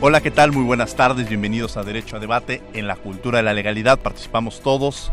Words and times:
Hola, 0.00 0.20
¿qué 0.20 0.30
tal? 0.30 0.52
Muy 0.52 0.62
buenas 0.62 0.94
tardes, 0.94 1.28
bienvenidos 1.28 1.76
a 1.76 1.82
Derecho 1.82 2.16
a 2.16 2.20
Debate. 2.20 2.62
En 2.72 2.86
la 2.86 2.94
cultura 2.94 3.38
de 3.38 3.42
la 3.42 3.52
legalidad 3.52 3.98
participamos 3.98 4.60
todos. 4.60 5.10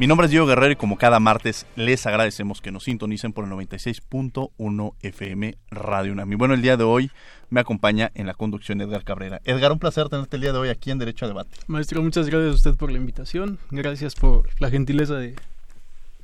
Mi 0.00 0.08
nombre 0.08 0.24
es 0.24 0.32
Diego 0.32 0.44
Guerrero 0.44 0.72
y 0.72 0.76
como 0.76 0.98
cada 0.98 1.20
martes 1.20 1.66
les 1.76 2.04
agradecemos 2.04 2.60
que 2.60 2.72
nos 2.72 2.82
sintonicen 2.82 3.32
por 3.32 3.44
el 3.44 3.52
96.1 3.52 4.94
FM 5.02 5.56
Radio 5.70 6.12
UNAM. 6.12 6.32
Y 6.32 6.34
bueno, 6.34 6.54
el 6.54 6.62
día 6.62 6.76
de 6.76 6.82
hoy 6.82 7.12
me 7.48 7.60
acompaña 7.60 8.10
en 8.16 8.26
la 8.26 8.34
conducción 8.34 8.80
Edgar 8.80 9.04
Cabrera. 9.04 9.40
Edgar, 9.44 9.70
un 9.70 9.78
placer 9.78 10.08
tenerte 10.08 10.34
el 10.34 10.42
día 10.42 10.52
de 10.52 10.58
hoy 10.58 10.68
aquí 10.68 10.90
en 10.90 10.98
Derecho 10.98 11.26
a 11.26 11.28
Debate. 11.28 11.56
Maestro, 11.68 12.02
muchas 12.02 12.26
gracias 12.26 12.50
a 12.50 12.54
usted 12.56 12.74
por 12.74 12.90
la 12.90 12.98
invitación. 12.98 13.60
Gracias 13.70 14.16
por 14.16 14.48
la 14.58 14.68
gentileza 14.68 15.14
de, 15.14 15.36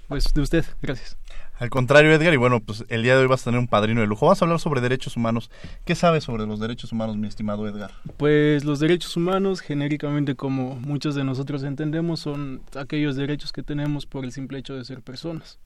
pues, 0.09 0.25
de 0.35 0.41
usted. 0.41 0.65
Gracias. 0.83 1.17
Al 1.61 1.69
contrario, 1.69 2.11
Edgar, 2.11 2.33
y 2.33 2.39
bueno, 2.39 2.61
pues 2.61 2.87
el 2.89 3.03
día 3.03 3.15
de 3.15 3.21
hoy 3.21 3.29
vas 3.29 3.43
a 3.43 3.45
tener 3.45 3.61
un 3.61 3.69
padrino 3.69 4.01
de 4.01 4.07
lujo. 4.07 4.25
Vamos 4.25 4.41
a 4.41 4.47
hablar 4.47 4.59
sobre 4.61 4.81
derechos 4.81 5.19
humanos. 5.19 5.51
¿Qué 5.85 5.95
sabes 5.95 6.25
sobre 6.25 6.47
los 6.47 6.59
derechos 6.59 6.91
humanos, 6.91 7.19
mi 7.19 7.29
estimado 7.29 7.69
Edgar? 7.69 7.91
Pues 8.17 8.65
los 8.65 8.81
derechos 8.81 9.15
humanos, 9.15 9.61
genéricamente 9.61 10.35
como 10.37 10.77
muchos 10.77 11.15
de 11.15 11.23
nosotros 11.23 11.63
entendemos, 11.63 12.21
son 12.21 12.63
aquellos 12.75 13.15
derechos 13.15 13.53
que 13.53 13.63
tenemos 13.63 14.07
por 14.07 14.25
el 14.25 14.33
simple 14.33 14.59
hecho 14.59 14.75
de 14.75 14.87
ser 14.87 15.03
personas. 15.03 15.59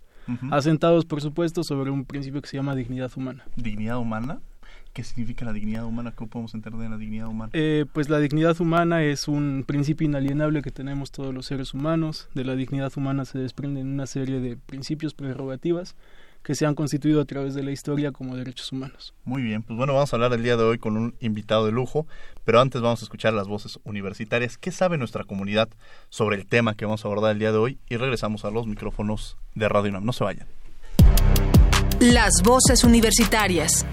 Asentados, 0.50 1.05
por 1.05 1.20
supuesto, 1.20 1.62
sobre 1.62 1.91
un 1.91 2.05
principio 2.05 2.42
que 2.42 2.48
se 2.48 2.56
llama 2.56 2.75
dignidad 2.75 3.12
humana. 3.15 3.45
¿Dignidad 3.55 3.98
humana? 3.98 4.41
¿Qué 4.95 5.03
significa 5.03 5.45
la 5.45 5.53
dignidad 5.53 5.84
humana? 5.84 6.12
¿Cómo 6.14 6.31
podemos 6.31 6.55
entender 6.55 6.81
de 6.81 6.89
la 6.89 6.97
dignidad 6.97 7.27
humana? 7.27 7.50
Eh, 7.53 7.84
pues 7.92 8.09
la 8.09 8.20
dignidad 8.20 8.61
humana 8.61 9.03
es 9.03 9.27
un 9.27 9.64
principio 9.67 10.06
inalienable 10.06 10.62
que 10.62 10.70
tenemos 10.70 11.11
todos 11.11 11.34
los 11.34 11.47
seres 11.47 11.75
humanos. 11.75 12.28
De 12.33 12.45
la 12.45 12.55
dignidad 12.55 12.92
humana 12.95 13.25
se 13.25 13.41
desprenden 13.41 13.89
una 13.89 14.06
serie 14.06 14.39
de 14.39 14.56
principios 14.56 15.12
prerrogativas 15.12 15.97
que 16.45 16.55
se 16.55 16.65
han 16.65 16.77
constituido 16.77 17.20
a 17.20 17.25
través 17.25 17.55
de 17.55 17.65
la 17.65 17.72
historia 17.72 18.12
como 18.12 18.37
derechos 18.37 18.70
humanos. 18.70 19.15
Muy 19.25 19.42
bien, 19.42 19.65
pues 19.65 19.77
bueno, 19.77 19.95
vamos 19.95 20.12
a 20.12 20.17
hablar 20.17 20.33
el 20.33 20.45
día 20.45 20.56
de 20.56 20.62
hoy 20.62 20.78
con 20.78 20.97
un 20.97 21.17
invitado 21.19 21.67
de 21.67 21.72
lujo, 21.72 22.06
pero 22.45 22.61
antes 22.61 22.81
vamos 22.81 23.03
a 23.03 23.05
escuchar 23.06 23.33
las 23.33 23.48
voces 23.48 23.81
universitarias. 23.83 24.59
¿Qué 24.59 24.70
sabe 24.70 24.97
nuestra 24.97 25.25
comunidad 25.25 25.70
sobre 26.09 26.37
el 26.37 26.47
tema 26.47 26.75
que 26.77 26.84
vamos 26.84 27.05
a 27.05 27.09
abordar 27.09 27.33
el 27.33 27.41
día 27.41 27.50
de 27.50 27.59
hoy? 27.59 27.78
Y 27.89 27.97
regresamos 27.97 28.45
a 28.45 28.53
los 28.53 28.69
micrófonos 28.69 29.39
de 29.56 29.69
Radio 29.69 29.91
UNAM. 29.91 30.05
No 30.05 30.12
se 30.12 30.22
vayan. 30.22 30.47
Las 31.99 32.43
voces 32.44 32.84
universitarias. 32.84 33.84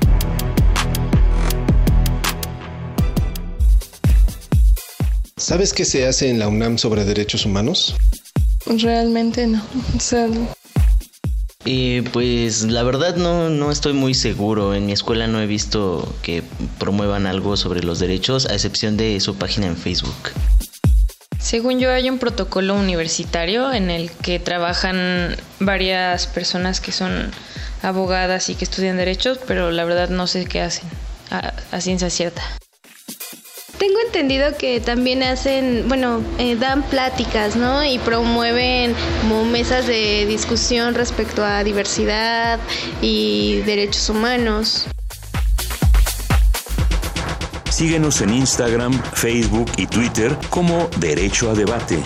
¿Sabes 5.42 5.74
qué 5.74 5.86
se 5.86 6.06
hace 6.06 6.30
en 6.30 6.38
la 6.38 6.48
UNAM 6.48 6.78
sobre 6.78 7.04
derechos 7.04 7.48
humanos? 7.48 7.96
Realmente 8.68 9.48
no. 9.48 9.60
O 9.98 10.00
sea, 10.00 10.28
no. 10.28 10.48
Eh, 11.66 12.04
pues 12.14 12.62
la 12.62 12.84
verdad 12.84 13.16
no, 13.16 13.50
no 13.50 13.72
estoy 13.72 13.94
muy 13.94 14.14
seguro. 14.14 14.76
En 14.76 14.86
mi 14.86 14.92
escuela 14.92 15.26
no 15.26 15.42
he 15.42 15.48
visto 15.48 16.14
que 16.22 16.44
promuevan 16.78 17.26
algo 17.26 17.58
sobre 17.58 17.84
los 17.84 17.98
derechos, 17.98 18.46
a 18.46 18.54
excepción 18.54 18.98
de 18.98 19.20
su 19.20 19.36
página 19.36 19.66
en 19.66 19.78
Facebook. 19.78 20.30
Según 21.40 21.80
yo 21.80 21.92
hay 21.92 22.08
un 22.08 22.20
protocolo 22.20 22.76
universitario 22.76 23.74
en 23.74 23.90
el 23.90 24.12
que 24.12 24.38
trabajan 24.38 25.36
varias 25.60 26.28
personas 26.28 26.82
que 26.82 26.92
son 26.92 27.32
abogadas 27.82 28.50
y 28.50 28.56
que 28.56 28.64
estudian 28.64 28.96
derechos, 28.96 29.40
pero 29.48 29.72
la 29.72 29.86
verdad 29.86 30.10
no 30.10 30.28
sé 30.28 30.46
qué 30.46 30.62
hacen 30.62 30.88
a, 31.32 31.52
a 31.72 31.82
ciencia 31.82 32.12
cierta. 32.12 32.44
Tengo 33.82 34.00
entendido 34.06 34.56
que 34.60 34.80
también 34.80 35.24
hacen, 35.24 35.86
bueno, 35.88 36.22
eh, 36.38 36.56
dan 36.56 36.84
pláticas, 36.84 37.56
¿no? 37.56 37.84
Y 37.84 37.98
promueven 37.98 38.94
como 39.22 39.44
mesas 39.44 39.88
de 39.88 40.28
discusión 40.28 40.94
respecto 40.94 41.44
a 41.44 41.64
diversidad 41.64 42.60
y 43.02 43.62
derechos 43.66 44.08
humanos. 44.08 44.86
Síguenos 47.72 48.22
en 48.22 48.36
Instagram, 48.36 49.02
Facebook 49.14 49.72
y 49.78 49.88
Twitter 49.88 50.38
como 50.52 50.88
Derecho 51.00 51.50
a 51.50 51.56
Debate. 51.56 51.98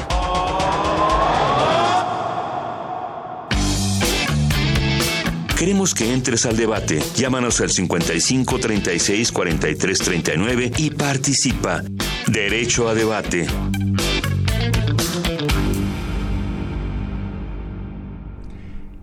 Queremos 5.65 5.95
que 5.95 6.13
entres 6.13 6.45
al 6.45 6.55
debate. 6.55 6.99
Llámanos 7.15 7.59
al 7.59 7.71
55 7.71 8.59
36 8.59 9.31
43 9.31 9.97
39 9.97 10.71
y 10.77 10.91
participa. 10.91 11.81
Derecho 12.27 12.87
a 12.87 12.93
debate. 12.93 13.47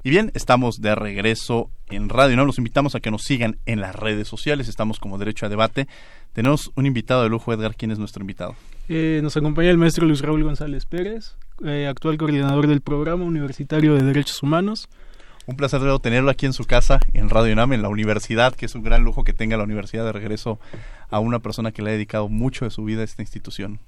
Y 0.05 0.11
bien, 0.11 0.31
estamos 0.35 0.81
de 0.81 0.95
regreso 0.95 1.69
en 1.91 2.09
Radio 2.09 2.37
¿no? 2.37 2.45
Los 2.45 2.59
invitamos 2.59 2.95
a 2.95 3.01
que 3.01 3.11
nos 3.11 3.23
sigan 3.23 3.59
en 3.67 3.81
las 3.81 3.97
redes 3.97 4.29
sociales. 4.29 4.69
Estamos 4.69 5.01
como 5.01 5.19
Derecho 5.19 5.47
a 5.47 5.49
Debate. 5.49 5.89
Tenemos 6.33 6.71
un 6.77 6.87
invitado 6.87 7.25
de 7.25 7.29
lujo, 7.29 7.53
Edgar. 7.53 7.75
¿Quién 7.75 7.91
es 7.91 7.99
nuestro 7.99 8.21
invitado? 8.21 8.55
Eh, 8.89 9.19
nos 9.21 9.37
acompaña 9.37 9.71
el 9.71 9.79
maestro 9.79 10.07
Luis 10.07 10.21
Raúl 10.21 10.45
González 10.45 10.87
Pérez, 10.87 11.35
eh, 11.65 11.89
actual 11.89 12.19
coordinador 12.19 12.69
del 12.69 12.83
Programa 12.83 13.25
Universitario 13.25 13.95
de 13.95 14.05
Derechos 14.05 14.45
Humanos. 14.45 14.89
Un 15.47 15.57
placer 15.57 15.81
tenerlo 15.99 16.31
aquí 16.31 16.47
en 16.47 16.53
su 16.53 16.65
casa, 16.65 17.01
en 17.15 17.29
Radio 17.29 17.53
UNAM, 17.53 17.73
en 17.73 17.83
la 17.83 17.89
universidad, 17.89 18.55
que 18.55 18.67
es 18.67 18.75
un 18.77 18.83
gran 18.83 19.03
lujo 19.03 19.25
que 19.25 19.33
tenga 19.33 19.57
la 19.57 19.65
universidad 19.65 20.05
de 20.05 20.13
regreso 20.13 20.61
a 21.11 21.19
una 21.19 21.41
persona 21.41 21.73
que 21.73 21.83
le 21.83 21.91
ha 21.91 21.95
dedicado 21.95 22.29
mucho 22.29 22.65
de 22.65 22.71
su 22.71 22.85
vida 22.85 23.01
a 23.01 23.05
esta 23.05 23.23
institución. 23.23 23.81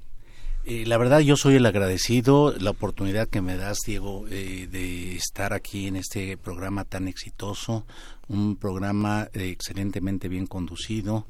Eh, 0.67 0.85
la 0.87 0.97
verdad 0.97 1.21
yo 1.21 1.37
soy 1.37 1.57
el 1.57 1.67
agradecido, 1.67 2.55
la 2.59 2.71
oportunidad 2.71 3.29
que 3.29 3.43
me 3.43 3.57
das, 3.57 3.79
Diego, 3.87 4.25
eh, 4.31 4.67
de 4.71 5.15
estar 5.15 5.53
aquí 5.53 5.87
en 5.87 5.97
este 5.97 6.39
programa 6.39 6.85
tan 6.85 7.07
exitoso, 7.07 7.85
un 8.29 8.57
programa 8.57 9.29
eh, 9.35 9.51
excelentemente 9.51 10.29
bien 10.29 10.47
conducido, 10.47 11.27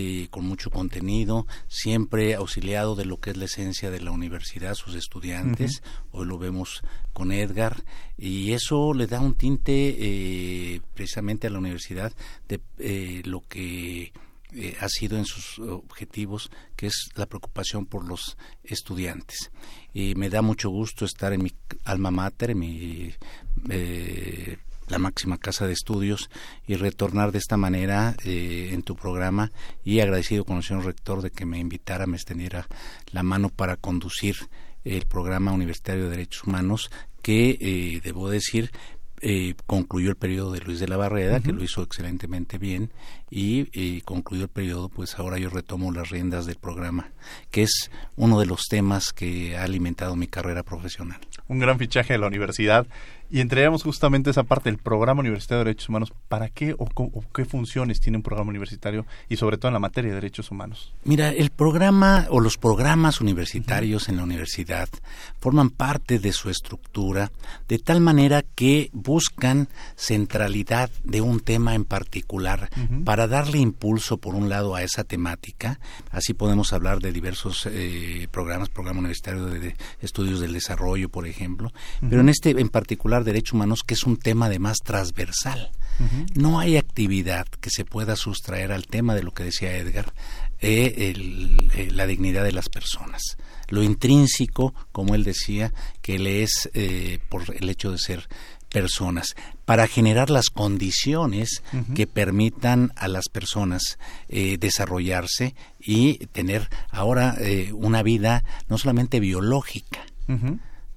eh, 0.00 0.28
con 0.30 0.44
mucho 0.44 0.70
contenido, 0.70 1.46
siempre 1.66 2.36
auxiliado 2.36 2.94
de 2.94 3.04
lo 3.04 3.18
que 3.18 3.30
es 3.30 3.36
la 3.36 3.46
esencia 3.46 3.90
de 3.90 4.00
la 4.00 4.12
universidad, 4.12 4.74
sus 4.74 4.94
estudiantes. 4.94 5.82
Hoy 6.12 6.24
lo 6.24 6.38
vemos 6.38 6.82
con 7.12 7.32
Edgar 7.32 7.82
y 8.16 8.52
eso 8.52 8.94
le 8.94 9.08
da 9.08 9.20
un 9.20 9.34
tinte 9.34 9.96
eh, 9.98 10.80
precisamente 10.94 11.48
a 11.48 11.50
la 11.50 11.58
universidad 11.58 12.12
de 12.46 12.60
eh, 12.78 13.22
lo 13.24 13.42
que 13.48 14.12
eh, 14.54 14.76
ha 14.80 14.88
sido 14.88 15.18
en 15.18 15.24
sus 15.24 15.58
objetivos, 15.58 16.50
que 16.76 16.86
es 16.86 17.10
la 17.14 17.26
preocupación 17.26 17.86
por 17.86 18.06
los 18.06 18.36
estudiantes. 18.64 19.50
Y 19.92 20.14
me 20.14 20.30
da 20.30 20.42
mucho 20.42 20.70
gusto 20.70 21.04
estar 21.04 21.32
en 21.32 21.42
mi 21.42 21.52
alma 21.84 22.10
mater, 22.10 22.50
en 22.50 22.58
mi 22.58 23.14
eh, 23.68 24.58
la 24.88 24.98
máxima 24.98 25.38
casa 25.38 25.66
de 25.66 25.72
estudios 25.72 26.30
y 26.66 26.76
retornar 26.76 27.32
de 27.32 27.38
esta 27.38 27.56
manera 27.56 28.14
eh, 28.24 28.70
en 28.72 28.82
tu 28.82 28.96
programa 28.96 29.50
y 29.84 30.00
agradecido 30.00 30.44
con 30.44 30.58
el 30.58 30.62
señor 30.62 30.84
rector 30.84 31.22
de 31.22 31.30
que 31.30 31.46
me 31.46 31.58
invitara, 31.58 32.06
me 32.06 32.16
extendiera 32.16 32.66
la 33.12 33.22
mano 33.22 33.50
para 33.50 33.76
conducir 33.76 34.36
el 34.84 35.06
programa 35.06 35.52
universitario 35.52 36.04
de 36.04 36.10
derechos 36.10 36.44
humanos 36.44 36.90
que 37.22 37.58
eh, 37.60 38.00
debo 38.02 38.30
decir 38.30 38.70
eh, 39.20 39.54
concluyó 39.66 40.10
el 40.10 40.16
periodo 40.16 40.52
de 40.52 40.60
Luis 40.60 40.80
de 40.80 40.88
la 40.88 40.96
Barreda, 40.96 41.40
que 41.40 41.52
lo 41.52 41.62
hizo 41.62 41.82
excelentemente 41.82 42.58
bien, 42.58 42.90
y, 43.30 44.00
concluido 44.02 44.44
el 44.44 44.50
periodo, 44.50 44.88
pues 44.88 45.18
ahora 45.18 45.38
yo 45.38 45.50
retomo 45.50 45.92
las 45.92 46.10
riendas 46.10 46.46
del 46.46 46.56
programa, 46.56 47.10
que 47.50 47.62
es 47.62 47.90
uno 48.16 48.40
de 48.40 48.46
los 48.46 48.62
temas 48.68 49.12
que 49.12 49.56
ha 49.56 49.64
alimentado 49.64 50.16
mi 50.16 50.26
carrera 50.26 50.62
profesional. 50.62 51.20
Un 51.48 51.58
gran 51.58 51.78
fichaje 51.78 52.14
de 52.14 52.18
la 52.18 52.26
universidad 52.26 52.86
y 53.30 53.40
entregamos 53.40 53.82
justamente 53.82 54.30
esa 54.30 54.44
parte 54.44 54.70
del 54.70 54.78
programa 54.78 55.20
universitario 55.20 55.58
de 55.58 55.64
derechos 55.66 55.88
humanos. 55.88 56.12
¿Para 56.28 56.48
qué 56.48 56.74
o, 56.78 56.88
qué 57.34 57.44
funciones 57.44 58.00
tiene 58.00 58.16
un 58.16 58.22
programa 58.22 58.50
universitario 58.50 59.06
y 59.28 59.36
sobre 59.36 59.58
todo 59.58 59.68
en 59.68 59.74
la 59.74 59.80
materia 59.80 60.10
de 60.10 60.16
derechos 60.16 60.50
humanos? 60.50 60.94
Mira, 61.04 61.30
el 61.30 61.50
programa 61.50 62.26
o 62.30 62.40
los 62.40 62.56
programas 62.56 63.20
universitarios 63.20 64.08
en 64.08 64.16
la 64.16 64.22
universidad 64.22 64.88
forman 65.40 65.70
parte 65.70 66.18
de 66.18 66.32
su 66.32 66.48
estructura 66.50 67.30
de 67.68 67.78
tal 67.78 68.00
manera 68.00 68.42
que 68.54 68.90
buscan 68.92 69.68
centralidad 69.96 70.90
de 71.04 71.20
un 71.20 71.40
tema 71.40 71.74
en 71.74 71.84
particular 71.84 72.70
para 73.04 73.26
darle 73.26 73.58
impulso 73.58 74.18
por 74.18 74.34
un 74.34 74.48
lado 74.48 74.74
a 74.74 74.82
esa 74.82 75.04
temática. 75.04 75.80
Así 76.10 76.34
podemos 76.34 76.72
hablar 76.72 77.00
de 77.00 77.12
diversos 77.12 77.68
eh, 77.70 78.28
programas, 78.30 78.68
programa 78.68 79.00
universitario 79.00 79.46
de, 79.46 79.76
estudios 80.00 80.40
del 80.40 80.52
desarrollo, 80.52 81.08
por 81.08 81.26
ejemplo, 81.26 81.72
pero 82.08 82.20
en 82.20 82.28
este 82.28 82.50
en 82.50 82.68
particular 82.68 83.17
derechos 83.24 83.54
humanos, 83.54 83.82
que 83.86 83.94
es 83.94 84.04
un 84.04 84.16
tema 84.16 84.46
además 84.46 84.78
transversal. 84.84 85.70
No 86.34 86.60
hay 86.60 86.76
actividad 86.76 87.46
que 87.60 87.70
se 87.70 87.84
pueda 87.84 88.14
sustraer 88.14 88.70
al 88.70 88.86
tema 88.86 89.16
de 89.16 89.24
lo 89.24 89.32
que 89.32 89.42
decía 89.42 89.76
Edgar, 89.76 90.12
eh, 90.60 91.14
eh, 91.74 91.88
la 91.92 92.06
dignidad 92.06 92.44
de 92.44 92.52
las 92.52 92.68
personas. 92.68 93.36
Lo 93.68 93.82
intrínseco, 93.82 94.74
como 94.92 95.14
él 95.14 95.24
decía, 95.24 95.72
que 96.00 96.18
le 96.18 96.42
es 96.42 96.70
eh, 96.74 97.18
por 97.28 97.52
el 97.54 97.68
hecho 97.68 97.90
de 97.90 97.98
ser 97.98 98.28
personas, 98.68 99.34
para 99.64 99.86
generar 99.86 100.30
las 100.30 100.50
condiciones 100.50 101.62
que 101.94 102.06
permitan 102.06 102.92
a 102.96 103.08
las 103.08 103.30
personas 103.30 103.98
desarrollarse 104.28 105.54
y 105.80 106.26
tener 106.26 106.68
ahora 106.90 107.38
una 107.72 108.02
vida 108.02 108.44
no 108.68 108.76
solamente 108.76 109.20
biológica, 109.20 110.04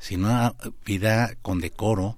sino 0.01 0.27
una 0.27 0.56
vida 0.86 1.36
con 1.42 1.62
decoro, 1.62 2.18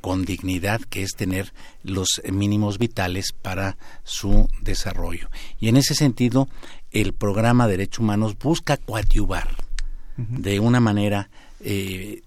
con 0.00 0.24
dignidad, 0.24 0.80
que 0.80 1.02
es 1.02 1.12
tener 1.12 1.52
los 1.82 2.22
mínimos 2.32 2.78
vitales 2.78 3.32
para 3.32 3.76
su 4.02 4.48
desarrollo. 4.62 5.30
Y 5.60 5.68
en 5.68 5.76
ese 5.76 5.94
sentido, 5.94 6.48
el 6.90 7.12
programa 7.12 7.68
Derechos 7.68 8.00
Humanos 8.00 8.36
busca 8.38 8.78
coadyuvar 8.78 9.56
de 10.16 10.58
una 10.58 10.80
manera 10.80 11.30
eh, 11.60 12.22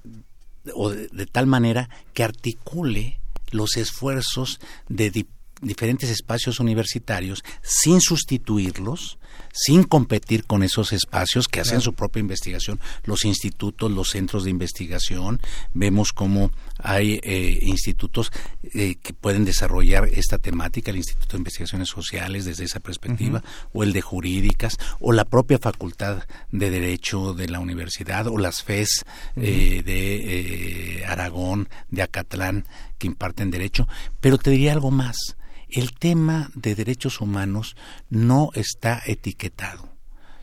o 0.75 0.91
de, 0.91 1.25
tal 1.25 1.47
manera 1.47 1.89
que 2.13 2.23
articule 2.23 3.19
los 3.51 3.75
esfuerzos 3.75 4.59
de 4.87 5.25
diferentes 5.61 6.09
espacios 6.09 6.59
universitarios 6.59 7.43
sin 7.61 7.99
sustituirlos, 7.99 9.17
sin 9.53 9.83
competir 9.83 10.45
con 10.45 10.63
esos 10.63 10.93
espacios 10.93 11.47
que 11.47 11.59
hacen 11.59 11.81
su 11.81 11.93
propia 11.93 12.19
investigación, 12.19 12.79
los 13.03 13.25
institutos, 13.25 13.91
los 13.91 14.09
centros 14.09 14.43
de 14.43 14.49
investigación. 14.49 15.41
Vemos 15.73 16.13
cómo 16.13 16.51
hay 16.79 17.19
eh, 17.23 17.59
institutos 17.61 18.31
eh, 18.73 18.95
que 19.01 19.13
pueden 19.13 19.45
desarrollar 19.45 20.07
esta 20.11 20.37
temática, 20.37 20.91
el 20.91 20.97
Instituto 20.97 21.33
de 21.33 21.39
Investigaciones 21.39 21.89
Sociales 21.89 22.45
desde 22.45 22.65
esa 22.65 22.79
perspectiva, 22.79 23.43
o 23.73 23.83
el 23.83 23.93
de 23.93 24.01
Jurídicas, 24.01 24.77
o 24.99 25.11
la 25.11 25.25
propia 25.25 25.59
Facultad 25.59 26.23
de 26.51 26.69
Derecho 26.69 27.33
de 27.33 27.49
la 27.49 27.59
Universidad, 27.59 28.27
o 28.27 28.37
las 28.37 28.63
FES 28.63 29.05
eh, 29.35 29.81
de 29.83 31.05
Aragón, 31.07 31.69
de 31.89 32.01
Acatlán, 32.01 32.65
que 32.97 33.07
imparten 33.07 33.51
derecho. 33.51 33.87
Pero 34.19 34.37
te 34.37 34.51
diría 34.51 34.73
algo 34.73 34.91
más 34.91 35.35
el 35.71 35.93
tema 35.93 36.51
de 36.53 36.75
derechos 36.75 37.21
humanos 37.21 37.75
no 38.09 38.49
está 38.53 39.01
etiquetado 39.05 39.89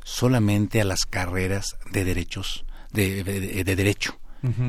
solamente 0.04 0.80
a 0.80 0.84
las 0.84 1.04
carreras 1.04 1.76
de 1.92 2.04
derechos, 2.04 2.64
de, 2.92 3.22
derecho. 3.64 4.18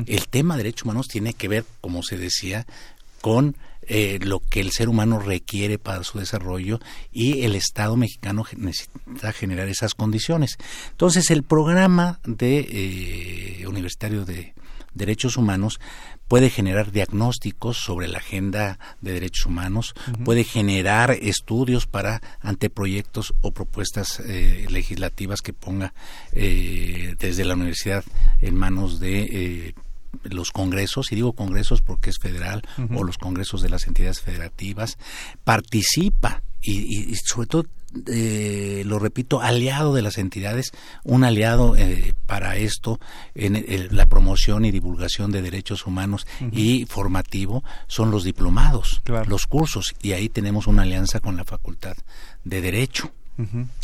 El 0.06 0.28
tema 0.28 0.56
de 0.56 0.64
derechos 0.64 0.84
humanos 0.84 1.08
tiene 1.08 1.32
que 1.32 1.48
ver, 1.48 1.64
como 1.80 2.02
se 2.02 2.18
decía, 2.18 2.66
con 3.20 3.56
eh, 3.82 4.18
lo 4.20 4.40
que 4.40 4.60
el 4.60 4.72
ser 4.72 4.88
humano 4.88 5.18
requiere 5.18 5.78
para 5.78 6.04
su 6.04 6.18
desarrollo 6.18 6.80
y 7.10 7.42
el 7.42 7.54
Estado 7.54 7.96
mexicano 7.96 8.44
necesita 8.56 9.32
generar 9.32 9.68
esas 9.68 9.94
condiciones. 9.94 10.58
Entonces, 10.90 11.30
el 11.30 11.42
programa 11.42 12.20
de 12.24 13.60
eh, 13.62 13.66
universitario 13.66 14.24
de 14.24 14.54
derechos 14.92 15.36
humanos 15.36 15.80
puede 16.30 16.48
generar 16.48 16.92
diagnósticos 16.92 17.78
sobre 17.78 18.06
la 18.06 18.18
agenda 18.18 18.78
de 19.00 19.14
derechos 19.14 19.46
humanos, 19.46 19.94
puede 20.24 20.44
generar 20.44 21.10
estudios 21.10 21.88
para 21.88 22.22
anteproyectos 22.38 23.34
o 23.40 23.50
propuestas 23.50 24.20
eh, 24.20 24.64
legislativas 24.70 25.40
que 25.40 25.52
ponga 25.52 25.92
eh, 26.30 27.16
desde 27.18 27.44
la 27.44 27.54
universidad 27.54 28.04
en 28.40 28.54
manos 28.54 29.00
de 29.00 29.22
eh, 29.22 29.74
los 30.22 30.52
congresos, 30.52 31.10
y 31.10 31.16
digo 31.16 31.32
congresos 31.32 31.82
porque 31.82 32.10
es 32.10 32.20
federal, 32.20 32.62
o 32.94 33.02
los 33.02 33.18
congresos 33.18 33.60
de 33.60 33.70
las 33.70 33.88
entidades 33.88 34.20
federativas, 34.20 34.98
participa 35.42 36.44
y, 36.62 37.10
y 37.10 37.14
sobre 37.16 37.46
todo 37.46 37.64
eh, 38.06 38.84
lo 38.86 39.00
repito, 39.00 39.40
aliado 39.40 39.92
de 39.94 40.02
las 40.02 40.16
entidades, 40.18 40.72
un 41.02 41.24
aliado 41.24 41.74
eh, 41.76 42.14
para 42.26 42.56
esto 42.56 43.00
en 43.34 43.64
la 43.96 44.06
promoción 44.06 44.64
y 44.64 44.70
divulgación 44.70 45.32
de 45.32 45.42
derechos 45.42 45.86
humanos 45.86 46.24
y 46.52 46.86
formativo 46.86 47.64
son 47.88 48.12
los 48.12 48.22
diplomados, 48.22 49.02
los 49.26 49.46
cursos, 49.46 49.94
y 50.02 50.12
ahí 50.12 50.28
tenemos 50.28 50.68
una 50.68 50.82
alianza 50.82 51.18
con 51.18 51.36
la 51.36 51.44
Facultad 51.44 51.96
de 52.44 52.60
Derecho. 52.60 53.10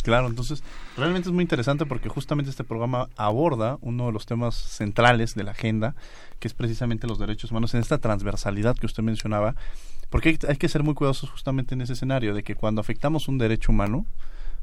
Claro, 0.03 0.27
entonces 0.27 0.61
realmente 0.95 1.29
es 1.29 1.33
muy 1.33 1.41
interesante 1.41 1.87
porque 1.87 2.09
justamente 2.09 2.51
este 2.51 2.63
programa 2.63 3.09
aborda 3.17 3.79
uno 3.81 4.05
de 4.05 4.11
los 4.11 4.27
temas 4.27 4.55
centrales 4.55 5.33
de 5.33 5.43
la 5.43 5.51
agenda, 5.51 5.95
que 6.39 6.47
es 6.47 6.53
precisamente 6.53 7.07
los 7.07 7.17
derechos 7.17 7.49
humanos 7.49 7.73
en 7.73 7.81
esta 7.81 7.97
transversalidad 7.97 8.77
que 8.77 8.85
usted 8.85 9.01
mencionaba 9.01 9.55
porque 10.09 10.37
hay, 10.47 10.57
que 10.57 10.69
ser 10.69 10.83
muy 10.83 10.93
cuidadosos 10.93 11.29
justamente 11.29 11.75
en 11.75 11.81
ese 11.81 11.93
escenario 11.93 12.33
de 12.33 12.43
que 12.43 12.55
cuando 12.55 12.81
afectamos 12.81 13.27
un 13.27 13.37
derecho 13.37 13.71
humano, 13.71 14.05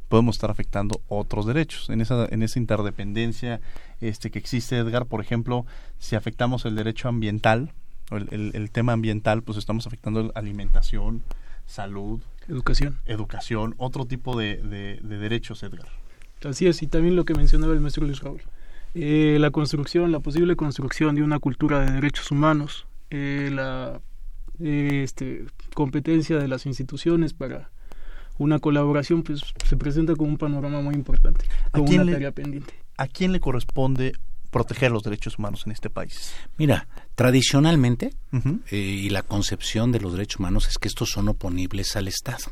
podemos 0.08 0.37
estar 0.37 0.50
afectando 0.50 1.00
otros 1.08 1.46
derechos. 1.46 1.91
En 1.91 2.00
esa, 2.00 2.26
en 2.31 2.43
esa 2.43 2.58
interdependencia 2.58 3.61
este, 4.00 4.31
que 4.31 4.38
existe, 4.38 4.79
Edgar, 4.79 5.06
por 5.06 5.20
ejemplo, 5.20 5.67
si 5.99 6.17
afectamos 6.17 6.64
el 6.64 6.76
derecho 6.76 7.08
ambiental, 7.08 7.73
o 8.11 8.17
el, 8.17 8.52
el, 8.55 8.70
tema 8.70 8.93
ambiental, 8.93 9.43
pues 9.43 9.58
estamos 9.58 9.87
afectando 9.87 10.31
alimentación, 10.35 11.23
salud, 11.67 12.20
educación, 12.49 12.99
educación 13.06 13.75
otro 13.79 14.05
tipo 14.05 14.38
de, 14.38 14.56
de, 14.56 15.19
derechos, 15.19 15.62
Edgar. 15.62 15.88
Así 16.44 16.67
es, 16.67 16.82
y 16.82 16.87
también 16.87 17.17
lo 17.17 17.25
que 17.25 17.35
mencionaba 17.35 17.73
el 17.73 17.81
maestro 17.81 18.05
Luis 18.05 18.20
Raúl. 18.20 18.43
Eh, 18.94 19.38
la 19.41 19.50
construcción, 19.50 20.12
la 20.12 20.20
posible 20.20 20.56
construcción 20.56 21.14
de 21.14 21.23
una 21.23 21.38
cultura 21.38 21.81
de 21.81 21.91
derechos 21.91 22.31
humanos, 22.31 22.87
eh, 23.11 23.50
la 23.52 24.00
este, 24.60 25.44
competencia 25.74 26.38
de 26.38 26.48
las 26.48 26.66
instituciones 26.66 27.34
para 27.34 27.70
una 28.38 28.58
colaboración, 28.58 29.22
pues 29.22 29.40
se 29.64 29.76
presenta 29.76 30.16
como 30.16 30.30
un 30.30 30.38
panorama 30.38 30.80
muy 30.80 30.94
importante, 30.94 31.44
como 31.70 31.88
una 31.88 32.12
tarea 32.12 32.32
pendiente. 32.32 32.74
¿A 32.96 33.06
quién 33.06 33.32
le 33.32 33.40
corresponde 33.40 34.12
proteger 34.50 34.90
los 34.90 35.02
derechos 35.02 35.38
humanos 35.38 35.62
en 35.67 35.72
este 35.72 35.90
país? 35.90 36.32
Mira, 36.58 36.86
tradicionalmente, 37.14 38.14
eh, 38.70 38.76
y 38.76 39.10
la 39.10 39.22
concepción 39.22 39.93
de 39.93 40.00
los 40.00 40.12
derechos 40.12 40.40
humanos 40.40 40.69
es 40.69 40.79
que 40.79 40.88
estos 40.88 41.10
son 41.10 41.29
oponibles 41.29 41.96
al 41.96 42.08
Estado 42.08 42.46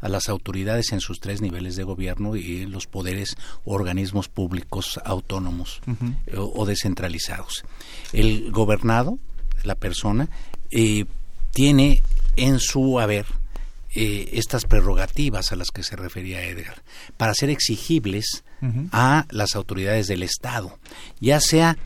a 0.00 0.08
las 0.08 0.28
autoridades 0.28 0.92
en 0.92 1.00
sus 1.00 1.20
tres 1.20 1.40
niveles 1.40 1.76
de 1.76 1.84
gobierno 1.84 2.36
y 2.36 2.66
los 2.66 2.86
poderes 2.86 3.36
organismos 3.64 4.28
públicos 4.28 4.98
autónomos 5.04 5.80
eh, 6.26 6.36
o, 6.36 6.64
descentralizados. 6.66 7.64
El 8.12 8.50
gobernado, 8.50 9.18
la 9.64 9.74
persona, 9.74 10.28
eh, 10.70 11.04
tiene 11.52 12.02
en 12.36 12.58
su 12.58 13.00
haber 13.00 13.26
eh, 13.92 14.30
estas 14.34 14.66
prerrogativas 14.66 15.50
a 15.52 15.56
las 15.56 15.70
que 15.70 15.82
se 15.82 15.96
refería 15.96 16.44
Edgar, 16.44 16.82
para 17.16 17.34
ser 17.34 17.50
exigibles 17.50 18.44
a 18.92 19.26
las 19.30 19.56
autoridades 19.56 20.06
del 20.06 20.22
Estado, 20.22 20.78
ya 21.18 21.40
sea 21.40 21.78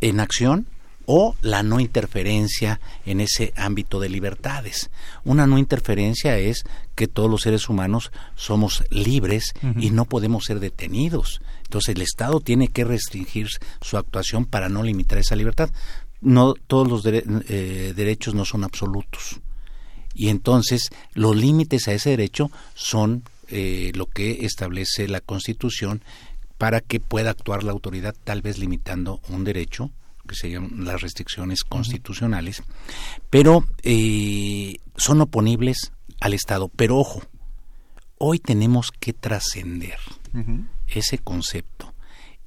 en 0.00 0.20
acción 0.20 0.68
o 1.04 1.34
la 1.42 1.62
no 1.62 1.80
interferencia 1.80 2.80
en 3.04 3.20
ese 3.20 3.52
ámbito 3.56 4.00
de 4.00 4.08
libertades. 4.08 4.90
Una 5.24 5.46
no 5.46 5.58
interferencia 5.58 6.38
es 6.38 6.64
que 6.94 7.08
todos 7.08 7.30
los 7.30 7.42
seres 7.42 7.68
humanos 7.68 8.12
somos 8.34 8.84
libres 8.90 9.52
y 9.78 9.90
no 9.90 10.04
podemos 10.04 10.44
ser 10.44 10.60
detenidos. 10.60 11.42
Entonces 11.64 11.96
el 11.96 12.02
Estado 12.02 12.40
tiene 12.40 12.68
que 12.68 12.84
restringir 12.84 13.48
su 13.80 13.96
actuación 13.96 14.44
para 14.44 14.68
no 14.68 14.82
limitar 14.82 15.18
esa 15.18 15.36
libertad 15.36 15.70
no 16.22 16.54
todos 16.54 16.88
los 16.88 17.04
eh, 17.04 17.92
derechos 17.94 18.34
no 18.34 18.44
son 18.44 18.64
absolutos. 18.64 19.40
Y 20.14 20.28
entonces 20.28 20.90
los 21.14 21.36
límites 21.36 21.88
a 21.88 21.92
ese 21.92 22.10
derecho 22.10 22.50
son 22.74 23.24
eh, 23.48 23.92
lo 23.94 24.06
que 24.06 24.44
establece 24.46 25.08
la 25.08 25.20
Constitución 25.20 26.02
para 26.58 26.80
que 26.80 27.00
pueda 27.00 27.30
actuar 27.30 27.64
la 27.64 27.72
autoridad 27.72 28.14
tal 28.24 28.40
vez 28.40 28.58
limitando 28.58 29.20
un 29.28 29.44
derecho 29.44 29.90
que 30.26 30.34
se 30.34 30.50
llaman 30.50 30.84
las 30.84 31.00
restricciones 31.02 31.64
constitucionales. 31.64 32.62
Pero 33.28 33.64
eh, 33.82 34.76
son 34.96 35.20
oponibles 35.20 35.92
al 36.20 36.34
Estado. 36.34 36.68
Pero 36.68 36.98
ojo 36.98 37.22
hoy 38.24 38.38
tenemos 38.38 38.92
que 38.92 39.12
trascender 39.12 39.98
ese 40.86 41.18
concepto. 41.18 41.92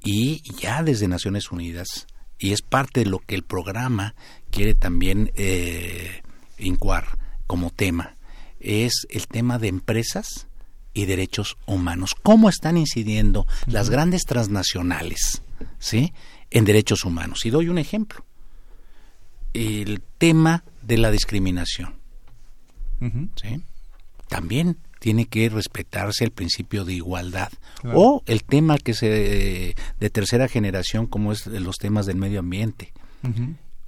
Y 0.02 0.42
ya 0.58 0.82
desde 0.82 1.06
Naciones 1.06 1.52
Unidas, 1.52 2.06
y 2.38 2.52
es 2.52 2.62
parte 2.62 3.00
de 3.00 3.06
lo 3.06 3.18
que 3.18 3.34
el 3.34 3.42
programa 3.42 4.14
quiere 4.50 4.74
también 4.74 5.32
eh, 5.36 6.22
incuar 6.58 7.18
como 7.46 7.70
tema, 7.70 8.16
es 8.60 9.06
el 9.10 9.28
tema 9.28 9.58
de 9.58 9.68
empresas 9.68 10.46
y 10.92 11.04
derechos 11.04 11.56
humanos. 11.66 12.14
¿Cómo 12.22 12.48
están 12.48 12.76
incidiendo 12.76 13.46
las 13.66 13.90
grandes 13.90 14.22
transnacionales 14.22 15.42
¿sí? 15.78 16.12
en 16.50 16.64
derechos 16.64 17.04
humanos? 17.04 17.44
Y 17.44 17.50
doy 17.50 17.68
un 17.68 17.78
ejemplo. 17.78 18.24
El 19.52 20.02
tema 20.18 20.64
de 20.82 20.98
la 20.98 21.10
discriminación. 21.10 21.96
¿sí? 23.36 23.62
También 24.28 24.78
tiene 24.98 25.26
que 25.26 25.48
respetarse 25.48 26.24
el 26.24 26.30
principio 26.30 26.84
de 26.84 26.94
igualdad. 26.94 27.50
O 27.84 28.22
el 28.26 28.44
tema 28.44 28.78
que 28.78 28.94
se 28.94 29.74
de 30.00 30.10
tercera 30.10 30.48
generación 30.48 31.06
como 31.06 31.32
es 31.32 31.46
los 31.46 31.76
temas 31.76 32.06
del 32.06 32.16
medio 32.16 32.40
ambiente. 32.40 32.92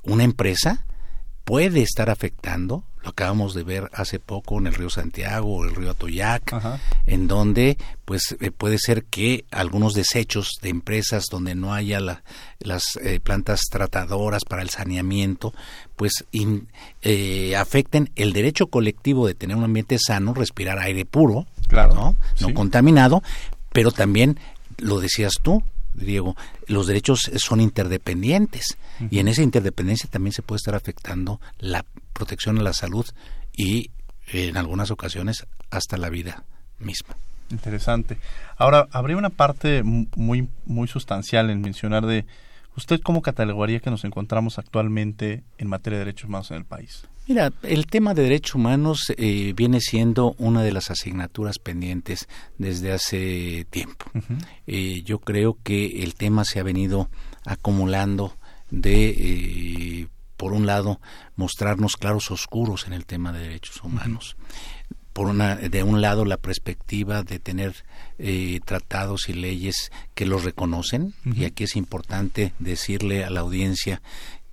Una 0.03 0.25
empresa 0.25 0.85
puede 1.49 1.81
estar 1.81 2.11
afectando, 2.11 2.85
lo 3.03 3.09
acabamos 3.09 3.55
de 3.55 3.63
ver 3.63 3.89
hace 3.95 4.19
poco 4.19 4.59
en 4.59 4.67
el 4.67 4.75
río 4.75 4.91
Santiago 4.91 5.57
o 5.57 5.65
el 5.65 5.75
río 5.75 5.93
Atoyac, 5.93 6.55
en 7.07 7.27
donde 7.27 7.79
pues 8.05 8.37
eh, 8.41 8.51
puede 8.51 8.77
ser 8.77 9.05
que 9.05 9.47
algunos 9.51 9.95
desechos 9.95 10.51
de 10.61 10.69
empresas 10.69 11.25
donde 11.31 11.55
no 11.55 11.73
haya 11.73 12.01
las 12.59 12.83
eh, 13.01 13.19
plantas 13.21 13.63
tratadoras 13.71 14.45
para 14.45 14.61
el 14.61 14.69
saneamiento, 14.69 15.55
pues 15.97 16.27
eh, 17.01 17.57
afecten 17.57 18.11
el 18.15 18.35
derecho 18.35 18.67
colectivo 18.67 19.27
de 19.27 19.33
tener 19.35 19.57
un 19.57 19.65
ambiente 19.65 19.97
sano, 19.99 20.35
respirar 20.35 20.79
aire 20.79 21.07
puro, 21.07 21.47
¿no? 21.73 22.15
no 22.41 22.53
contaminado, 22.53 23.23
pero 23.73 23.91
también, 23.91 24.39
lo 24.77 25.01
decías 25.01 25.33
tú, 25.43 25.63
Diego, 26.05 26.37
los 26.67 26.87
derechos 26.87 27.31
son 27.37 27.61
interdependientes 27.61 28.79
y 29.11 29.19
en 29.19 29.29
esa 29.29 29.43
interdependencia 29.43 30.09
también 30.11 30.33
se 30.33 30.43
puede 30.43 30.59
estar 30.59 30.75
afectando 30.75 31.41
la 31.59 31.85
protección 32.13 32.59
a 32.59 32.63
la 32.63 32.73
salud 32.73 33.07
y 33.57 33.91
en 34.33 34.57
algunas 34.57 34.91
ocasiones 34.91 35.47
hasta 35.71 35.97
la 35.97 36.11
vida 36.11 36.45
misma. 36.79 37.17
Interesante. 37.51 38.19
Ahora, 38.57 38.89
habría 38.93 39.17
una 39.17 39.31
parte 39.31 39.83
muy, 39.83 40.49
muy 40.67 40.87
sustancial 40.87 41.51
en 41.51 41.61
mencionar 41.61 42.05
de 42.07 42.27
¿Usted 42.79 43.01
cómo 43.01 43.23
catalogaría 43.23 43.81
que 43.81 43.91
nos 43.91 44.05
encontramos 44.05 44.61
actualmente 44.61 45.43
en 45.59 45.67
materia 45.67 45.99
de 45.99 46.05
derechos 46.05 46.29
humanos 46.29 46.53
en 46.53 46.59
el 46.59 46.65
país? 46.65 47.09
Mira, 47.29 47.53
el 47.63 47.87
tema 47.87 48.15
de 48.15 48.23
derechos 48.23 48.55
humanos 48.55 49.13
eh, 49.19 49.53
viene 49.55 49.83
siendo 49.83 50.35
una 50.39 50.63
de 50.63 50.73
las 50.73 50.91
asignaturas 50.91 51.59
pendientes 51.59 52.27
desde 52.57 52.91
hace 52.91 53.67
tiempo. 53.69 54.07
Eh, 54.67 55.03
yo 55.05 55.19
creo 55.19 55.59
que 55.63 56.03
el 56.05 56.15
tema 56.15 56.47
se 56.47 56.59
ha 56.59 56.63
venido 56.63 57.11
acumulando 57.45 58.35
de, 58.71 59.11
eh, 59.11 60.09
por 60.39 60.55
un 60.55 60.65
lado, 60.65 61.03
mostrarnos 61.37 61.99
claros 61.99 62.31
oscuros 62.31 62.87
en 62.87 62.95
el 62.95 63.05
tema 63.05 63.31
de 63.31 63.41
derechos 63.41 63.83
humanos. 63.85 64.39
Por 65.13 65.27
una, 65.27 65.57
de 65.57 65.83
un 65.83 66.01
lado 66.01 66.25
la 66.25 66.39
perspectiva 66.39 67.25
de 67.25 67.41
tener 67.41 67.85
eh, 68.19 68.61
tratados 68.65 69.29
y 69.29 69.35
leyes 69.35 69.91
que 70.15 70.25
los 70.25 70.45
reconocen, 70.45 71.13
y 71.25 71.45
aquí 71.45 71.65
es 71.65 71.77
importante 71.77 72.55
decirle 72.59 73.25
a 73.25 73.31
la 73.31 73.41
audiencia 73.41 74.01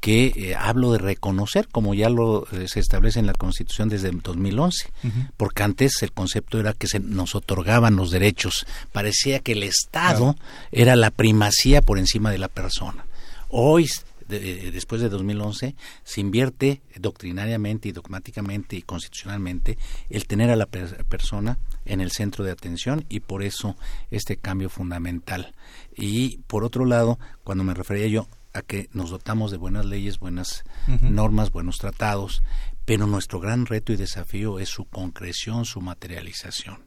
que 0.05 0.33
eh, 0.35 0.55
hablo 0.55 0.91
de 0.91 0.99
reconocer, 0.99 1.67
como 1.67 1.95
ya 1.95 2.09
lo 2.09 2.45
eh, 2.51 2.67
se 2.67 2.79
establece 2.79 3.17
en 3.17 3.25
la 3.25 3.33
Constitución 3.33 3.89
desde 3.89 4.11
2011, 4.11 4.91
porque 5.35 5.63
antes 5.63 6.03
el 6.03 6.11
concepto 6.11 6.59
era 6.59 6.73
que 6.73 6.85
se 6.85 6.99
nos 6.99 7.33
otorgaban 7.33 7.95
los 7.95 8.11
derechos, 8.11 8.67
parecía 8.91 9.39
que 9.39 9.53
el 9.53 9.63
Estado 9.63 10.35
era 10.71 10.95
la 10.95 11.09
primacía 11.09 11.81
por 11.81 11.97
encima 11.97 12.29
de 12.29 12.37
la 12.37 12.49
persona. 12.49 13.07
Hoy 13.49 13.89
después 14.27 15.01
de 15.01 15.09
2011, 15.09 15.75
se 16.03 16.21
invierte 16.21 16.83
doctrinariamente 16.99 17.89
y 17.89 17.91
dogmáticamente 17.91 18.75
y 18.75 18.83
constitucionalmente 18.83 19.79
el 20.11 20.27
tener 20.27 20.51
a 20.51 20.55
la 20.55 20.67
persona 20.67 21.57
en 21.83 21.99
el 21.99 22.11
centro 22.11 22.43
de 22.43 22.51
atención 22.51 23.05
y 23.09 23.21
por 23.21 23.41
eso 23.41 23.75
este 24.11 24.37
cambio 24.37 24.69
fundamental. 24.69 25.55
Y 25.95 26.37
por 26.45 26.63
otro 26.63 26.85
lado, 26.85 27.17
cuando 27.43 27.63
me 27.63 27.73
refería 27.73 28.07
yo 28.07 28.27
a 28.55 28.61
que 28.61 28.89
nos 28.93 29.09
dotamos 29.09 29.51
de 29.51 29.57
buenas 29.57 29.85
leyes, 29.85 30.17
buenas 30.19 30.63
normas, 31.01 31.51
buenos 31.51 31.77
tratados, 31.77 32.41
pero 32.85 33.05
nuestro 33.05 33.39
gran 33.39 33.65
reto 33.65 33.91
y 33.91 33.97
desafío 33.97 34.59
es 34.59 34.69
su 34.69 34.85
concreción, 34.85 35.65
su 35.65 35.81
materialización. 35.81 36.79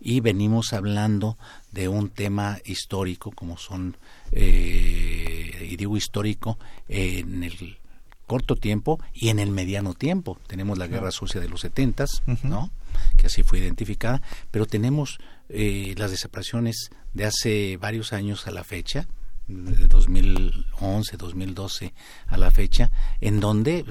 Y 0.00 0.20
venimos 0.20 0.72
hablando 0.72 1.38
de 1.70 1.88
un 1.88 2.10
tema 2.10 2.58
histórico 2.64 3.30
como 3.30 3.56
son 3.56 3.96
eh, 4.32 5.68
y 5.70 5.76
digo 5.76 5.96
histórico, 5.96 6.58
en 6.88 7.44
el 7.44 7.78
corto 8.26 8.56
tiempo 8.56 8.98
y 9.14 9.28
en 9.28 9.38
el 9.38 9.50
mediano 9.50 9.94
tiempo. 9.94 10.38
Tenemos 10.46 10.78
la 10.78 10.86
guerra 10.86 11.10
sucia 11.10 11.40
de 11.40 11.48
los 11.48 11.60
setentas, 11.60 12.22
¿no? 12.42 12.70
Que 13.16 13.26
así 13.26 13.42
fue 13.42 13.58
identificada, 13.58 14.22
pero 14.50 14.66
tenemos 14.66 15.18
eh, 15.48 15.94
las 15.96 16.10
desapariciones 16.10 16.90
de 17.14 17.26
hace 17.26 17.76
varios 17.76 18.12
años 18.12 18.46
a 18.46 18.50
la 18.50 18.64
fecha, 18.64 19.06
de 19.46 19.86
2011, 19.86 21.16
2012 21.16 21.94
a 22.26 22.36
la 22.36 22.50
fecha, 22.50 22.90
en 23.20 23.40
donde 23.40 23.84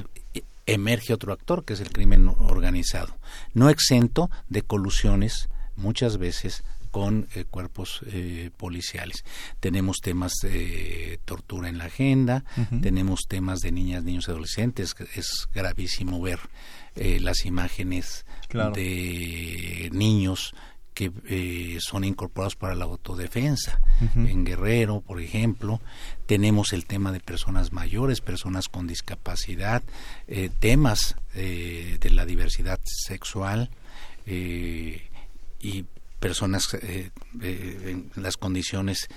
emerge 0.65 1.13
otro 1.13 1.33
actor 1.33 1.65
que 1.65 1.73
es 1.73 1.79
el 1.81 1.91
crimen 1.91 2.27
organizado, 2.27 3.17
no 3.53 3.69
exento 3.69 4.29
de 4.49 4.61
colusiones 4.61 5.49
muchas 5.75 6.17
veces 6.17 6.63
con 6.91 7.27
eh, 7.35 7.45
cuerpos 7.45 8.01
eh, 8.07 8.51
policiales. 8.55 9.23
Tenemos 9.59 10.01
temas 10.01 10.33
de 10.43 11.19
tortura 11.25 11.69
en 11.69 11.77
la 11.77 11.85
agenda, 11.85 12.43
tenemos 12.81 13.21
temas 13.27 13.61
de 13.61 13.71
niñas, 13.71 14.03
niños 14.03 14.27
y 14.27 14.31
adolescentes. 14.31 14.93
Es 15.15 15.47
gravísimo 15.53 16.21
ver 16.21 16.39
eh, 16.95 17.19
las 17.21 17.45
imágenes 17.45 18.25
de 18.75 19.89
niños 19.93 20.53
que 20.93 21.77
son 21.79 22.03
incorporados 22.03 22.55
para 22.55 22.75
la 22.75 22.85
autodefensa. 22.85 23.79
En 24.15 24.45
Guerrero, 24.45 25.01
por 25.01 25.21
ejemplo, 25.21 25.79
tenemos 26.25 26.73
el 26.73 26.85
tema 26.85 27.11
de 27.11 27.19
personas 27.19 27.71
mayores, 27.71 28.21
personas 28.21 28.67
con 28.67 28.87
discapacidad, 28.87 29.83
temas 30.59 31.15
de 31.33 32.09
la 32.11 32.25
diversidad 32.25 32.79
sexual 32.83 33.69
y 34.25 35.85
personas 36.21 36.73
eh, 36.75 37.09
eh, 37.41 37.81
en 38.15 38.23
las 38.23 38.37
condiciones 38.37 39.09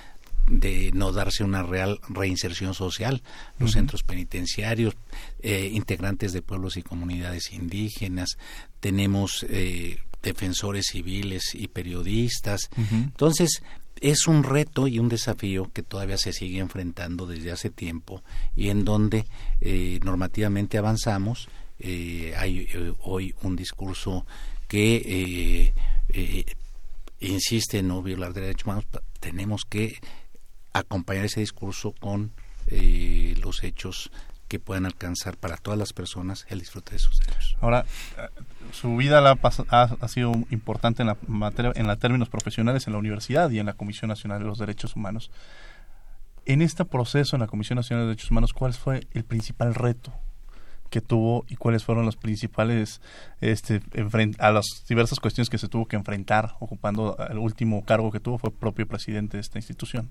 de 0.47 0.91
no 0.93 1.11
darse 1.11 1.43
una 1.43 1.63
real 1.63 1.99
reinserción 2.09 2.73
social, 2.73 3.21
los 3.57 3.71
centros 3.71 4.03
penitenciarios, 4.03 4.95
eh, 5.39 5.69
integrantes 5.71 6.33
de 6.33 6.41
pueblos 6.41 6.77
y 6.77 6.83
comunidades 6.83 7.51
indígenas, 7.51 8.37
tenemos 8.79 9.45
defensores 10.25 10.87
civiles 10.91 11.55
y 11.55 11.67
periodistas. 11.69 12.69
Entonces, 12.91 13.61
es 14.01 14.27
un 14.27 14.43
reto 14.43 14.87
y 14.87 14.99
un 14.99 15.07
desafío 15.07 15.71
que 15.71 15.83
todavía 15.83 16.17
se 16.17 16.33
sigue 16.33 16.59
enfrentando 16.59 17.25
desde 17.25 17.51
hace 17.51 17.69
tiempo 17.69 18.21
y 18.55 18.69
en 18.69 18.83
donde 18.83 19.25
normativamente 20.03 20.77
avanzamos. 20.77 21.47
hay 21.79 22.67
hoy 23.01 23.33
un 23.41 23.55
discurso 23.55 24.25
que 24.67 25.73
insiste 27.19 27.79
en 27.79 27.87
no 27.87 28.01
violar 28.01 28.33
derechos 28.33 28.65
humanos, 28.65 28.85
tenemos 29.19 29.63
que 29.65 29.99
acompañar 30.73 31.25
ese 31.25 31.39
discurso 31.39 31.93
con 31.93 32.31
eh, 32.67 33.35
los 33.41 33.63
hechos 33.63 34.11
que 34.55 34.59
puedan 34.61 34.85
alcanzar 34.85 35.35
para 35.35 35.57
todas 35.57 35.77
las 35.77 35.91
personas 35.91 36.45
el 36.49 36.59
disfrute 36.59 36.93
de 36.93 36.99
sus 36.99 37.19
derechos. 37.19 37.57
Ahora, 37.59 37.85
eh, 38.17 38.29
su 38.71 38.95
vida 38.95 39.19
la 39.19 39.37
ha, 39.41 40.07
sido 40.07 40.31
importante 40.49 41.03
en 41.03 41.07
la 41.07 41.17
materia, 41.27 41.73
en 41.75 41.93
términos 41.99 42.29
profesionales 42.29 42.87
en 42.87 42.93
la 42.93 42.99
universidad 42.99 43.49
y 43.49 43.59
en 43.59 43.65
la 43.65 43.73
Comisión 43.73 44.07
Nacional 44.07 44.39
de 44.39 44.45
los 44.45 44.57
Derechos 44.57 44.95
Humanos. 44.95 45.29
En 46.45 46.61
este 46.61 46.85
proceso 46.85 47.35
en 47.35 47.41
la 47.41 47.47
Comisión 47.47 47.75
Nacional 47.75 48.05
de 48.05 48.07
Derechos 48.11 48.31
Humanos, 48.31 48.53
¿cuál 48.53 48.73
fue 48.73 49.07
el 49.11 49.25
principal 49.25 49.75
reto 49.75 50.13
que 50.89 51.01
tuvo 51.01 51.43
y 51.49 51.57
cuáles 51.57 51.83
fueron 51.83 52.05
los 52.05 52.15
principales 52.15 53.01
este 53.41 53.81
a 54.39 54.51
las 54.51 54.85
diversas 54.87 55.19
cuestiones 55.19 55.49
que 55.49 55.57
se 55.57 55.67
tuvo 55.67 55.87
que 55.87 55.97
enfrentar 55.97 56.55
ocupando 56.59 57.17
el 57.29 57.39
último 57.39 57.83
cargo 57.83 58.11
que 58.11 58.21
tuvo 58.21 58.37
fue 58.37 58.51
propio 58.51 58.87
presidente 58.87 59.35
de 59.35 59.41
esta 59.41 59.57
institución. 59.57 60.09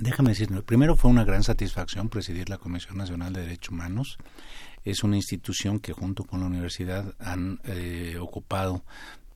Déjame 0.00 0.30
decirlo, 0.30 0.64
primero 0.64 0.96
fue 0.96 1.10
una 1.10 1.24
gran 1.24 1.42
satisfacción 1.42 2.08
presidir 2.08 2.48
la 2.48 2.58
Comisión 2.58 2.96
Nacional 2.96 3.32
de 3.32 3.42
Derechos 3.42 3.70
Humanos. 3.70 4.18
Es 4.84 5.04
una 5.04 5.16
institución 5.16 5.78
que 5.78 5.92
junto 5.92 6.24
con 6.24 6.40
la 6.40 6.46
universidad 6.46 7.14
han 7.20 7.60
eh, 7.64 8.16
ocupado 8.20 8.82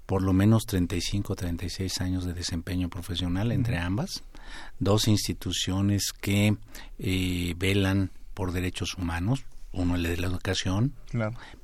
por 0.07 0.23
lo 0.23 0.33
menos 0.33 0.67
35 0.67 1.35
36 1.35 2.01
años 2.01 2.25
de 2.25 2.33
desempeño 2.33 2.89
profesional 2.89 3.53
entre 3.53 3.77
ambas, 3.79 4.23
dos 4.79 5.09
instituciones 5.09 6.13
que 6.13 6.57
eh, 6.99 7.55
velan 7.59 8.11
por 8.33 8.53
derechos 8.53 8.95
humanos, 8.97 9.45
uno 9.73 9.97
el 9.97 10.03
de 10.03 10.17
la 10.17 10.27
educación, 10.27 10.95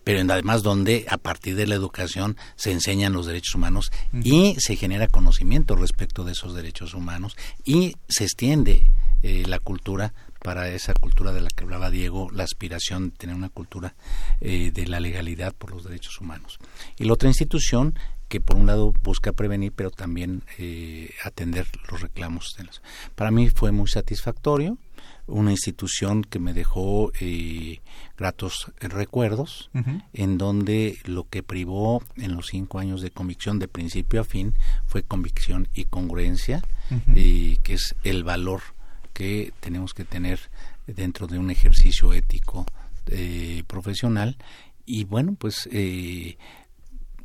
pero 0.04 0.32
además 0.32 0.62
donde 0.62 1.06
a 1.08 1.18
partir 1.18 1.56
de 1.56 1.66
la 1.66 1.74
educación 1.74 2.36
se 2.56 2.72
enseñan 2.72 3.12
los 3.12 3.26
derechos 3.26 3.54
humanos 3.54 3.90
y 4.12 4.56
se 4.58 4.76
genera 4.76 5.08
conocimiento 5.08 5.76
respecto 5.76 6.24
de 6.24 6.32
esos 6.32 6.54
derechos 6.54 6.94
humanos 6.94 7.36
y 7.64 7.96
se 8.08 8.24
extiende 8.24 8.90
eh, 9.22 9.44
la 9.46 9.58
cultura 9.60 10.12
para 10.42 10.68
esa 10.68 10.94
cultura 10.94 11.32
de 11.32 11.40
la 11.40 11.48
que 11.48 11.62
hablaba 11.62 11.90
Diego, 11.90 12.28
la 12.32 12.42
aspiración 12.42 13.10
de 13.10 13.16
tener 13.16 13.36
una 13.36 13.48
cultura 13.48 13.94
eh, 14.40 14.72
de 14.72 14.86
la 14.86 14.98
legalidad 14.98 15.54
por 15.54 15.70
los 15.70 15.84
derechos 15.84 16.20
humanos. 16.20 16.58
Y 16.98 17.04
la 17.04 17.12
otra 17.12 17.28
institución 17.28 17.94
que 18.32 18.40
por 18.40 18.56
un 18.56 18.64
lado 18.64 18.94
busca 19.02 19.34
prevenir, 19.34 19.72
pero 19.76 19.90
también 19.90 20.42
eh, 20.56 21.10
atender 21.22 21.66
los 21.90 22.00
reclamos. 22.00 22.56
Para 23.14 23.30
mí 23.30 23.50
fue 23.50 23.72
muy 23.72 23.88
satisfactorio, 23.88 24.78
una 25.26 25.50
institución 25.50 26.24
que 26.24 26.38
me 26.38 26.54
dejó 26.54 27.12
eh, 27.20 27.82
gratos 28.16 28.72
recuerdos, 28.80 29.68
en 30.14 30.38
donde 30.38 30.96
lo 31.04 31.28
que 31.28 31.42
privó 31.42 32.02
en 32.16 32.34
los 32.34 32.46
cinco 32.46 32.78
años 32.78 33.02
de 33.02 33.10
convicción 33.10 33.58
de 33.58 33.68
principio 33.68 34.22
a 34.22 34.24
fin 34.24 34.54
fue 34.86 35.02
convicción 35.02 35.68
y 35.74 35.84
congruencia, 35.84 36.62
que 37.14 37.58
es 37.66 37.94
el 38.02 38.24
valor 38.24 38.62
que 39.12 39.52
tenemos 39.60 39.92
que 39.92 40.06
tener 40.06 40.40
dentro 40.86 41.26
de 41.26 41.38
un 41.38 41.50
ejercicio 41.50 42.14
ético 42.14 42.64
eh, 43.08 43.62
profesional. 43.66 44.38
Y 44.86 45.04
bueno, 45.04 45.36
pues 45.38 45.68
eh, 45.70 46.38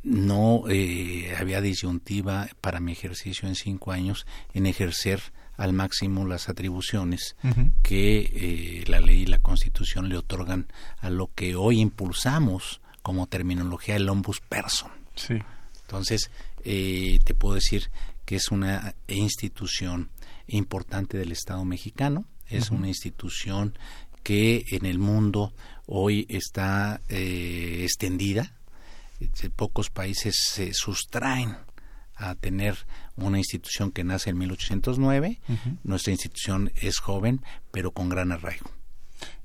no 0.08 0.64
eh, 0.70 1.34
había 1.38 1.60
disyuntiva 1.60 2.48
para 2.62 2.80
mi 2.80 2.92
ejercicio 2.92 3.46
en 3.46 3.54
cinco 3.54 3.92
años 3.92 4.26
en 4.54 4.64
ejercer 4.64 5.20
al 5.58 5.74
máximo 5.74 6.24
las 6.24 6.48
atribuciones 6.48 7.36
que 7.82 8.20
eh, 8.20 8.84
la 8.86 9.00
ley 9.00 9.22
y 9.22 9.26
la 9.26 9.40
constitución 9.40 10.08
le 10.08 10.16
otorgan 10.16 10.68
a 10.98 11.10
lo 11.10 11.30
que 11.34 11.56
hoy 11.56 11.80
impulsamos 11.80 12.80
como 13.02 13.26
terminología 13.26 13.96
el 13.96 14.08
ombus 14.08 14.40
person. 14.40 14.90
Sí. 15.14 15.34
Entonces, 15.82 16.30
eh, 16.64 17.18
te 17.24 17.34
puedo 17.34 17.56
decir 17.56 17.90
que 18.24 18.36
es 18.36 18.50
una 18.50 18.94
institución 19.08 20.10
importante 20.46 21.18
del 21.18 21.32
Estado 21.32 21.64
mexicano, 21.64 22.24
es 22.46 22.70
una 22.70 22.88
institución 22.88 23.76
que 24.22 24.64
en 24.70 24.86
el 24.86 24.98
mundo 24.98 25.52
hoy 25.86 26.24
está 26.30 27.00
extendida, 27.08 28.57
pocos 29.54 29.90
países 29.90 30.36
se 30.52 30.72
sustraen 30.74 31.56
a 32.18 32.34
tener 32.34 32.76
una 33.16 33.38
institución 33.38 33.90
que 33.90 34.04
nace 34.04 34.30
en 34.30 34.38
1809. 34.38 35.40
Nuestra 35.84 36.12
institución 36.12 36.72
es 36.76 36.98
joven, 36.98 37.42
pero 37.70 37.92
con 37.92 38.08
gran 38.08 38.32
arraigo. 38.32 38.70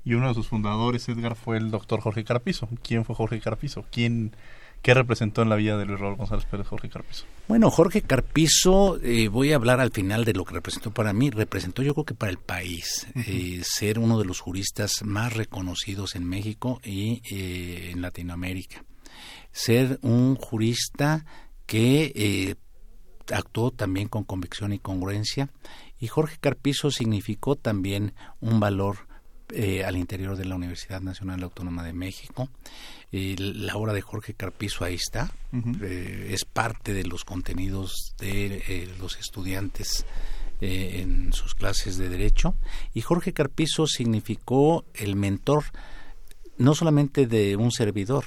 Y 0.04 0.14
uno 0.14 0.28
de 0.28 0.34
sus 0.34 0.48
fundadores, 0.48 1.08
Edgar, 1.08 1.34
fue 1.34 1.56
el 1.56 1.70
doctor 1.70 2.00
Jorge 2.00 2.24
Carpizo. 2.24 2.68
¿Quién 2.82 3.04
fue 3.04 3.14
Jorge 3.14 3.40
Carpizo? 3.40 3.84
¿Quién, 3.90 4.36
¿Qué 4.82 4.92
representó 4.92 5.42
en 5.42 5.48
la 5.48 5.56
vida 5.56 5.78
de 5.78 5.86
Luis 5.86 5.98
Raúl 5.98 6.16
González 6.16 6.44
Pérez 6.44 6.66
Jorge 6.66 6.90
Carpizo? 6.90 7.24
Bueno, 7.48 7.70
Jorge 7.70 8.02
Carpizo, 8.02 8.98
eh, 9.02 9.28
voy 9.28 9.52
a 9.52 9.56
hablar 9.56 9.80
al 9.80 9.92
final 9.92 10.24
de 10.24 10.34
lo 10.34 10.44
que 10.44 10.54
representó 10.54 10.90
para 10.90 11.12
mí. 11.12 11.30
Representó 11.30 11.82
yo 11.82 11.94
creo 11.94 12.04
que 12.04 12.14
para 12.14 12.30
el 12.30 12.38
país, 12.38 13.06
eh, 13.14 13.62
ser 13.64 13.98
uno 13.98 14.18
de 14.18 14.26
los 14.26 14.40
juristas 14.40 15.02
más 15.04 15.32
reconocidos 15.32 16.16
en 16.16 16.28
México 16.28 16.80
y 16.84 17.22
eh, 17.30 17.92
en 17.92 18.02
Latinoamérica 18.02 18.84
ser 19.54 20.00
un 20.02 20.34
jurista 20.34 21.24
que 21.64 22.12
eh, 22.14 22.56
actuó 23.32 23.70
también 23.70 24.08
con 24.08 24.24
convicción 24.24 24.72
y 24.72 24.80
congruencia. 24.80 25.48
Y 26.00 26.08
Jorge 26.08 26.36
Carpizo 26.40 26.90
significó 26.90 27.54
también 27.54 28.14
un 28.40 28.58
valor 28.58 29.06
eh, 29.50 29.84
al 29.84 29.96
interior 29.96 30.36
de 30.36 30.44
la 30.44 30.56
Universidad 30.56 31.00
Nacional 31.00 31.42
Autónoma 31.44 31.84
de 31.84 31.92
México. 31.92 32.48
la 33.12 33.76
obra 33.76 33.92
de 33.92 34.02
Jorge 34.02 34.34
Carpizo 34.34 34.84
ahí 34.84 34.96
está, 34.96 35.30
eh, 35.80 36.30
es 36.32 36.44
parte 36.44 36.92
de 36.92 37.04
los 37.04 37.24
contenidos 37.24 38.16
de 38.18 38.92
los 38.98 39.16
estudiantes 39.18 40.04
en 40.60 41.32
sus 41.32 41.54
clases 41.54 41.96
de 41.96 42.08
derecho. 42.08 42.56
Y 42.92 43.02
Jorge 43.02 43.32
Carpizo 43.32 43.86
significó 43.86 44.84
el 44.94 45.14
mentor 45.14 45.64
no 46.58 46.74
solamente 46.74 47.26
de 47.26 47.56
un 47.56 47.70
servidor, 47.70 48.24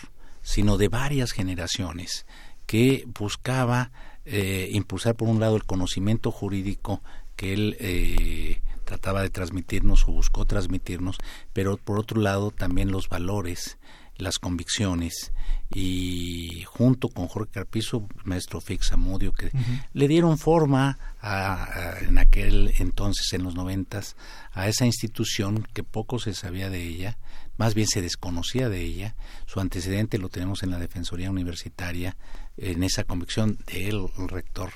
sino 0.47 0.77
de 0.77 0.87
varias 0.87 1.33
generaciones 1.33 2.25
que 2.67 3.03
buscaba 3.19 3.91
eh, 4.23 4.69
impulsar 4.71 5.13
por 5.13 5.27
un 5.27 5.41
lado 5.41 5.57
el 5.57 5.65
conocimiento 5.65 6.31
jurídico 6.31 7.01
que 7.35 7.51
él 7.53 7.75
eh, 7.81 8.61
trataba 8.85 9.21
de 9.23 9.29
transmitirnos 9.29 10.07
o 10.07 10.13
buscó 10.13 10.45
transmitirnos, 10.45 11.17
pero 11.51 11.75
por 11.75 11.99
otro 11.99 12.21
lado 12.21 12.51
también 12.51 12.93
los 12.93 13.09
valores, 13.09 13.77
las 14.17 14.39
convicciones 14.39 15.31
y 15.73 16.63
junto 16.65 17.09
con 17.09 17.27
Jorge 17.27 17.51
Carpizo, 17.51 18.07
maestro 18.23 18.61
Fix 18.61 18.91
Amudio, 18.93 19.33
que 19.33 19.51
le 19.93 20.07
dieron 20.07 20.37
forma 20.37 20.97
en 22.01 22.17
aquel 22.17 22.73
entonces, 22.79 23.33
en 23.33 23.43
los 23.43 23.55
noventas, 23.55 24.15
a 24.53 24.67
esa 24.67 24.85
institución 24.85 25.67
que 25.73 25.83
poco 25.83 26.19
se 26.19 26.33
sabía 26.33 26.69
de 26.69 26.83
ella, 26.83 27.17
más 27.57 27.73
bien 27.73 27.87
se 27.87 28.01
desconocía 28.01 28.69
de 28.69 28.81
ella. 28.81 29.15
Su 29.45 29.59
antecedente 29.59 30.17
lo 30.17 30.29
tenemos 30.29 30.63
en 30.63 30.71
la 30.71 30.79
Defensoría 30.79 31.31
Universitaria, 31.31 32.15
en 32.55 32.83
esa 32.83 33.03
convicción 33.03 33.57
del 33.71 34.07
rector 34.27 34.71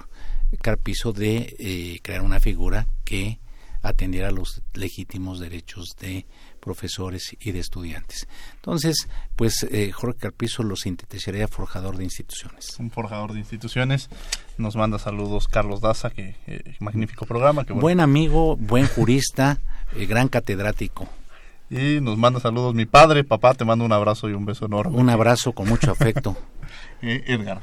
Carpizo 0.62 1.14
de 1.14 1.56
eh, 1.60 2.00
crear 2.04 2.22
una 2.22 2.42
figura 2.42 2.88
que 3.06 3.40
atendiera 3.82 4.32
los 4.32 4.62
legítimos 4.74 5.40
derechos 5.40 5.96
de 6.00 6.26
profesores 6.62 7.36
y 7.40 7.52
de 7.52 7.60
estudiantes. 7.60 8.28
Entonces, 8.56 9.10
pues 9.36 9.64
eh, 9.70 9.92
Jorge 9.92 10.20
Carpizo 10.20 10.64
lo 10.64 10.76
sintetizaría 10.78 11.48
forjador 11.48 11.98
de 11.98 12.06
instituciones. 12.06 12.80
Un 12.80 12.92
forjador 12.92 13.34
de 13.34 13.40
instituciones. 13.40 14.10
Nos 14.58 14.76
manda 14.76 15.00
saludos 15.00 15.48
Carlos 15.48 15.82
Daza, 15.82 16.12
que 16.12 16.36
eh, 16.48 16.76
magnífico 16.80 17.26
programa. 17.26 17.66
Que 17.66 17.74
Buen 17.74 18.00
amigo, 18.00 18.56
buen 18.56 18.88
jurista, 18.88 19.60
gran 20.08 20.30
catedrático. 20.30 21.10
Y 21.70 22.02
nos 22.02 22.18
manda 22.18 22.40
saludos 22.40 22.76
mi 22.76 22.86
padre, 22.86 23.24
papá, 23.24 23.54
te 23.54 23.64
mando 23.64 23.86
un 23.86 23.94
abrazo 23.94 24.30
y 24.30 24.34
un 24.34 24.46
beso 24.46 24.66
enorme. 24.66 24.98
Un 24.98 25.10
abrazo 25.10 25.54
con 25.54 25.68
mucho 25.68 25.92
afecto. 25.92 26.38
Eh, 27.04 27.24
Edgar. 27.26 27.62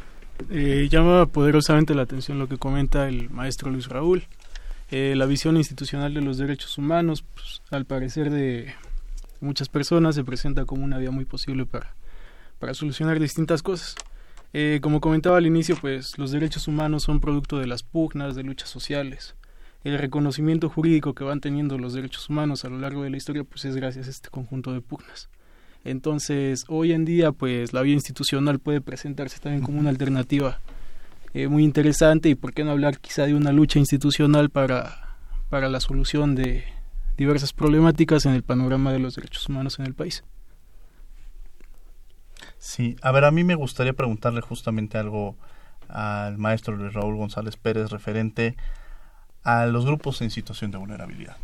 Eh, 0.51 0.89
llama 0.91 1.27
poderosamente 1.27 1.95
la 1.95 2.03
atención 2.03 2.39
lo 2.39 2.49
que 2.49 2.59
comenta 2.59 3.09
el 3.09 3.31
maestro 3.31 3.71
Luis 3.71 3.89
Raúl. 3.89 4.25
Eh, 4.91 5.15
la 5.17 5.27
visión 5.27 5.57
institucional 5.57 6.15
de 6.15 6.23
los 6.23 6.39
derechos 6.39 6.79
humanos, 6.79 7.25
pues, 7.35 7.63
al 7.71 7.85
parecer 7.85 8.31
de 8.31 8.75
muchas 9.40 9.68
personas, 9.68 10.14
se 10.14 10.24
presenta 10.24 10.64
como 10.64 10.85
una 10.85 10.98
vía 10.98 11.11
muy 11.11 11.24
posible 11.24 11.66
para, 11.66 11.94
para 12.59 12.74
solucionar 12.74 13.18
distintas 13.20 13.62
cosas. 13.62 13.94
como 14.81 15.01
comentaba 15.01 15.38
al 15.38 15.46
inicio, 15.46 15.77
pues 15.81 16.18
los 16.18 16.31
derechos 16.31 16.68
humanos 16.68 17.05
son 17.05 17.20
producto 17.20 17.59
de 17.59 17.66
las 17.66 17.83
pugnas, 17.83 18.35
de 18.35 18.42
luchas 18.42 18.68
sociales 18.68 19.35
el 19.85 19.98
reconocimiento 19.98 20.68
jurídico 20.68 21.14
que 21.14 21.24
van 21.24 21.40
teniendo 21.40 21.79
los 21.79 21.94
derechos 21.94 22.29
humanos 22.29 22.64
a 22.64 22.68
lo 22.68 22.79
largo 22.79 23.03
de 23.03 23.11
la 23.11 23.16
historia 23.16 23.44
pues 23.44 23.64
es 23.64 23.77
gracias 23.77 24.07
a 24.07 24.11
este 24.11 24.29
conjunto 24.29 24.72
de 24.72 24.81
pugnas. 24.81 25.29
Entonces, 25.85 26.64
hoy 26.68 26.92
en 26.92 27.05
día 27.05 27.33
pues 27.33 27.72
la 27.72 27.83
vía 27.83 27.94
institucional 27.94 28.59
puede 28.59 28.81
presentarse 28.81 29.38
también 29.38 29.62
como 29.62 29.79
una 29.79 29.90
alternativa 29.90 30.61
eh, 31.35 31.48
muy 31.48 31.64
interesante 31.64 32.29
y 32.29 32.35
por 32.35 32.53
qué 32.53 32.64
no 32.64 32.72
hablar 32.72 32.98
quizá 32.98 33.27
de 33.27 33.35
una 33.35 33.53
lucha 33.53 33.79
institucional 33.79 34.51
para, 34.51 35.16
para 35.48 35.68
la 35.68 35.81
solución 35.81 36.35
de 36.35 36.64
diversas 37.18 37.52
problemáticas 37.52 38.24
en 38.24 38.33
el 38.33 38.44
panorama 38.44 38.92
de 38.92 39.00
los 39.00 39.16
derechos 39.16 39.48
humanos 39.48 39.78
en 39.78 39.87
el 39.87 39.94
país. 39.94 40.24
Sí, 42.59 42.96
a 43.02 43.12
ver, 43.12 43.24
a 43.24 43.31
mí 43.31 43.44
me 43.44 43.57
gustaría 43.57 43.92
preguntarle 43.92 44.40
justamente 44.40 44.96
algo 44.98 45.37
al 45.88 46.38
maestro 46.38 46.76
Raúl 46.90 47.16
González 47.16 47.57
Pérez 47.57 47.90
referente 47.90 48.57
a 49.42 49.66
los 49.66 49.85
grupos 49.85 50.22
en 50.22 50.31
situación 50.31 50.70
de 50.70 50.78
vulnerabilidad. 50.78 51.37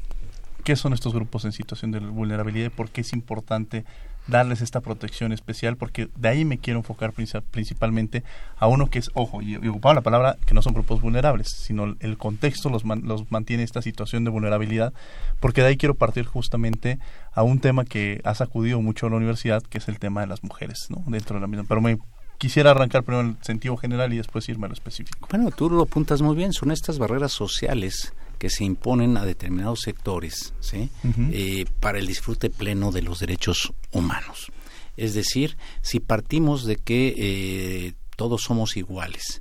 ¿Qué 0.63 0.77
son 0.77 0.93
estos 0.93 1.13
grupos 1.13 1.45
en 1.45 1.53
situación 1.53 1.91
de 1.91 1.99
vulnerabilidad 1.99 2.67
y 2.67 2.71
por 2.71 2.91
qué 2.91 3.03
es 3.03 3.13
importante 3.13 3.85
darles 4.27 4.61
esta 4.61 4.81
protección 4.81 5.33
especial? 5.33 5.77
Porque 5.77 6.09
de 6.17 6.29
ahí 6.29 6.45
me 6.45 6.59
quiero 6.59 6.81
enfocar 6.81 7.13
principalmente 7.13 8.23
a 8.59 8.67
uno 8.67 8.89
que 8.89 8.99
es, 8.99 9.11
ojo, 9.15 9.43
y, 9.43 9.57
ocupaba 9.57 9.95
la 9.95 10.01
palabra 10.01 10.37
que 10.47 10.55
no 10.55 10.63
son 10.63 10.75
grupos 10.75 11.01
vulnerables, 11.01 11.49
sino 11.49 11.97
el 11.99 12.19
contexto 12.19 12.71
los, 12.71 12.85
los 12.85 13.31
mantiene 13.31 13.63
esta 13.63 13.83
situación 13.83 14.25
de 14.25 14.31
vulnerabilidad, 14.31 14.93
porque 15.41 15.61
de 15.63 15.69
ahí 15.69 15.77
quiero 15.77 15.95
partir 15.95 16.25
justamente 16.25 16.99
a 17.33 17.43
un 17.43 17.61
tema 17.61 17.85
que 17.85 18.21
ha 18.25 18.35
sacudido 18.35 18.81
mucho 18.81 19.07
a 19.07 19.11
la 19.11 19.17
universidad, 19.17 19.63
que 19.63 19.79
es 19.79 19.89
el 19.89 19.99
tema 19.99 20.21
de 20.21 20.27
las 20.27 20.43
mujeres, 20.43 20.87
¿no? 20.89 21.03
Dentro 21.07 21.37
de 21.37 21.41
la 21.41 21.47
misma. 21.47 21.65
Pero 21.69 21.81
me 21.81 21.99
quisiera 22.39 22.73
arrancar 22.73 23.03
primero 23.03 23.27
en 23.27 23.37
el 23.39 23.45
sentido 23.45 23.77
general 23.77 24.13
y 24.13 24.19
después 24.19 24.49
irme 24.49 24.67
a 24.67 24.69
lo 24.69 24.75
específico. 24.75 25.29
Bueno, 25.31 25.51
tú 25.51 25.71
lo 25.71 25.83
apuntas 25.83 26.23
muy 26.23 26.37
bien, 26.37 26.53
son 26.53 26.71
estas 26.71 26.99
barreras 26.99 27.33
sociales 27.33 28.13
que 28.35 28.51
se 28.51 28.65
imponen 28.65 29.17
a 29.17 29.25
determinados 29.25 29.81
sectores 29.81 30.53
¿sí? 30.61 30.91
Eh, 31.33 31.67
para 31.81 31.99
el 31.99 32.07
disfrute 32.07 32.51
pleno 32.51 32.93
de 32.93 33.03
los 33.03 33.21
derechos 33.21 33.73
humanos. 33.93 34.51
Es 34.97 35.15
decir, 35.15 35.57
si 35.83 36.01
partimos 36.01 36.65
de 36.65 36.77
que 36.77 37.15
eh, 37.17 37.93
todos 38.17 38.43
somos 38.43 38.77
iguales, 38.77 39.41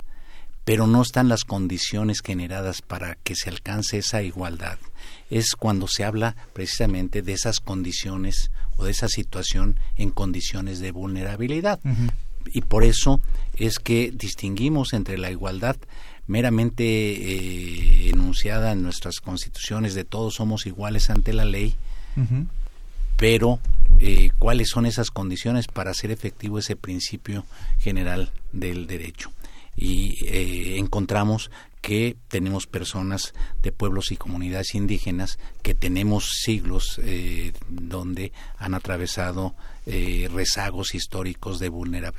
pero 0.64 0.86
no 0.86 1.02
están 1.02 1.28
las 1.28 1.44
condiciones 1.44 2.20
generadas 2.24 2.80
para 2.80 3.16
que 3.16 3.36
se 3.36 3.50
alcance 3.50 3.98
esa 3.98 4.22
igualdad. 4.22 4.78
Es 5.30 5.54
cuando 5.56 5.86
se 5.86 6.04
habla 6.04 6.36
precisamente 6.52 7.22
de 7.22 7.34
esas 7.34 7.60
condiciones 7.60 8.50
o 8.76 8.84
de 8.84 8.92
esa 8.92 9.08
situación 9.08 9.78
en 9.96 10.10
condiciones 10.10 10.80
de 10.80 10.90
vulnerabilidad. 10.90 11.80
Y 12.46 12.62
por 12.62 12.84
eso 12.84 13.20
es 13.54 13.78
que 13.78 14.10
distinguimos 14.10 14.92
entre 14.94 15.18
la 15.18 15.30
igualdad 15.30 15.76
meramente 16.26 16.84
eh, 16.84 18.10
enunciada 18.10 18.72
en 18.72 18.82
nuestras 18.82 19.20
constituciones 19.20 19.94
de 19.94 20.04
todos 20.04 20.34
somos 20.34 20.66
iguales 20.66 21.10
ante 21.10 21.32
la 21.32 21.44
ley, 21.44 21.74
pero 23.16 23.60
eh, 24.00 24.30
cuáles 24.38 24.68
son 24.68 24.86
esas 24.86 25.10
condiciones 25.10 25.66
para 25.66 25.90
hacer 25.90 26.10
efectivo 26.10 26.58
ese 26.58 26.76
principio 26.76 27.44
general 27.78 28.30
del 28.52 28.86
derecho. 28.86 29.30
Y 29.76 30.24
eh, 30.26 30.78
encontramos 30.78 31.50
que 31.84 32.16
tenemos 32.28 32.66
personas 32.66 33.34
de 33.62 33.70
pueblos 33.70 34.10
y 34.10 34.16
comunidades 34.16 34.74
indígenas 34.74 35.38
que 35.60 35.74
tenemos 35.74 36.30
siglos 36.42 36.98
eh, 37.04 37.52
donde 37.68 38.32
han 38.56 38.72
atravesado 38.72 39.54
eh, 39.84 40.30
rezagos 40.32 40.94
históricos 40.94 41.58
de, 41.58 41.68
vulnera 41.68 42.14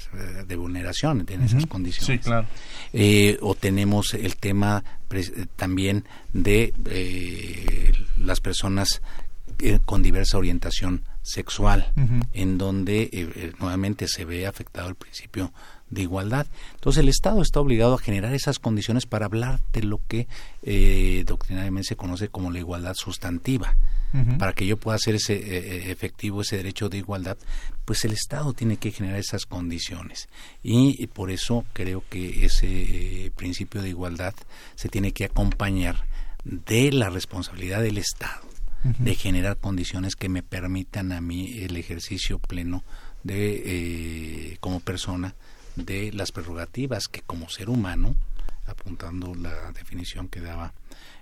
de 0.46 0.56
vulneración 0.56 1.26
en 1.28 1.42
esas 1.42 1.66
condiciones. 1.66 2.24
Sí, 2.24 2.30
claro. 2.30 2.48
Eh, 2.94 3.40
o 3.42 3.56
tenemos 3.56 4.14
el 4.14 4.36
tema 4.36 4.84
también 5.56 6.06
de 6.32 6.72
las 8.20 8.42
personas 8.42 9.02
con 9.86 10.04
diversa 10.04 10.38
orientación 10.38 11.02
sexual, 11.24 11.92
en 12.34 12.60
donde 12.60 13.54
nuevamente 13.60 14.08
se 14.08 14.26
ve 14.26 14.46
afectado 14.46 14.90
el 14.90 14.96
principio 14.96 15.52
de 15.90 16.02
igualdad. 16.02 16.48
Entonces 16.76 17.02
el 17.02 17.10
Estado 17.10 17.42
está 17.42 17.60
obligado 17.60 17.94
a 17.94 18.00
generar 18.00 18.34
esas 18.34 18.60
condiciones 18.60 19.06
para 19.06 19.26
hablar 19.26 19.60
de 19.74 19.84
lo 19.84 20.02
que 20.08 20.28
eh, 20.64 21.24
doctrinariamente 21.26 21.90
se 21.90 21.96
conoce 21.96 22.30
como 22.30 22.52
la 22.52 22.60
igualdad 22.60 22.96
sustantiva. 22.96 23.76
Para 24.38 24.54
que 24.54 24.66
yo 24.66 24.78
pueda 24.78 24.96
hacer 24.96 25.16
ese 25.16 25.34
eh, 25.34 25.42
eh, 25.42 25.92
efectivo 25.92 26.42
ese 26.42 26.56
derecho 26.56 26.88
de 26.88 27.00
igualdad, 27.00 27.38
pues 27.84 28.06
el 28.06 28.14
Estado 28.14 28.54
tiene 28.54 28.78
que 28.78 28.92
generar 28.92 29.20
esas 29.20 29.46
condiciones. 29.46 30.30
Y, 30.64 31.06
por 31.08 31.32
eso 31.32 31.66
creo 31.74 32.02
que 32.10 32.46
ese 32.46 32.68
eh, 33.26 33.32
principio 33.36 33.82
de 33.82 33.90
igualdad 33.90 34.34
se 34.76 34.88
tiene 34.88 35.12
que 35.12 35.26
acompañar 35.26 36.06
de 36.46 36.94
la 36.94 37.10
responsabilidad 37.10 37.82
del 37.82 37.98
Estado 37.98 38.42
de 39.00 39.16
generar 39.16 39.58
condiciones 39.58 40.16
que 40.16 40.30
me 40.30 40.44
permitan 40.44 41.12
a 41.12 41.20
mí 41.20 41.58
el 41.64 41.76
ejercicio 41.76 42.38
pleno 42.38 42.84
de 43.24 44.58
como 44.62 44.80
persona 44.80 45.34
de 45.76 46.12
las 46.14 46.32
prerrogativas 46.32 47.08
que 47.08 47.22
como 47.22 47.50
ser 47.50 47.70
humano, 47.70 48.16
apuntando 48.66 49.36
la 49.36 49.72
definición 49.72 50.28
que 50.28 50.42
daba 50.42 50.74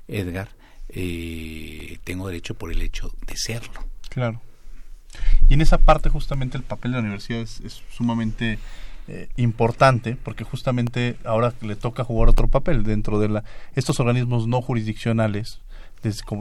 Edgar, 0.07 0.49
eh, 0.89 1.97
tengo 2.03 2.27
derecho 2.27 2.55
por 2.55 2.71
el 2.71 2.81
hecho 2.81 3.11
de 3.27 3.35
serlo. 3.37 3.85
Claro. 4.09 4.41
Y 5.47 5.53
en 5.53 5.61
esa 5.61 5.77
parte 5.77 6.09
justamente 6.09 6.57
el 6.57 6.63
papel 6.63 6.91
de 6.91 6.97
la 6.97 7.01
universidad 7.01 7.41
es, 7.41 7.81
sumamente 7.91 8.59
eh, 9.07 9.29
importante 9.35 10.15
porque 10.15 10.43
justamente 10.43 11.17
ahora 11.25 11.53
le 11.61 11.75
toca 11.75 12.03
jugar 12.03 12.29
otro 12.29 12.47
papel 12.47 12.83
dentro 12.83 13.19
de 13.19 13.29
la 13.29 13.43
estos 13.75 13.99
organismos 13.99 14.47
no 14.47 14.61
jurisdiccionales 14.61 15.59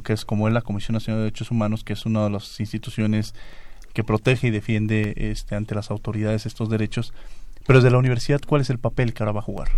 que 0.05 0.13
es 0.13 0.25
como 0.25 0.47
es 0.47 0.55
la 0.55 0.63
Comisión 0.63 0.95
Nacional 0.95 1.21
de 1.21 1.25
Derechos 1.25 1.51
Humanos 1.51 1.83
que 1.83 1.93
es 1.93 2.07
una 2.07 2.25
de 2.25 2.31
las 2.31 2.61
instituciones 2.61 3.35
que 3.93 4.05
protege 4.05 4.47
y 4.47 4.51
defiende 4.51 5.13
este 5.17 5.57
ante 5.57 5.75
las 5.75 5.91
autoridades 5.91 6.47
estos 6.47 6.71
derechos 6.71 7.13
pero 7.67 7.79
desde 7.79 7.91
la 7.91 7.99
universidad, 7.99 8.41
¿cuál 8.47 8.61
es 8.61 8.71
el 8.71 8.79
papel 8.79 9.15
que 9.15 9.23
ahora 9.23 9.33
va 9.33 9.41
a 9.41 9.45
jugar? 9.45 9.69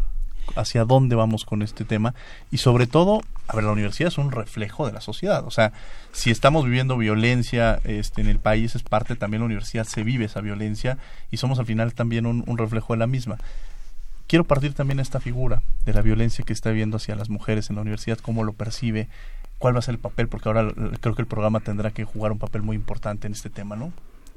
¿Hacia 0.57 0.85
dónde 0.85 1.16
vamos 1.16 1.44
con 1.44 1.62
este 1.62 1.85
tema? 1.85 2.14
Y 2.51 2.59
sobre 2.59 2.87
todo, 2.87 3.23
a 3.49 3.57
ver, 3.57 3.64
la 3.64 3.73
universidad 3.73 4.09
es 4.09 4.18
un 4.18 4.31
reflejo 4.31 4.87
de 4.87 4.92
la 4.92 5.01
sociedad. 5.01 5.44
O 5.47 5.51
sea, 5.51 5.73
si 6.12 6.31
estamos 6.31 6.64
viviendo 6.64 6.97
violencia 6.97 7.81
este, 7.85 8.20
en 8.20 8.29
el 8.29 8.38
país, 8.38 8.75
es 8.75 8.83
parte 8.83 9.16
también 9.16 9.40
la 9.40 9.47
universidad, 9.47 9.85
se 9.85 10.03
vive 10.03 10.27
esa 10.27 10.40
violencia 10.40 10.99
y 11.31 11.38
somos 11.38 11.59
al 11.59 11.66
final 11.66 11.94
también 11.94 12.27
un, 12.27 12.59
reflejo 12.59 12.92
de 12.92 12.99
la 12.99 13.07
misma. 13.07 13.38
Quiero 14.27 14.44
partir 14.44 14.73
también 14.75 14.97
de 14.97 15.03
esta 15.03 15.20
figura 15.20 15.62
de 15.85 15.92
la 15.92 16.03
violencia 16.03 16.44
que 16.47 16.55
está 16.55 16.70
viendo 16.70 16.97
hacia 16.97 17.14
las 17.14 17.29
mujeres 17.29 17.68
en 17.68 17.77
la 17.77 17.83
universidad, 17.83 18.18
cómo 18.18 18.44
lo 18.44 18.55
percibe, 18.55 19.09
cuál 19.59 19.75
va 19.75 19.81
a 19.81 19.83
ser 19.83 19.94
el 19.94 20.01
papel, 20.01 20.29
porque 20.29 20.49
ahora 20.49 20.73
creo 21.01 21.14
que 21.14 21.23
el 21.23 21.29
programa 21.29 21.61
tendrá 21.61 21.90
que 21.90 22.05
jugar 22.05 22.33
un 22.33 22.38
papel 22.38 22.62
muy 22.62 22.77
importante 22.77 23.27
en 23.27 23.35
este 23.35 23.51
tema, 23.51 23.77
¿no? 23.77 23.92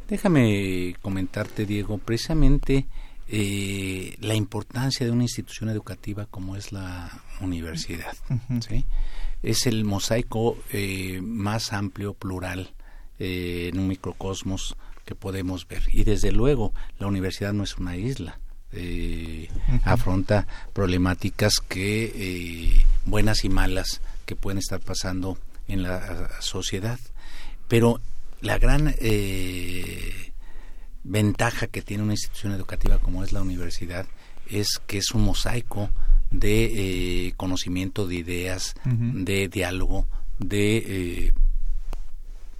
Déjame 0.10 0.96
comentarte, 1.02 1.66
Diego, 1.66 1.98
precisamente 1.98 2.86
eh, 3.30 4.16
la 4.22 4.36
importancia 4.36 5.06
de 5.06 5.12
una 5.12 5.24
institución 5.24 5.70
educativa 5.70 6.28
como 6.28 6.56
es 6.56 6.72
la 6.72 7.24
universidad. 7.42 8.16
Es 9.44 9.68
el 9.68 9.84
mosaico 9.84 10.58
eh, 10.72 11.20
más 11.22 11.74
amplio, 11.74 12.13
plural, 12.13 12.74
eh, 13.20 13.70
en 13.72 13.80
un 13.80 13.88
microcosmos 13.88 14.78
que 15.06 15.13
podemos 15.13 15.68
ver. 15.68 15.84
Y 15.92 16.06
desde 16.06 16.32
luego, 16.32 16.74
la 17.00 17.08
universidad 17.08 17.54
no 17.54 17.63
es 17.63 17.78
una 17.78 17.98
isla. 17.98 18.40
Afronta 19.84 20.46
problemáticas 20.74 21.60
que 21.62 22.84
buenas 23.06 23.44
y 23.44 23.50
malas 23.50 24.02
que 24.26 24.36
pueden 24.36 24.60
estar 24.60 24.80
pasando 24.80 25.38
en 25.68 25.84
la 25.84 26.30
sociedad. 26.42 27.00
Pero 27.68 28.02
la 28.42 28.58
gran 28.60 28.94
ventaja 31.08 31.67
que 31.67 31.82
tiene 31.82 32.04
una 32.04 32.13
institución 32.13 32.54
educativa 32.54 33.00
como 33.00 33.24
es 33.24 33.32
la 33.32 33.41
universidad 33.41 34.06
es 34.50 34.80
que 34.86 34.98
es 34.98 35.12
un 35.12 35.24
mosaico 35.24 35.89
de 36.32 37.28
eh, 37.28 37.34
conocimiento, 37.38 38.08
de 38.08 38.15
ideas, 38.15 38.76
de 38.86 39.48
diálogo, 39.48 40.06
de 40.39 40.78
eh, 40.78 41.34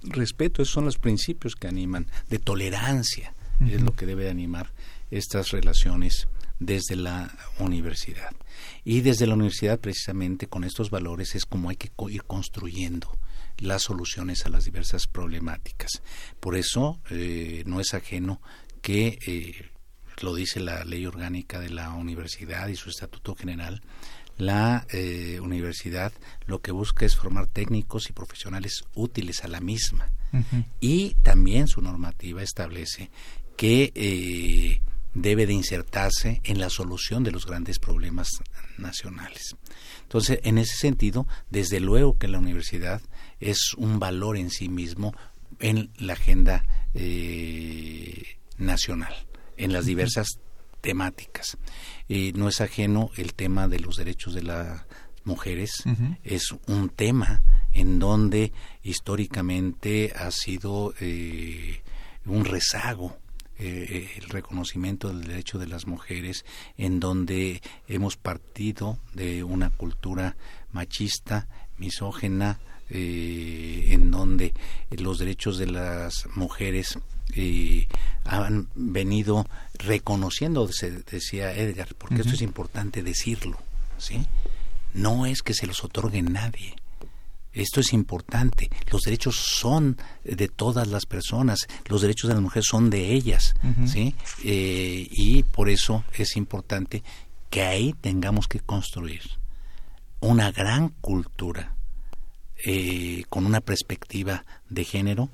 respeto. 0.02 0.62
Esos 0.62 0.72
son 0.72 0.86
los 0.86 0.98
principios 0.98 1.54
que 1.54 1.68
animan, 1.68 2.06
de 2.30 2.38
tolerancia, 2.38 3.34
es 3.66 3.82
lo 3.82 3.92
que 3.92 4.06
debe 4.06 4.30
animar 4.30 4.72
estas 5.10 5.50
relaciones 5.50 6.28
desde 6.60 6.96
la 6.96 7.30
universidad. 7.58 8.32
Y 8.84 9.00
desde 9.00 9.26
la 9.26 9.34
universidad, 9.34 9.78
precisamente 9.78 10.46
con 10.46 10.64
estos 10.64 10.90
valores, 10.90 11.34
es 11.34 11.44
como 11.44 11.70
hay 11.70 11.76
que 11.76 11.90
ir 12.10 12.24
construyendo 12.24 13.10
las 13.58 13.82
soluciones 13.82 14.46
a 14.46 14.48
las 14.48 14.64
diversas 14.64 15.06
problemáticas. 15.06 16.02
Por 16.40 16.56
eso 16.56 17.00
eh, 17.10 17.62
no 17.66 17.80
es 17.80 17.94
ajeno 17.94 18.40
que, 18.82 19.18
eh, 19.26 19.70
lo 20.20 20.34
dice 20.34 20.60
la 20.60 20.84
ley 20.84 21.06
orgánica 21.06 21.60
de 21.60 21.70
la 21.70 21.90
universidad 21.90 22.68
y 22.68 22.76
su 22.76 22.90
estatuto 22.90 23.34
general, 23.34 23.82
la 24.36 24.86
eh, 24.90 25.40
universidad 25.40 26.12
lo 26.46 26.60
que 26.60 26.72
busca 26.72 27.04
es 27.04 27.16
formar 27.16 27.46
técnicos 27.46 28.08
y 28.08 28.12
profesionales 28.12 28.84
útiles 28.94 29.44
a 29.44 29.48
la 29.48 29.60
misma. 29.60 30.10
Y 30.78 31.14
también 31.22 31.68
su 31.68 31.80
normativa 31.80 32.42
establece 32.42 33.10
que 33.56 34.82
debe 35.14 35.46
de 35.46 35.54
insertarse 35.54 36.40
en 36.44 36.60
la 36.60 36.68
solución 36.68 37.24
de 37.24 37.32
los 37.32 37.46
grandes 37.46 37.78
problemas 37.78 38.28
nacionales. 38.76 39.56
Entonces, 40.02 40.40
en 40.42 40.58
ese 40.58 40.76
sentido, 40.76 41.26
desde 41.50 41.80
luego 41.80 42.18
que 42.18 42.28
la 42.28 42.38
universidad 42.38 43.00
es 43.40 43.74
un 43.76 43.98
valor 43.98 44.36
en 44.36 44.50
sí 44.50 44.68
mismo 44.68 45.14
en 45.60 45.90
la 45.98 46.14
agenda 46.14 46.64
eh, 46.94 48.38
nacional, 48.56 49.14
en 49.56 49.72
las 49.72 49.86
diversas 49.86 50.40
temáticas. 50.80 51.58
y 52.08 52.32
no 52.32 52.48
es 52.48 52.60
ajeno 52.60 53.10
el 53.16 53.34
tema 53.34 53.68
de 53.68 53.80
los 53.80 53.96
derechos 53.96 54.34
de 54.34 54.42
las 54.42 54.86
mujeres, 55.24 55.84
es 56.24 56.54
un 56.66 56.88
tema 56.88 57.42
en 57.72 57.98
donde 57.98 58.52
históricamente 58.82 60.12
ha 60.16 60.30
sido 60.30 60.94
eh, 61.00 61.82
un 62.24 62.44
rezago 62.44 63.18
eh, 63.60 64.08
el 64.16 64.28
reconocimiento 64.28 65.08
del 65.08 65.24
derecho 65.24 65.58
de 65.58 65.66
las 65.66 65.88
mujeres, 65.88 66.44
en 66.76 67.00
donde 67.00 67.60
hemos 67.88 68.16
partido 68.16 69.00
de 69.14 69.42
una 69.42 69.70
cultura 69.70 70.36
machista, 70.70 71.48
misógena, 71.76 72.60
eh, 72.90 73.88
en 73.90 74.10
donde 74.10 74.54
los 74.90 75.18
derechos 75.18 75.58
de 75.58 75.66
las 75.66 76.26
mujeres 76.34 76.98
eh, 77.34 77.86
han 78.24 78.68
venido 78.74 79.46
reconociendo, 79.74 80.68
decía 81.10 81.54
Edgar, 81.54 81.94
porque 81.96 82.22
esto 82.22 82.34
es 82.34 82.42
importante 82.42 83.02
decirlo, 83.02 83.58
¿sí? 83.98 84.26
No 84.94 85.26
es 85.26 85.42
que 85.42 85.54
se 85.54 85.66
los 85.66 85.84
otorgue 85.84 86.22
nadie. 86.22 86.74
Esto 87.52 87.80
es 87.80 87.92
importante. 87.92 88.70
Los 88.90 89.02
derechos 89.02 89.36
son 89.36 89.96
de 90.24 90.48
todas 90.48 90.86
las 90.86 91.06
personas. 91.06 91.66
Los 91.86 92.02
derechos 92.02 92.28
de 92.28 92.34
las 92.34 92.42
mujeres 92.42 92.66
son 92.68 92.88
de 92.90 93.12
ellas, 93.12 93.54
¿sí? 93.86 94.14
Eh, 94.44 95.08
y 95.10 95.42
por 95.42 95.68
eso 95.68 96.04
es 96.16 96.36
importante 96.36 97.02
que 97.50 97.62
ahí 97.62 97.94
tengamos 98.00 98.46
que 98.46 98.60
construir 98.60 99.22
una 100.20 100.52
gran 100.52 100.90
cultura 101.00 101.74
eh, 102.64 103.24
con 103.28 103.46
una 103.46 103.60
perspectiva 103.60 104.44
de 104.68 104.84
género 104.84 105.30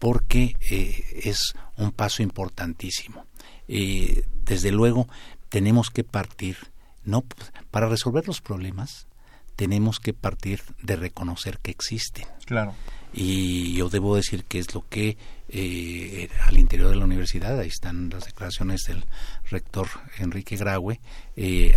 porque 0.00 0.56
eh, 0.70 1.04
es 1.24 1.54
un 1.76 1.92
paso 1.92 2.24
importantísimo. 2.24 3.26
Eh, 3.68 4.24
desde 4.44 4.72
luego 4.72 5.06
tenemos 5.48 5.90
que 5.90 6.02
partir 6.02 6.56
No, 7.04 7.24
para 7.70 7.88
resolver 7.88 8.26
los 8.26 8.40
problemas 8.40 9.06
tenemos 9.56 10.00
que 10.00 10.14
partir 10.14 10.62
de 10.82 10.96
reconocer 10.96 11.58
que 11.58 11.70
existen. 11.70 12.26
Claro. 12.46 12.74
Y 13.12 13.74
yo 13.74 13.90
debo 13.90 14.16
decir 14.16 14.44
que 14.44 14.58
es 14.58 14.74
lo 14.74 14.88
que 14.88 15.18
eh, 15.50 16.30
al 16.46 16.56
interior 16.56 16.88
de 16.88 16.96
la 16.96 17.04
universidad, 17.04 17.58
ahí 17.58 17.68
están 17.68 18.08
las 18.08 18.24
declaraciones 18.24 18.84
del 18.84 19.04
rector 19.50 19.88
Enrique 20.18 20.56
Graue, 20.56 21.00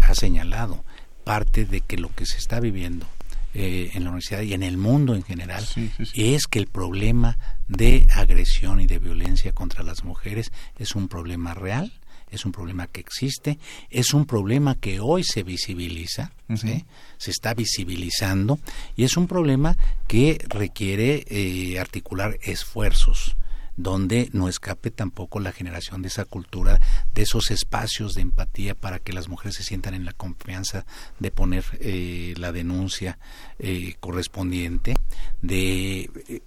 ha 0.02 0.16
señalado 0.16 0.86
parte 1.26 1.66
de 1.66 1.82
que 1.82 1.98
lo 1.98 2.14
que 2.14 2.26
se 2.26 2.38
está 2.38 2.60
viviendo 2.62 3.06
eh, 3.54 3.92
en 3.94 4.04
la 4.04 4.10
universidad 4.10 4.42
y 4.42 4.54
en 4.54 4.64
el 4.64 4.78
mundo 4.78 5.16
en 5.16 5.24
general 5.24 5.66
es 6.14 6.48
que 6.48 6.60
el 6.60 6.68
problema 6.68 7.38
de 7.68 8.08
agresión 8.16 8.80
y 8.80 8.88
de 8.88 9.00
violencia 9.00 9.52
contra 9.52 9.84
las 9.84 10.04
mujeres 10.04 10.52
es 10.78 10.96
un 10.96 11.08
problema 11.08 11.54
real 11.54 11.92
es 12.34 12.46
un 12.46 12.52
problema 12.52 12.88
que 12.88 13.00
existe, 13.00 13.60
es 13.92 14.14
un 14.14 14.26
problema 14.26 14.74
que 14.76 15.00
hoy 15.00 15.24
se 15.24 15.44
visibiliza, 15.44 16.32
se 16.56 17.32
está 17.32 17.54
visibilizando 17.54 18.60
y 18.96 19.04
es 19.04 19.18
un 19.18 19.28
problema 19.28 19.78
que 20.08 20.44
requiere 20.50 21.26
eh, 21.28 21.80
articular 21.80 22.40
esfuerzos 22.42 23.36
donde 23.76 24.30
no 24.34 24.48
escape 24.48 24.92
tampoco 24.92 25.40
la 25.40 25.52
generación 25.52 26.02
de 26.02 26.08
esa 26.08 26.26
cultura, 26.26 26.80
de 27.14 27.22
esos 27.24 27.52
espacios 27.52 28.14
de 28.14 28.22
empatía 28.22 28.76
para 28.76 29.00
que 29.00 29.14
las 29.14 29.30
mujeres 29.30 29.56
se 29.56 29.64
sientan 29.64 29.94
en 29.94 30.06
la 30.06 30.14
confianza 30.14 30.86
de 31.20 31.32
poner 31.32 31.64
eh, 31.80 32.34
la 32.38 32.52
denuncia 32.52 33.18
eh, 33.60 33.96
correspondiente, 34.00 34.96
de 35.42 36.42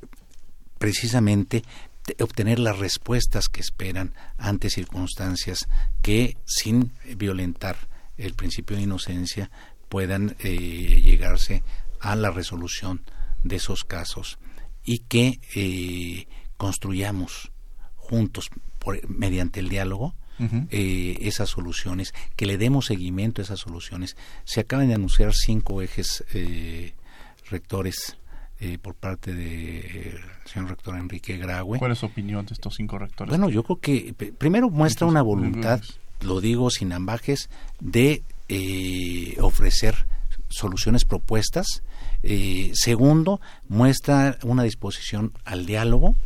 precisamente 0.79 1.63
obtener 2.21 2.59
las 2.59 2.79
respuestas 2.79 3.49
que 3.49 3.61
esperan 3.61 4.15
ante 4.39 4.71
circunstancias 4.71 5.67
que 6.03 6.37
sin 6.45 6.93
violentar 7.17 7.77
el 8.17 8.35
principio 8.35 8.77
de 8.77 8.85
inocencia 8.85 9.51
puedan 9.89 10.37
eh, 10.41 11.01
llegarse 11.03 11.63
a 12.01 12.17
la 12.17 12.31
resolución 12.31 13.03
de 13.45 13.57
esos 13.57 13.85
casos 13.85 14.39
y 14.85 15.01
que 15.01 15.41
eh, 15.55 16.29
construyamos 16.57 17.53
juntos 17.97 18.51
mediante 19.09 19.61
el 19.61 19.69
diálogo 19.69 20.15
eh, 20.71 21.19
esas 21.23 21.49
soluciones, 21.49 22.13
que 22.37 22.47
le 22.47 22.59
demos 22.59 22.87
seguimiento 22.87 23.41
a 23.41 23.45
esas 23.45 23.59
soluciones. 23.59 24.17
Se 24.45 24.61
acaban 24.61 24.89
de 24.89 24.95
anunciar 24.95 25.33
cinco 25.35 25.81
ejes 25.83 26.25
rectores 27.51 28.19
eh, 28.59 28.79
por 28.81 28.95
parte 28.95 29.35
del 29.35 30.15
de, 30.15 30.21
señor 30.47 30.71
rector 30.71 30.97
Enrique 30.97 31.37
Graue. 31.37 31.79
¿Cuál 31.79 31.93
es 31.93 31.99
su 31.99 32.07
opinión 32.07 32.47
de 32.47 32.55
estos 32.55 32.75
cinco 32.77 32.99
rectores? 32.99 33.29
Bueno, 33.29 33.51
yo 33.51 33.63
creo 33.63 33.81
que 33.81 34.15
primero 34.39 34.71
muestra 34.71 35.07
una 35.07 35.21
voluntad, 35.21 35.83
lo 36.23 36.41
digo 36.41 36.71
sin 36.71 36.95
ambajes, 36.95 37.51
de 37.81 38.23
eh, 38.49 39.37
ofrecer 39.43 40.07
soluciones 40.49 41.05
propuestas. 41.05 41.83
Eh, 42.29 42.73
segundo, 42.75 43.41
muestra 43.69 44.39
una 44.43 44.65
disposición 44.65 45.33
al 45.45 45.65
diálogo. 45.65 46.17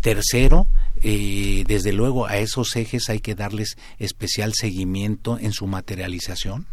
Tercero, 0.00 0.66
desde 1.00 1.92
luego 1.92 2.26
a 2.26 2.38
esos 2.38 2.74
ejes 2.76 3.08
hay 3.08 3.20
que 3.20 3.34
darles 3.34 3.76
especial 3.98 4.52
seguimiento 4.54 5.38
en 5.38 5.52
su 5.52 5.66
materialización. 5.66 6.66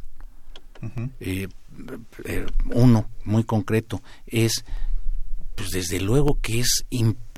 uno, 2.73 3.09
muy 3.23 3.43
concreto, 3.43 4.01
es 4.25 4.65
pues 5.55 5.69
desde 5.69 5.99
luego 5.99 6.39
que 6.41 6.59
es 6.61 6.85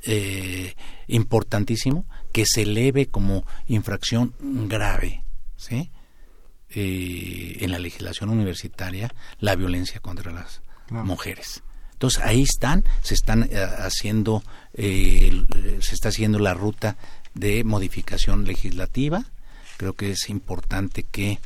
eh, 0.04 0.74
importantísimo 1.08 2.06
que 2.32 2.46
se 2.46 2.62
eleve 2.62 3.08
como 3.08 3.46
infracción 3.68 4.34
grave, 4.40 5.24
¿sí? 5.56 5.92
Eh, 6.70 7.58
en 7.60 7.72
la 7.72 7.80
legislación 7.80 8.30
universitaria 8.30 9.14
la 9.40 9.56
violencia 9.56 10.00
contra 10.00 10.32
las 10.32 10.62
mujeres. 10.94 11.64
Entonces 11.94 12.22
ahí 12.24 12.44
están, 12.44 12.84
se 13.02 13.14
están 13.14 13.50
eh, 13.52 13.66
haciendo, 13.78 14.44
se 14.76 15.96
está 15.96 16.10
haciendo 16.10 16.40
la 16.40 16.54
ruta 16.54 16.98
de 17.34 17.64
modificación 17.64 18.46
legislativa. 18.46 19.26
Creo 19.78 19.94
que 19.94 20.12
es 20.12 20.30
importante 20.30 21.04
que 21.04 21.40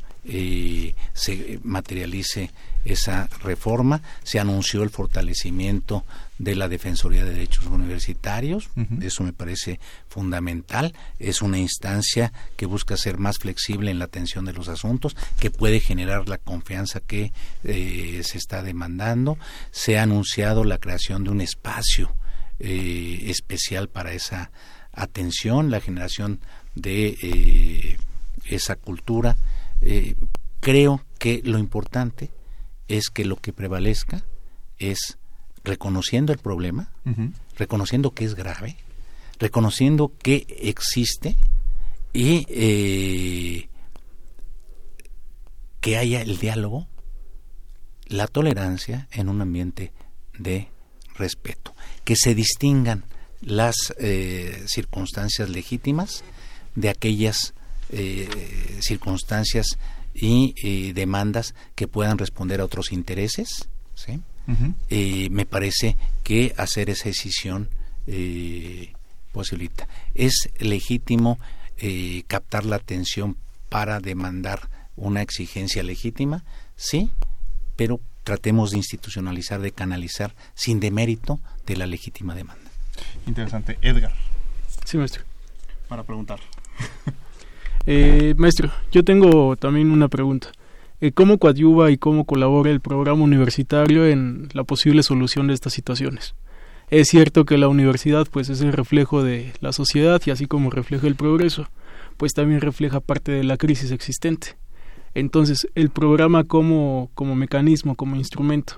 se 1.14 1.60
materialice 1.64 2.52
esa 2.88 3.28
reforma. 3.43 4.02
Se 4.23 4.39
anunció 4.39 4.82
el 4.84 4.89
fortalecimiento 4.89 6.06
de 6.39 6.56
la 6.56 6.69
Defensoría 6.69 7.26
de 7.26 7.34
Derechos 7.34 7.65
Universitarios. 7.65 8.69
Eso 9.02 9.23
me 9.23 9.34
parece 9.34 9.80
fundamental. 10.08 10.93
Es 11.19 11.41
una 11.41 11.58
instancia 11.58 12.32
que 12.56 12.65
busca 12.65 12.95
ser 12.95 13.17
más 13.17 13.39
flexible 13.39 13.91
en 13.91 14.00
la 14.00 14.06
atención 14.06 14.45
de 14.45 14.54
los 14.54 14.69
asuntos, 14.69 15.15
que 15.39 15.52
puede 15.52 15.80
generar 15.80 16.30
la 16.30 16.38
confianza 16.38 17.00
que 17.02 17.34
eh, 17.63 18.21
se 18.23 18.38
está 18.38 18.63
demandando. 18.63 19.38
Se 19.71 19.97
ha 19.97 20.04
anunciado 20.04 20.63
la 20.63 20.78
creación 20.78 21.23
de 21.23 21.32
un 21.32 21.41
espacio 21.41 22.15
eh, 22.60 23.26
especial 23.26 23.89
para 23.89 24.13
esa 24.13 24.52
atención, 24.93 25.71
la 25.71 25.82
generación 25.82 26.39
de 26.76 27.17
eh, 27.21 27.97
esa 28.45 28.76
cultura. 28.76 29.36
creo 30.60 31.02
que 31.19 31.41
lo 31.43 31.60
importante 31.60 32.30
es 32.88 33.10
que 33.10 33.26
lo 33.26 33.36
que 33.36 33.54
prevalezca 33.54 34.23
es 34.80 35.17
reconociendo 35.63 36.32
el 36.32 36.39
problema, 36.39 36.91
reconociendo 37.58 38.12
que 38.12 38.26
es 38.26 38.36
grave, 38.36 38.78
reconociendo 39.39 40.13
que 40.17 40.45
existe 40.62 41.36
y 42.13 42.45
eh, 42.50 43.69
que 45.82 45.97
haya 45.97 46.21
el 46.21 46.38
diálogo, 46.38 46.88
la 48.08 48.28
tolerancia 48.28 49.08
en 49.12 49.30
un 49.30 49.41
ambiente 49.41 49.91
de 50.38 50.69
respeto, 51.15 51.76
que 52.06 52.15
se 52.15 52.34
distingan 52.34 53.04
las 53.41 53.76
eh, 54.00 54.63
circunstancias 54.67 55.50
legítimas 55.50 56.23
de 56.76 56.89
aquellas 56.89 57.54
eh, 57.89 58.28
circunstancias 58.82 59.78
y 60.20 60.94
demandas 60.94 61.54
que 61.76 61.88
puedan 61.88 62.18
responder 62.18 62.62
a 62.62 62.66
otros 62.66 62.92
intereses, 62.92 63.70
¿sí? 63.94 64.22
eh, 64.90 65.30
me 65.30 65.46
parece 65.46 65.98
que 66.24 66.54
hacer 66.58 66.90
esa 66.90 67.06
decisión 67.06 67.70
eh, 68.08 68.94
posibilita. 69.32 69.88
Es 70.16 70.50
legítimo 70.60 71.40
eh, 71.78 72.24
captar 72.28 72.66
la 72.66 72.78
atención 72.78 73.38
para 73.70 74.00
demandar 74.00 74.70
una 74.96 75.22
exigencia 75.22 75.84
legítima, 75.84 76.44
sí, 76.76 77.12
pero 77.76 78.00
tratemos 78.24 78.72
de 78.72 78.78
institucionalizar, 78.78 79.62
de 79.62 79.72
canalizar 79.72 80.34
sin 80.56 80.80
demérito 80.80 81.40
de 81.66 81.78
la 81.78 81.86
legítima 81.86 82.34
demanda. 82.34 82.72
Interesante. 83.26 83.78
Edgar. 83.82 84.14
Sí, 84.86 84.98
maestro. 84.98 85.24
Para 85.88 86.04
preguntar. 86.04 86.40
eh, 87.88 88.36
maestro, 88.38 88.71
yo 88.91 89.04
tengo 89.04 89.56
también 89.56 89.91
una 89.91 90.08
pregunta. 90.08 90.50
Eh, 91.00 91.12
cómo 91.12 91.38
coadyuva 91.38 91.91
y 91.91 91.97
cómo 91.97 92.26
colabora 92.26 92.71
el 92.71 92.82
programa 92.82 93.23
universitario 93.23 94.06
en 94.08 94.50
la 94.54 94.63
posible 94.63 95.04
solución 95.04 95.47
de 95.47 95.54
estas 95.54 95.73
situaciones. 95.73 96.36
Es 96.89 97.10
cierto 97.10 97.45
que 97.45 97.58
la 97.58 97.67
universidad 97.67 98.28
pues 98.32 98.50
es 98.50 98.62
el 98.62 98.73
reflejo 98.73 99.23
de 99.23 99.54
la 99.60 99.73
sociedad 99.73 100.21
y 100.26 100.32
así 100.32 100.47
como 100.47 100.69
refleja 100.69 101.06
el 101.06 101.15
progreso, 101.15 101.67
pues 102.17 102.34
también 102.34 102.62
refleja 102.62 103.00
parte 103.00 103.32
de 103.32 103.43
la 103.43 103.58
crisis 103.58 103.91
existente. 103.91 104.56
Entonces, 105.13 105.67
el 105.76 105.89
programa 105.89 106.43
como, 106.43 107.10
como 107.13 107.36
mecanismo, 107.36 107.95
como 107.95 108.15
instrumento, 108.15 108.76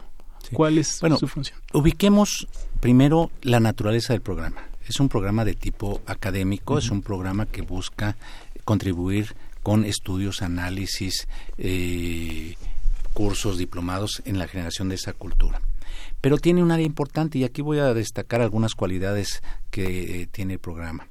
¿cuál 0.54 0.78
es 0.78 1.02
su 1.20 1.28
función? 1.28 1.60
Ubiquemos 1.74 2.48
primero 2.80 3.30
la 3.42 3.60
naturaleza 3.60 4.14
del 4.14 4.22
programa. 4.22 4.62
Es 4.88 5.00
un 5.00 5.08
programa 5.10 5.46
de 5.46 5.54
tipo 5.54 6.02
académico, 6.06 6.78
es 6.78 6.90
un 6.90 7.02
programa 7.02 7.46
que 7.46 7.62
busca 7.62 8.18
contribuir 8.70 9.36
con 9.64 9.84
estudios, 9.84 10.44
análisis, 10.44 11.28
eh, 11.58 12.54
cursos, 13.14 13.58
diplomados 13.58 14.22
en 14.26 14.38
la 14.38 14.48
generación 14.48 14.90
de 14.90 14.96
esa 14.96 15.12
cultura. 15.12 15.60
Pero 16.22 16.38
tiene 16.38 16.62
un 16.62 16.70
área 16.70 16.86
importante 16.86 17.40
y 17.40 17.46
aquí 17.46 17.64
voy 17.64 17.80
a 17.80 17.96
destacar 17.96 18.42
algunas 18.42 18.76
cualidades 18.76 19.42
que 19.72 20.22
eh, 20.22 20.28
tiene 20.28 20.54
el 20.54 20.60
programa. 20.60 21.08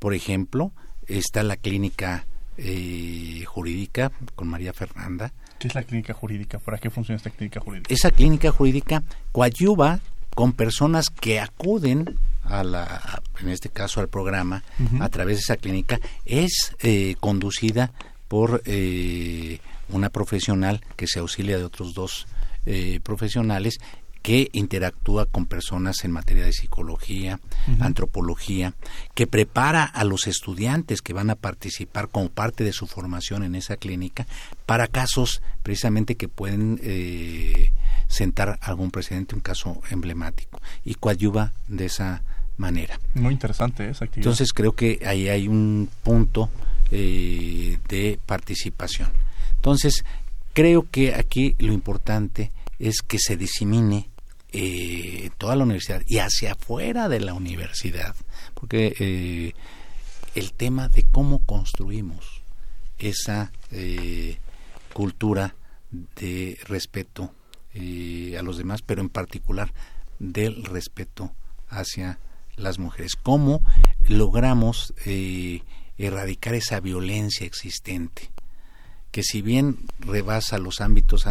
Por 0.00 0.14
ejemplo, 0.14 0.72
está 1.06 1.44
la 1.44 1.56
clínica 1.56 2.26
eh, 2.58 3.44
jurídica 3.46 4.10
con 4.34 4.48
María 4.48 4.72
Fernanda. 4.72 5.32
¿Qué 5.60 5.68
es 5.68 5.76
la 5.76 5.84
clínica 5.84 6.12
jurídica? 6.12 6.58
¿Para 6.58 6.78
qué 6.78 6.90
funciona 6.90 7.18
esta 7.18 7.30
clínica 7.30 7.60
jurídica? 7.60 7.94
Esa 7.94 8.10
clínica 8.10 8.50
jurídica 8.50 9.04
coadyuva 9.30 10.00
con 10.34 10.54
personas 10.54 11.10
que 11.10 11.38
acuden 11.38 12.18
a 12.48 12.64
la, 12.64 13.22
en 13.40 13.48
este 13.48 13.68
caso 13.68 14.00
al 14.00 14.08
programa, 14.08 14.62
a 15.00 15.08
través 15.08 15.36
de 15.36 15.40
esa 15.40 15.56
clínica, 15.56 16.00
es 16.24 16.74
eh, 16.80 17.16
conducida 17.20 17.92
por 18.28 18.62
eh, 18.64 19.60
una 19.88 20.10
profesional 20.10 20.80
que 20.96 21.06
se 21.06 21.20
auxilia 21.20 21.58
de 21.58 21.64
otros 21.64 21.94
dos 21.94 22.26
eh, 22.66 23.00
profesionales 23.02 23.78
que 24.26 24.50
interactúa 24.52 25.26
con 25.26 25.46
personas 25.46 26.04
en 26.04 26.10
materia 26.10 26.44
de 26.44 26.52
psicología, 26.52 27.38
antropología, 27.78 28.74
que 29.14 29.28
prepara 29.28 29.84
a 29.84 30.02
los 30.02 30.26
estudiantes 30.26 31.00
que 31.00 31.12
van 31.12 31.30
a 31.30 31.36
participar 31.36 32.08
como 32.08 32.28
parte 32.28 32.64
de 32.64 32.72
su 32.72 32.88
formación 32.88 33.44
en 33.44 33.54
esa 33.54 33.76
clínica 33.76 34.26
para 34.66 34.88
casos 34.88 35.42
precisamente 35.62 36.16
que 36.16 36.26
pueden 36.26 36.80
eh, 36.82 37.70
sentar 38.08 38.58
algún 38.62 38.90
precedente, 38.90 39.36
un 39.36 39.42
caso 39.42 39.80
emblemático, 39.90 40.60
y 40.84 40.94
coadyuva 40.94 41.52
de 41.68 41.84
esa 41.84 42.24
manera. 42.56 42.98
Muy 43.14 43.32
interesante 43.32 43.88
esa 43.88 44.04
actividad. 44.04 44.26
Entonces 44.26 44.52
creo 44.52 44.72
que 44.72 45.00
ahí 45.06 45.28
hay 45.28 45.48
un 45.48 45.88
punto 46.02 46.50
eh, 46.90 47.78
de 47.88 48.18
participación. 48.24 49.10
Entonces 49.56 50.04
creo 50.52 50.88
que 50.90 51.14
aquí 51.14 51.54
lo 51.58 51.72
importante 51.72 52.52
es 52.78 53.02
que 53.02 53.18
se 53.18 53.36
disemine 53.36 54.08
eh, 54.58 55.28
toda 55.36 55.54
la 55.54 55.64
universidad 55.64 56.02
y 56.06 56.18
hacia 56.18 56.52
afuera 56.52 57.10
de 57.10 57.20
la 57.20 57.34
universidad, 57.34 58.16
porque 58.54 58.94
eh, 58.98 59.52
el 60.34 60.52
tema 60.54 60.88
de 60.88 61.02
cómo 61.02 61.44
construimos 61.44 62.42
esa 62.98 63.52
eh, 63.70 64.38
cultura 64.94 65.54
de 65.90 66.58
respeto 66.64 67.34
a 67.74 68.42
los 68.42 68.56
demás, 68.56 68.80
pero 68.80 69.02
en 69.02 69.10
particular 69.10 69.70
del 70.18 70.64
respeto 70.64 71.34
hacia 71.68 72.18
las 72.56 72.78
mujeres. 72.78 73.16
¿Cómo 73.16 73.62
logramos 74.08 74.94
erradicar 75.98 76.54
esa 76.54 76.80
violencia 76.80 77.46
existente? 77.46 78.30
que 79.16 79.22
si 79.22 79.40
bien 79.40 79.78
rebasa 80.00 80.58
los 80.58 80.82
ámbitos 80.82 81.24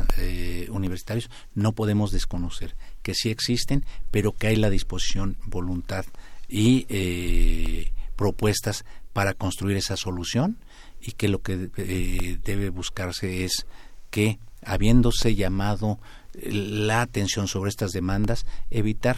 universitarios, 0.69 1.29
no 1.53 1.73
podemos 1.73 2.11
desconocer 2.11 2.75
que 3.03 3.13
sí 3.13 3.29
existen, 3.29 3.85
pero 4.09 4.31
que 4.31 4.47
hay 4.47 4.55
la 4.55 4.71
disposición, 4.71 5.37
voluntad 5.45 6.03
y 6.47 6.87
eh, 6.89 7.91
propuestas 8.15 8.85
para 9.13 9.35
construir 9.35 9.77
esa 9.77 9.97
solución 9.97 10.57
y 10.99 11.11
que 11.11 11.27
lo 11.27 11.43
que 11.43 11.69
eh, 11.77 12.39
debe 12.43 12.69
buscarse 12.69 13.43
es 13.43 13.67
que, 14.09 14.39
habiéndose 14.63 15.35
llamado 15.35 15.99
la 16.33 17.01
atención 17.01 17.47
sobre 17.47 17.69
estas 17.69 17.91
demandas, 17.91 18.47
evitar 18.71 19.17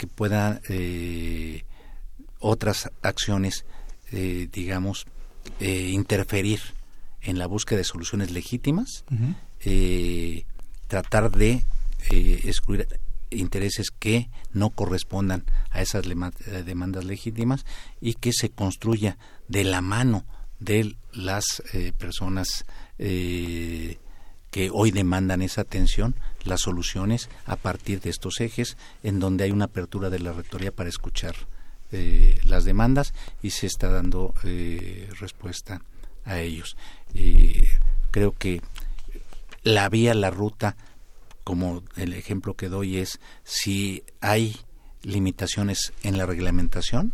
que 0.00 0.06
puedan 0.06 0.62
eh, 0.70 1.64
otras 2.38 2.90
acciones, 3.02 3.66
digamos, 4.10 5.06
interferir 5.60 6.60
en 7.20 7.38
la 7.38 7.46
búsqueda 7.46 7.78
de 7.78 7.84
soluciones 7.84 8.30
legítimas, 8.30 9.04
tratar 10.88 11.30
de 11.30 11.62
excluir 12.08 12.88
intereses 13.30 13.90
que 13.90 14.28
no 14.52 14.70
correspondan 14.70 15.44
a 15.70 15.80
esas 15.82 16.04
eh, 16.06 16.62
demandas 16.64 17.04
legítimas 17.04 17.64
y 18.00 18.14
que 18.14 18.32
se 18.32 18.50
construya 18.50 19.18
de 19.48 19.64
la 19.64 19.80
mano 19.80 20.24
de 20.58 20.96
las 21.12 21.62
eh, 21.72 21.92
personas 21.96 22.66
eh, 22.98 23.98
que 24.50 24.70
hoy 24.72 24.90
demandan 24.90 25.42
esa 25.42 25.62
atención 25.62 26.16
las 26.44 26.62
soluciones 26.62 27.28
a 27.46 27.56
partir 27.56 28.00
de 28.00 28.10
estos 28.10 28.40
ejes 28.40 28.76
en 29.02 29.20
donde 29.20 29.44
hay 29.44 29.50
una 29.50 29.66
apertura 29.66 30.10
de 30.10 30.18
la 30.18 30.32
rectoría 30.32 30.72
para 30.72 30.88
escuchar 30.88 31.34
las 32.44 32.64
demandas 32.64 33.14
y 33.42 33.50
se 33.50 33.66
está 33.66 33.90
dando 33.90 34.32
respuesta 35.18 35.82
a 36.24 36.38
ellos. 36.38 36.76
creo 38.12 38.32
que 38.32 38.62
la 39.64 39.88
vía, 39.88 40.14
la 40.14 40.30
ruta 40.30 40.76
como 41.44 41.82
el 41.96 42.12
ejemplo 42.12 42.54
que 42.54 42.68
doy 42.68 42.98
es 42.98 43.18
si 43.42 44.04
hay 44.20 44.56
limitaciones 45.02 45.92
en 46.02 46.18
la 46.18 46.26
reglamentación, 46.26 47.12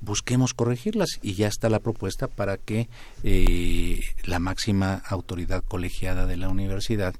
busquemos 0.00 0.54
corregirlas 0.54 1.18
y 1.22 1.34
ya 1.34 1.48
está 1.48 1.68
la 1.68 1.80
propuesta 1.80 2.28
para 2.28 2.56
que 2.56 2.88
eh, 3.22 4.00
la 4.24 4.38
máxima 4.38 5.02
autoridad 5.06 5.62
colegiada 5.62 6.26
de 6.26 6.36
la 6.36 6.48
universidad 6.48 7.14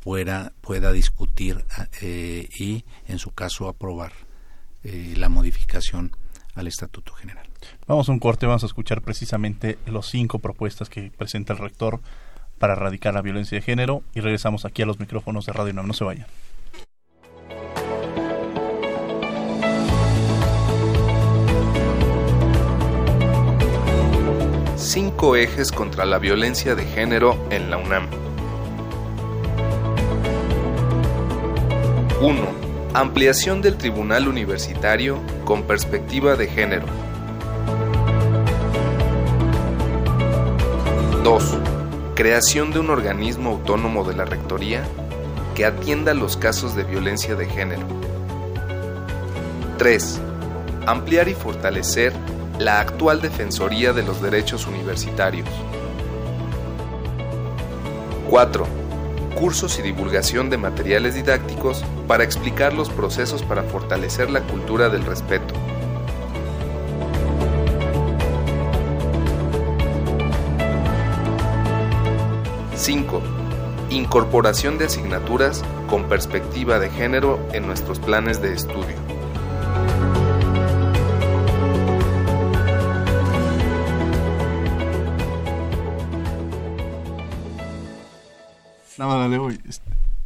pueda, 0.00 0.52
pueda 0.60 0.92
discutir 0.92 1.64
eh, 2.00 2.48
y, 2.58 2.84
en 3.06 3.18
su 3.18 3.32
caso, 3.32 3.68
aprobar 3.68 4.12
eh, 4.82 5.14
la 5.16 5.28
modificación 5.28 6.12
al 6.54 6.66
Estatuto 6.66 7.12
General. 7.12 7.46
Vamos 7.86 8.08
a 8.08 8.12
un 8.12 8.18
corte, 8.18 8.46
vamos 8.46 8.62
a 8.62 8.66
escuchar 8.66 9.02
precisamente 9.02 9.78
los 9.86 10.06
cinco 10.08 10.38
propuestas 10.38 10.88
que 10.88 11.10
presenta 11.10 11.52
el 11.52 11.58
rector 11.58 12.00
para 12.58 12.74
erradicar 12.74 13.14
la 13.14 13.22
violencia 13.22 13.56
de 13.56 13.62
género 13.62 14.02
y 14.14 14.20
regresamos 14.20 14.64
aquí 14.64 14.82
a 14.82 14.86
los 14.86 14.98
micrófonos 15.00 15.46
de 15.46 15.52
Radio 15.52 15.72
UNAM. 15.72 15.86
No 15.86 15.92
se 15.94 16.04
vayan. 16.04 16.26
Cinco 24.76 25.36
ejes 25.36 25.70
contra 25.70 26.04
la 26.04 26.18
violencia 26.18 26.74
de 26.74 26.84
género 26.84 27.46
en 27.50 27.70
la 27.70 27.76
UNAM. 27.76 28.29
1. 32.20 32.34
Ampliación 32.92 33.62
del 33.62 33.78
Tribunal 33.78 34.28
Universitario 34.28 35.18
con 35.44 35.62
perspectiva 35.62 36.36
de 36.36 36.48
género. 36.48 36.86
2 41.24 41.58
creación 42.20 42.70
de 42.70 42.80
un 42.80 42.90
organismo 42.90 43.52
autónomo 43.52 44.04
de 44.04 44.14
la 44.14 44.26
Rectoría 44.26 44.82
que 45.54 45.64
atienda 45.64 46.12
los 46.12 46.36
casos 46.36 46.76
de 46.76 46.84
violencia 46.84 47.34
de 47.34 47.46
género. 47.46 47.86
3. 49.78 50.20
Ampliar 50.84 51.28
y 51.30 51.34
fortalecer 51.34 52.12
la 52.58 52.80
actual 52.80 53.22
Defensoría 53.22 53.94
de 53.94 54.02
los 54.02 54.20
Derechos 54.20 54.66
Universitarios. 54.66 55.48
4. 58.28 58.79
Cursos 59.34 59.78
y 59.78 59.82
divulgación 59.82 60.50
de 60.50 60.58
materiales 60.58 61.14
didácticos 61.14 61.84
para 62.06 62.24
explicar 62.24 62.74
los 62.74 62.90
procesos 62.90 63.42
para 63.42 63.62
fortalecer 63.62 64.30
la 64.30 64.42
cultura 64.42 64.88
del 64.88 65.04
respeto. 65.04 65.54
5. 72.80 73.22
Incorporación 73.90 74.78
de 74.78 74.86
asignaturas 74.86 75.62
con 75.86 76.08
perspectiva 76.08 76.78
de 76.78 76.88
género 76.88 77.38
en 77.52 77.66
nuestros 77.66 77.98
planes 77.98 78.40
de 78.40 78.54
estudio. 78.54 79.09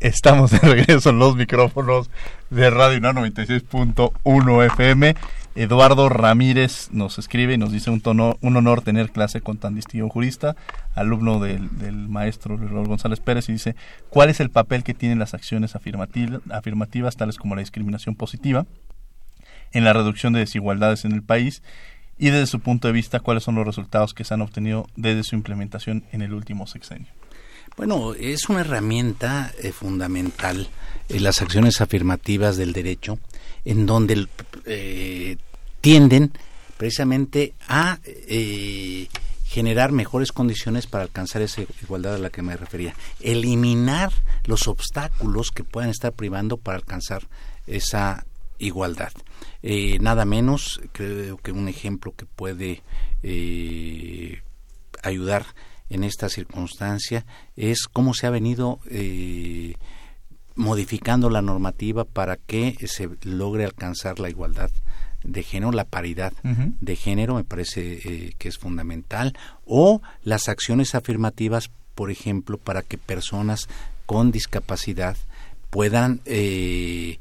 Estamos 0.01 0.51
de 0.51 0.59
regreso 0.63 1.11
en 1.11 1.19
los 1.19 1.37
micrófonos 1.37 2.09
de 2.49 2.71
Radio 2.71 2.99
96.1 2.99 4.67
FM. 4.67 5.15
Eduardo 5.55 6.09
Ramírez 6.09 6.89
nos 6.91 7.19
escribe 7.19 7.55
y 7.55 7.59
nos 7.59 7.73
dice 7.73 7.91
un, 7.91 8.01
tono, 8.01 8.39
un 8.41 8.57
honor 8.57 8.81
tener 8.81 9.11
clase 9.11 9.43
con 9.43 9.59
tan 9.59 9.75
distinguido 9.75 10.09
jurista, 10.09 10.57
alumno 10.95 11.41
del, 11.41 11.69
maestro 12.09 12.57
Raúl 12.57 12.89
González 12.89 13.21
Pérez, 13.21 13.51
y 13.51 13.53
dice, 13.53 13.77
¿cuál 14.09 14.31
es 14.31 14.41
el 14.41 14.49
papel 14.49 14.83
que 14.83 14.95
tienen 14.95 15.19
las 15.19 15.35
acciones 15.35 15.77
afirmativas, 15.77 17.17
tales 17.17 17.37
como 17.37 17.55
la 17.55 17.61
discriminación 17.61 18.15
positiva, 18.15 18.67
en 19.73 19.85
la 19.85 19.93
reducción 19.93 20.33
de 20.33 20.41
desigualdades 20.41 21.05
en 21.05 21.13
el 21.13 21.23
país? 21.23 21.63
Y 22.17 22.31
desde 22.31 22.47
su 22.47 22.61
punto 22.61 22.89
de 22.89 22.95
vista, 22.95 23.21
¿cuáles 23.21 23.43
son 23.43 23.57
los 23.57 23.67
resultados 23.67 24.15
que 24.15 24.25
se 24.25 24.33
han 24.33 24.41
obtenido 24.41 24.87
desde 24.97 25.23
su 25.23 25.35
implementación 25.35 26.05
en 26.13 26.23
el 26.23 26.33
último 26.33 26.67
sexenio? 26.67 27.09
Bueno, 27.77 28.15
es 28.15 28.49
una 28.49 28.61
herramienta 28.61 29.53
eh, 29.59 29.73
fundamental 29.73 30.69
en 31.09 31.25
las 31.25 31.43
acciones 31.43 31.81
afirmativas 31.81 32.57
del 32.57 32.73
derecho, 32.73 33.19
en 33.65 33.85
donde 33.85 34.29
eh, 34.65 35.37
tienden 35.81 36.33
precisamente 36.77 37.55
a 37.67 37.99
eh, 38.05 39.09
generar 39.45 39.91
mejores 39.91 40.31
condiciones 40.31 40.87
para 40.87 41.05
alcanzar 41.05 41.43
esa 41.43 41.63
igualdad 41.83 42.15
a 42.15 42.19
la 42.19 42.31
que 42.31 42.43
me 42.43 42.57
refería. 42.57 42.95
Eliminar 43.21 44.13
los 44.45 44.69
obstáculos 44.69 45.51
que 45.51 45.65
puedan 45.65 45.91
estar 45.91 46.13
privando 46.13 46.57
para 46.57 46.77
alcanzar 46.77 47.27
esa 47.67 48.25
igualdad. 48.59 49.13
Eh, 49.65 49.99
nada 50.01 50.25
menos, 50.25 50.81
creo 50.93 51.39
que 51.39 51.51
un 51.51 51.69
ejemplo 51.69 52.15
que 52.17 52.27
puede 52.27 52.83
ayudar 55.03 55.47
en 55.89 56.05
esta 56.05 56.29
circunstancia 56.29 57.27
es 57.57 57.87
cómo 57.87 58.15
se 58.15 58.27
ha 58.27 58.31
venido 58.31 58.81
modificando 60.55 61.31
la 61.31 61.43
normativa 61.43 62.05
para 62.05 62.37
que 62.37 62.77
se 62.87 63.09
logre 63.23 63.65
alcanzar 63.65 64.21
la 64.21 64.31
igualdad 64.31 64.71
de 65.25 65.43
género, 65.43 65.73
la 65.73 65.85
paridad 65.85 66.33
de 66.43 66.97
género, 66.97 67.35
me 67.35 67.45
parece 67.45 68.01
eh, 68.05 68.35
que 68.39 68.49
es 68.49 68.59
fundamental, 68.59 69.37
o 69.65 70.03
las 70.23 70.49
acciones 70.49 70.95
afirmativas, 70.95 71.71
por 71.95 72.11
ejemplo, 72.11 72.59
para 72.59 72.83
que 72.83 72.99
personas 72.99 73.69
con 74.07 74.31
discapacidad 74.31 75.17
puedan 75.71 76.21
eh, 76.27 77.19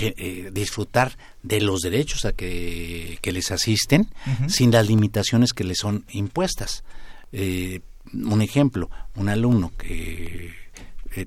eh, 0.00 0.50
disfrutar 0.52 1.18
de 1.42 1.60
los 1.60 1.80
derechos 1.80 2.24
a 2.24 2.32
que, 2.32 3.18
les 3.22 3.50
asisten 3.50 4.08
sin 4.48 4.70
las 4.70 4.86
limitaciones 4.86 5.52
que 5.52 5.64
les 5.64 5.78
son 5.78 6.04
impuestas. 6.12 6.84
Eh, 7.32 7.80
un 8.12 8.42
ejemplo, 8.42 8.90
un 9.16 9.28
alumno 9.28 9.72
que 9.76 10.52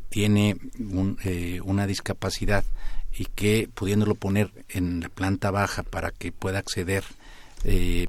tiene 0.09 0.57
una 1.63 1.85
discapacidad 1.87 2.63
y 3.17 3.25
que 3.25 3.69
pudiéndolo 3.73 4.15
poner 4.15 4.51
en 4.69 4.99
la 4.99 5.09
planta 5.09 5.51
baja 5.51 5.83
para 5.83 6.11
que 6.11 6.31
pueda 6.31 6.59
acceder 6.59 7.03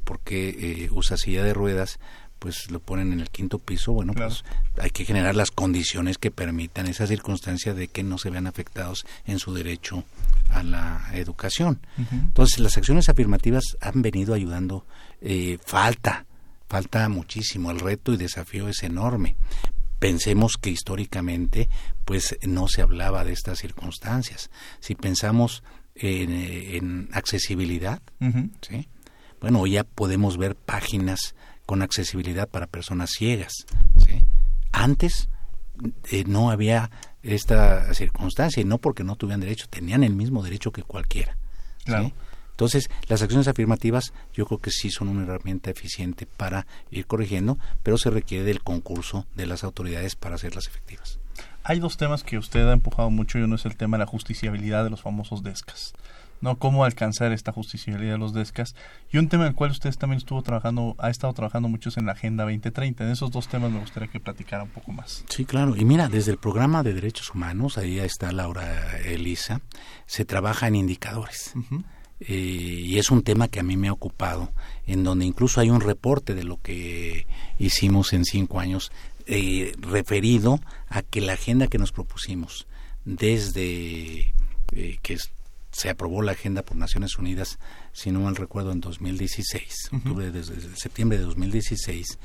porque 0.05 0.89
usa 0.91 1.17
silla 1.17 1.43
de 1.43 1.55
ruedas, 1.55 1.99
pues 2.39 2.71
lo 2.71 2.81
ponen 2.81 3.13
en 3.13 3.21
el 3.21 3.31
quinto 3.31 3.59
piso, 3.59 3.93
bueno, 3.93 4.13
pues 4.13 4.45
hay 4.79 4.91
que 4.91 5.05
generar 5.05 5.35
las 5.35 5.51
condiciones 5.51 6.19
que 6.19 6.31
permitan 6.31 6.87
esa 6.87 7.07
circunstancia 7.07 7.75
de 7.75 7.89
que 7.89 8.03
no 8.03 8.19
se 8.19 8.31
vean 8.31 8.47
afectados 8.47 9.07
en 9.25 9.39
su 9.39 9.55
derecho 9.55 10.05
a 10.51 10.63
la 10.63 11.11
educación. 11.15 11.81
Entonces, 12.13 12.59
las 12.59 12.77
acciones 12.77 13.09
afirmativas 13.09 13.77
han 13.81 14.03
venido 14.03 14.35
ayudando. 14.35 14.85
Eh, 15.23 15.59
falta, 15.65 16.26
falta 16.69 17.09
muchísimo. 17.09 17.71
El 17.71 17.81
reto 17.81 18.13
y 18.13 18.17
desafío 18.17 18.69
es 18.69 18.83
enorme. 18.83 19.37
Pensemos 19.99 20.57
que 20.61 20.71
históricamente, 20.71 21.69
pues 22.05 22.37
no 22.47 22.69
se 22.69 22.83
hablaba 22.83 23.25
de 23.25 23.33
estas 23.33 23.59
circunstancias. 23.59 24.51
Si 24.81 24.95
pensamos 24.95 25.63
en, 25.95 26.33
en 26.33 27.09
accesibilidad, 27.13 28.03
¿sí? 28.61 28.89
bueno, 29.41 29.67
ya 29.67 29.85
podemos 29.85 30.37
ver 30.37 30.55
páginas 30.55 31.35
con 31.65 31.83
accesibilidad 31.83 32.49
para 32.49 32.67
personas 32.67 33.11
ciegas. 33.11 33.53
Antes 34.73 35.29
eh, 36.11 36.25
no 36.27 36.51
había 36.51 36.91
esta 37.23 37.93
circunstancia 37.95 38.61
y 38.61 38.65
no 38.65 38.79
porque 38.79 39.05
no 39.05 39.17
tuvieran 39.17 39.41
derecho, 39.41 39.67
tenían 39.69 40.05
el 40.05 40.15
mismo 40.15 40.43
derecho 40.43 40.71
que 40.71 40.83
cualquiera. 40.83 41.37
Entonces, 42.57 42.89
las 43.07 43.21
acciones 43.21 43.49
afirmativas 43.49 44.15
yo 44.33 44.47
creo 44.47 44.61
que 44.61 44.71
sí 44.71 44.91
son 44.91 45.09
una 45.09 45.25
herramienta 45.25 45.71
eficiente 45.71 46.25
para 46.25 46.67
ir 46.91 47.07
corrigiendo, 47.07 47.59
pero 47.83 47.99
se 47.99 48.09
requiere 48.09 48.45
del 48.45 48.63
concurso 48.63 49.27
de 49.35 49.45
las 49.45 49.63
autoridades 49.63 50.17
para 50.17 50.37
hacerlas 50.37 50.67
efectivas. 50.67 51.19
Hay 51.65 51.81
dos 51.81 51.99
temas 51.99 52.25
que 52.25 52.39
usted 52.39 52.67
ha 52.67 52.73
empujado 52.73 53.11
mucho 53.11 53.39
y 53.39 53.43
uno 53.43 53.57
es 53.57 53.67
el 53.67 53.77
tema 53.77 53.99
de 53.99 54.05
la 54.05 54.11
justiciabilidad 54.11 54.85
de 54.85 54.91
los 54.91 55.03
famosos 55.03 55.43
DESCAS. 55.43 55.93
¿no? 56.41 56.59
Cómo 56.59 56.85
alcanzar 56.85 57.33
esta 57.33 57.53
justiciabilidad 57.53 58.13
de 58.13 58.19
los 58.19 58.33
DESCAS. 58.33 58.75
Y 59.13 59.19
un 59.19 59.29
tema 59.29 59.45
en 59.45 59.51
el 59.51 59.55
cual 59.55 59.71
usted 59.71 59.95
también 59.95 60.19
estuvo 60.19 60.43
trabajando, 60.43 60.95
ha 60.99 61.11
estado 61.11 61.33
trabajando 61.33 61.69
muchos 61.69 61.97
en 61.97 62.07
la 62.07 62.13
Agenda 62.13 62.45
2030. 62.45 63.05
En 63.05 63.11
esos 63.11 63.31
dos 63.31 63.49
temas 63.49 63.71
me 63.71 63.81
gustaría 63.81 64.09
que 64.09 64.21
platicara 64.21 64.63
un 64.63 64.71
poco 64.71 64.93
más. 64.93 65.25
Sí, 65.29 65.45
claro. 65.45 65.77
Y 65.77 65.85
mira, 65.85 66.09
desde 66.09 66.33
el 66.33 66.39
programa 66.39 66.83
de 66.83 66.95
derechos 66.95 67.35
humanos, 67.35 67.79
ahí 67.79 67.99
está 67.99 68.33
Laura 68.33 68.99
Elisa, 69.05 69.61
se 70.07 70.25
trabaja 70.25 70.69
en 70.69 70.77
indicadores. 70.77 71.55
Eh, 72.21 72.35
y 72.35 72.99
es 72.99 73.11
un 73.11 73.23
tema 73.23 73.49
que 73.49 73.61
a 73.61 73.63
mí 73.63 73.77
me 73.77 73.89
ha 73.89 73.93
ocupado, 73.93 74.53
en 74.87 75.05
donde 75.05 75.25
incluso 75.25 75.61
hay 75.61 75.71
un 75.71 75.81
reporte 75.81 76.35
de 76.35 76.45
lo 76.45 76.61
que 76.61 77.27
hicimos 77.59 78.13
en 78.13 78.25
cinco 78.25 78.59
años 78.59 78.91
eh, 79.27 79.75
referido 79.81 80.61
a 80.89 81.03
que 81.03 81.21
la 81.21 81.35
agenda 81.35 81.67
que 81.67 81.79
nos 81.79 81.93
propusimos 81.93 82.67
desde 83.05 84.35
eh, 84.73 84.99
que 85.03 85.17
se 85.73 85.91
aprobó 85.91 86.23
la 86.23 86.33
agenda 86.33 86.63
por 86.63 86.77
Naciones 86.77 87.19
Unidas, 87.19 87.59
si 87.93 88.11
no 88.11 88.21
mal 88.21 88.37
recuerdo, 88.37 88.73
en 88.73 88.81
2016, 88.81 89.91
octubre, 89.93 90.31
desde 90.31 90.55
septiembre 90.77 91.19
de 91.19 91.25
2016, 91.25 92.19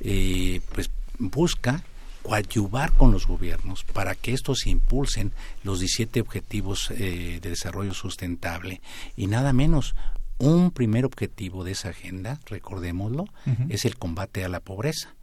eh, 0.00 0.60
pues 0.74 0.90
busca 1.18 1.84
coadyuvar 2.22 2.92
con 2.92 3.12
los 3.12 3.26
gobiernos 3.26 3.84
para 3.84 4.14
que 4.14 4.32
estos 4.32 4.66
impulsen 4.66 5.32
los 5.62 5.80
17 5.80 6.20
objetivos 6.20 6.90
eh, 6.90 7.38
de 7.42 7.50
desarrollo 7.50 7.94
sustentable 7.94 8.80
y 9.16 9.26
nada 9.26 9.52
menos 9.52 9.94
un 10.38 10.70
primer 10.70 11.04
objetivo 11.04 11.64
de 11.64 11.72
esa 11.72 11.90
agenda, 11.90 12.40
recordémoslo, 12.46 13.26
es 13.68 13.84
el 13.84 13.96
combate 13.96 14.44
a 14.44 14.48
la 14.48 14.60
pobreza. 14.60 15.14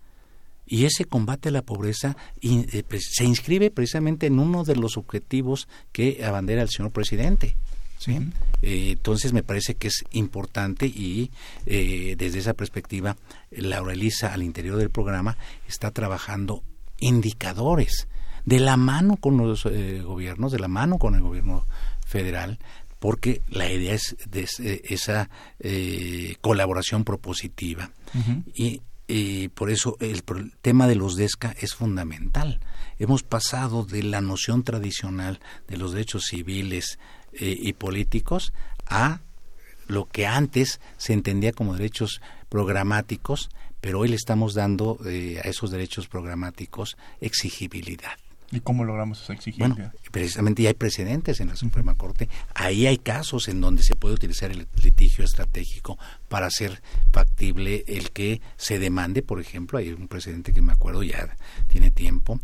Y 0.67 0.85
ese 0.85 1.05
combate 1.05 1.49
a 1.49 1.51
la 1.51 1.61
pobreza 1.61 2.17
eh, 2.41 2.83
pues, 2.87 3.11
se 3.13 3.23
inscribe 3.23 3.71
precisamente 3.71 4.25
en 4.25 4.39
uno 4.39 4.63
de 4.63 4.75
los 4.75 4.97
objetivos 4.97 5.67
que 5.91 6.25
abandera 6.25 6.63
el 6.63 6.69
señor 6.69 6.91
presidente. 6.91 7.55
¿sí? 7.99 8.17
Eh, 8.61 8.91
entonces 8.93 9.31
me 9.31 9.43
parece 9.43 9.75
que 9.75 9.87
es 9.87 10.03
importante 10.11 10.87
y 10.87 11.31
eh, 11.65 12.15
desde 12.17 12.39
esa 12.39 12.53
perspectiva 12.53 13.15
Laura 13.51 13.93
Elisa 13.93 14.33
al 14.33 14.43
interior 14.43 14.77
del 14.77 14.89
programa 14.89 15.37
está 15.67 15.91
trabajando 15.91 16.63
indicadores 17.05 18.07
de 18.45 18.59
la 18.59 18.77
mano 18.77 19.17
con 19.17 19.37
los 19.37 19.65
eh, 19.65 20.01
gobiernos, 20.01 20.51
de 20.51 20.59
la 20.59 20.67
mano 20.67 20.97
con 20.97 21.15
el 21.15 21.21
gobierno 21.21 21.65
federal, 22.05 22.59
porque 22.99 23.41
la 23.49 23.71
idea 23.71 23.93
es 23.93 24.15
de 24.29 24.47
esa 24.85 25.29
colaboración 26.41 27.03
propositiva. 27.03 27.91
y, 28.53 28.81
y, 29.07 29.49
por 29.49 29.69
eso 29.69 29.97
el, 29.99 30.23
el, 30.25 30.53
tema 30.61 30.87
de 30.87 30.95
los 30.95 31.15
DESCA 31.15 31.55
es 31.59 31.75
fundamental. 31.75 32.59
Hemos 32.97 33.21
pasado 33.21 33.85
de 33.85 34.01
la 34.01 34.21
noción 34.21 34.63
tradicional 34.63 35.39
de 35.67 35.77
los 35.77 35.91
derechos 35.91 36.23
civiles, 36.25 36.97
eh, 37.37 37.57
y 37.59 37.73
políticos 37.73 38.53
a 38.85 39.19
lo 39.87 40.05
que 40.05 40.25
antes 40.25 40.79
se 40.95 41.11
entendía 41.11 41.51
como 41.51 41.75
derechos 41.75 42.21
programáticos, 42.47 43.49
pero 43.85 43.99
hoy 43.99 44.07
le 44.07 44.15
estamos 44.15 44.55
dando 44.55 44.97
eh, 45.05 45.39
a 45.43 45.47
esos 45.47 45.69
derechos 45.69 46.07
programáticos 46.07 46.97
exigibilidad. 47.21 48.13
¿Y 48.51 48.59
cómo 48.61 48.83
logramos 48.83 49.21
esa 49.21 49.33
exigibilidad? 49.33 49.75
Bueno, 49.75 49.91
precisamente 50.09 50.63
ya 50.63 50.69
hay 50.69 50.73
precedentes 50.73 51.39
en 51.39 51.49
la 51.49 51.55
Suprema 51.55 51.93
Corte. 51.93 52.27
Ahí 52.55 52.87
hay 52.87 52.97
casos 52.97 53.47
en 53.47 53.61
donde 53.61 53.83
se 53.83 53.95
puede 53.95 54.15
utilizar 54.15 54.49
el 54.49 54.67
litigio 54.81 55.23
estratégico 55.23 55.99
para 56.29 56.47
hacer 56.47 56.81
factible 57.11 57.85
el 57.87 58.09
que 58.09 58.41
se 58.57 58.79
demande, 58.79 59.21
por 59.21 59.39
ejemplo, 59.39 59.77
hay 59.77 59.91
un 59.91 60.07
precedente 60.07 60.51
que 60.51 60.63
me 60.63 60.73
acuerdo 60.73 61.03
ya 61.03 61.37
tiene 61.67 61.91
tiempo, 61.91 62.39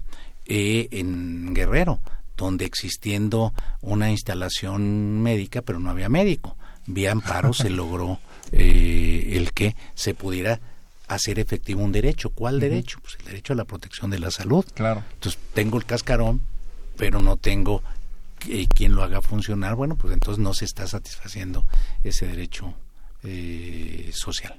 eh, 0.45 0.89
en 0.91 1.55
Guerrero, 1.55 2.01
donde 2.37 2.65
existiendo 2.65 3.51
una 3.81 4.11
instalación 4.11 5.23
médica, 5.23 5.63
pero 5.63 5.79
no 5.79 5.89
había 5.89 6.07
médico. 6.07 6.55
Vía 6.85 7.11
amparo 7.11 7.51
se 7.51 7.69
logró 7.71 8.19
eh, 8.51 9.33
el 9.37 9.53
que 9.53 9.75
se 9.95 10.13
pudiera 10.13 10.61
hacer 11.15 11.39
efectivo 11.39 11.81
un 11.81 11.91
derecho. 11.91 12.29
¿Cuál 12.29 12.59
derecho? 12.59 12.99
Pues 13.01 13.17
el 13.19 13.25
derecho 13.25 13.53
a 13.53 13.55
la 13.55 13.65
protección 13.65 14.11
de 14.11 14.19
la 14.19 14.31
salud. 14.31 14.65
Claro. 14.73 15.03
Entonces 15.13 15.39
tengo 15.53 15.77
el 15.77 15.85
cascarón, 15.85 16.41
pero 16.97 17.21
no 17.21 17.37
tengo 17.37 17.81
eh, 18.49 18.67
quien 18.67 18.93
lo 18.93 19.03
haga 19.03 19.21
funcionar. 19.21 19.75
Bueno, 19.75 19.95
pues 19.95 20.13
entonces 20.13 20.41
no 20.41 20.53
se 20.53 20.65
está 20.65 20.87
satisfaciendo 20.87 21.65
ese 22.03 22.27
derecho 22.27 22.73
eh, 23.23 24.09
social. 24.13 24.55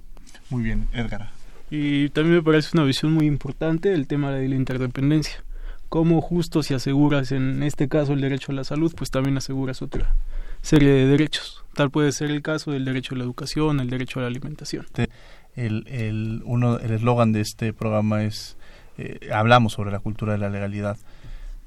Muy 0.51 0.63
bien, 0.63 0.89
Edgar. 0.93 1.31
Y 1.71 2.11
también 2.11 2.37
me 2.37 2.43
parece 2.43 2.71
una 2.75 2.85
visión 2.85 3.13
muy 3.13 3.27
importante 3.27 3.95
el 3.95 4.07
tema 4.07 4.31
de 4.33 4.49
la 4.49 4.57
interdependencia 4.57 5.43
cómo 5.93 6.23
justo 6.23 6.63
si 6.63 6.73
aseguras 6.73 7.33
en 7.33 7.63
este 7.63 7.87
caso 7.87 8.15
el 8.15 8.23
derecho 8.23 8.51
a 8.51 8.55
la 8.55 8.65
salud, 8.65 8.95
pues 8.97 9.11
también 9.11 9.37
aseguras 9.37 9.83
otra 9.83 10.15
serie 10.63 10.89
de 10.89 11.07
derechos. 11.07 11.65
Tal 11.75 11.91
puede 11.91 12.13
ser 12.13 12.31
el 12.31 12.41
caso 12.41 12.71
del 12.71 12.87
derecho 12.87 13.15
a 13.15 13.19
la 13.19 13.25
educación, 13.25 13.79
el 13.79 13.91
derecho 13.91 14.19
a 14.19 14.23
la 14.23 14.29
alimentación. 14.29 14.87
El, 15.55 15.87
el, 15.89 16.43
uno, 16.45 16.79
el 16.79 16.93
eslogan 16.93 17.33
de 17.33 17.41
este 17.41 17.73
programa 17.73 18.25
es, 18.25 18.57
eh, 18.99 19.31
hablamos 19.33 19.75
sobre 19.75 19.91
la 19.91 19.99
cultura 19.99 20.33
de 20.33 20.39
la 20.39 20.51
legalidad. 20.51 20.97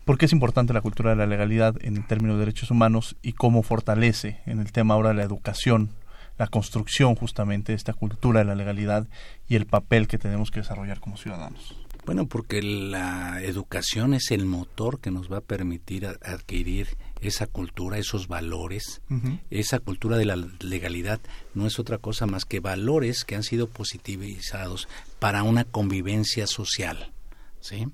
¿Por 0.06 0.18
qué 0.18 0.26
es 0.26 0.34
importante 0.34 0.74
la 0.74 0.82
cultura 0.82 1.12
de 1.12 1.16
la 1.16 1.26
legalidad 1.26 1.76
en 1.82 2.06
términos 2.06 2.36
de 2.36 2.46
derechos 2.46 2.70
humanos 2.70 3.16
y 3.22 3.34
cómo 3.34 3.64
fortalece 3.64 4.40
en 4.46 4.60
el 4.60 4.72
tema 4.72 4.94
ahora 4.94 5.14
la 5.14 5.24
educación, 5.24 5.90
la 6.38 6.48
construcción 6.48 7.16
justamente 7.16 7.72
de 7.72 7.78
esta 7.78 7.94
cultura 7.94 8.40
de 8.40 8.46
la 8.46 8.56
legalidad 8.56 9.08
y 9.48 9.56
el 9.56 9.66
papel 9.66 10.08
que 10.08 10.20
tenemos 10.20 10.52
que 10.52 10.60
desarrollar 10.60 11.00
como 11.00 11.18
ciudadanos? 11.18 11.76
Bueno, 12.06 12.28
porque 12.28 12.62
la 12.62 13.42
educación 13.42 14.14
es 14.14 14.30
el 14.30 14.46
motor 14.46 15.00
que 15.00 15.10
nos 15.10 15.32
va 15.32 15.38
a 15.38 15.42
permitir 15.42 16.06
adquirir 16.06 16.88
esa 17.28 17.48
cultura, 17.48 17.98
esos 17.98 18.28
valores. 18.28 19.02
Esa 19.50 19.80
cultura 19.80 20.18
de 20.18 20.26
la 20.26 20.36
legalidad 20.36 21.20
no 21.54 21.68
es 21.68 21.80
otra 21.80 21.98
cosa 21.98 22.26
más 22.26 22.46
que 22.46 22.60
valores 22.60 23.24
que 23.24 23.36
han 23.36 23.44
sido 23.44 23.68
positivizados 23.68 24.88
para 25.20 25.44
una 25.44 25.64
convivencia 25.64 26.48
social, 26.48 27.12
¿sí? 27.60 27.88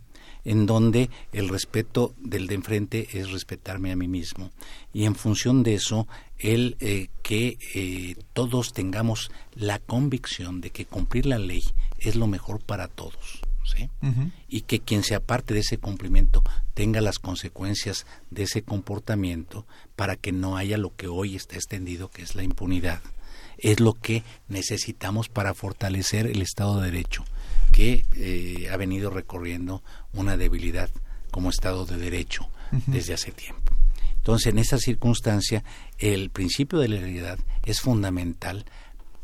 En 0.43 0.65
donde 0.65 1.09
el 1.34 1.49
respeto 1.49 2.15
del 2.17 2.47
de 2.47 2.55
enfrente 2.55 3.07
es 3.13 3.32
respetarme 3.32 3.91
a 3.91 3.95
mí 3.95 4.07
mismo. 4.07 4.51
Y 4.91 5.05
en 5.05 5.15
función 5.15 5.61
de 5.61 5.75
eso, 5.75 6.07
el 6.39 6.77
eh, 6.79 7.09
que 7.21 7.59
eh, 7.75 8.15
todos 8.34 8.73
tengamos 8.73 9.32
la 9.53 9.77
convicción 9.77 10.59
de 10.61 10.71
que 10.71 10.86
cumplir 10.86 11.27
la 11.27 11.38
ley 11.38 11.63
es 11.99 12.15
lo 12.15 12.25
mejor 12.25 12.59
para 12.63 12.88
todos 12.88 13.41
y 14.47 14.62
que 14.62 14.80
quien 14.80 15.03
se 15.03 15.16
aparte 15.16 15.53
de 15.53 15.62
ese 15.62 15.78
cumplimiento 15.78 16.43
tenga 16.74 17.01
las 17.01 17.20
consecuencias 17.20 18.05
de 18.30 18.43
ese 18.43 18.64
comportamiento 18.64 19.66
para 19.95 20.16
que 20.16 20.32
no 20.32 20.57
haya 20.57 20.78
lo 20.78 20.95
que 20.95 21.07
hoy 21.07 21.36
está 21.36 21.55
extendido, 21.55 22.09
que 22.09 22.22
es 22.22 22.36
la 22.36 22.43
impunidad. 22.43 23.01
Es 23.57 23.80
lo 23.80 23.93
que 23.93 24.24
necesitamos 24.47 25.30
para 25.30 25.53
fortalecer 25.53 26.26
el 26.28 26.41
Estado 26.41 26.82
de 26.82 26.91
Derecho, 26.91 27.24
que 27.72 28.05
eh, 28.16 28.70
ha 28.72 28.78
venido 28.78 29.09
recorriendo 29.09 29.84
una 30.14 30.38
debilidad 30.38 30.89
como 31.32 31.49
Estado 31.49 31.86
de 31.86 31.97
Derecho. 31.97 32.49
desde 32.88 33.14
hace 33.14 33.32
tiempo. 33.32 33.74
Entonces, 34.16 34.47
en 34.47 34.59
esta 34.59 34.78
circunstancia, 34.78 35.64
el 35.97 36.30
principio 36.30 36.80
de 36.80 36.88
la 36.88 36.95
legalidad 36.95 37.39
es 37.66 37.82
fundamental 37.82 38.66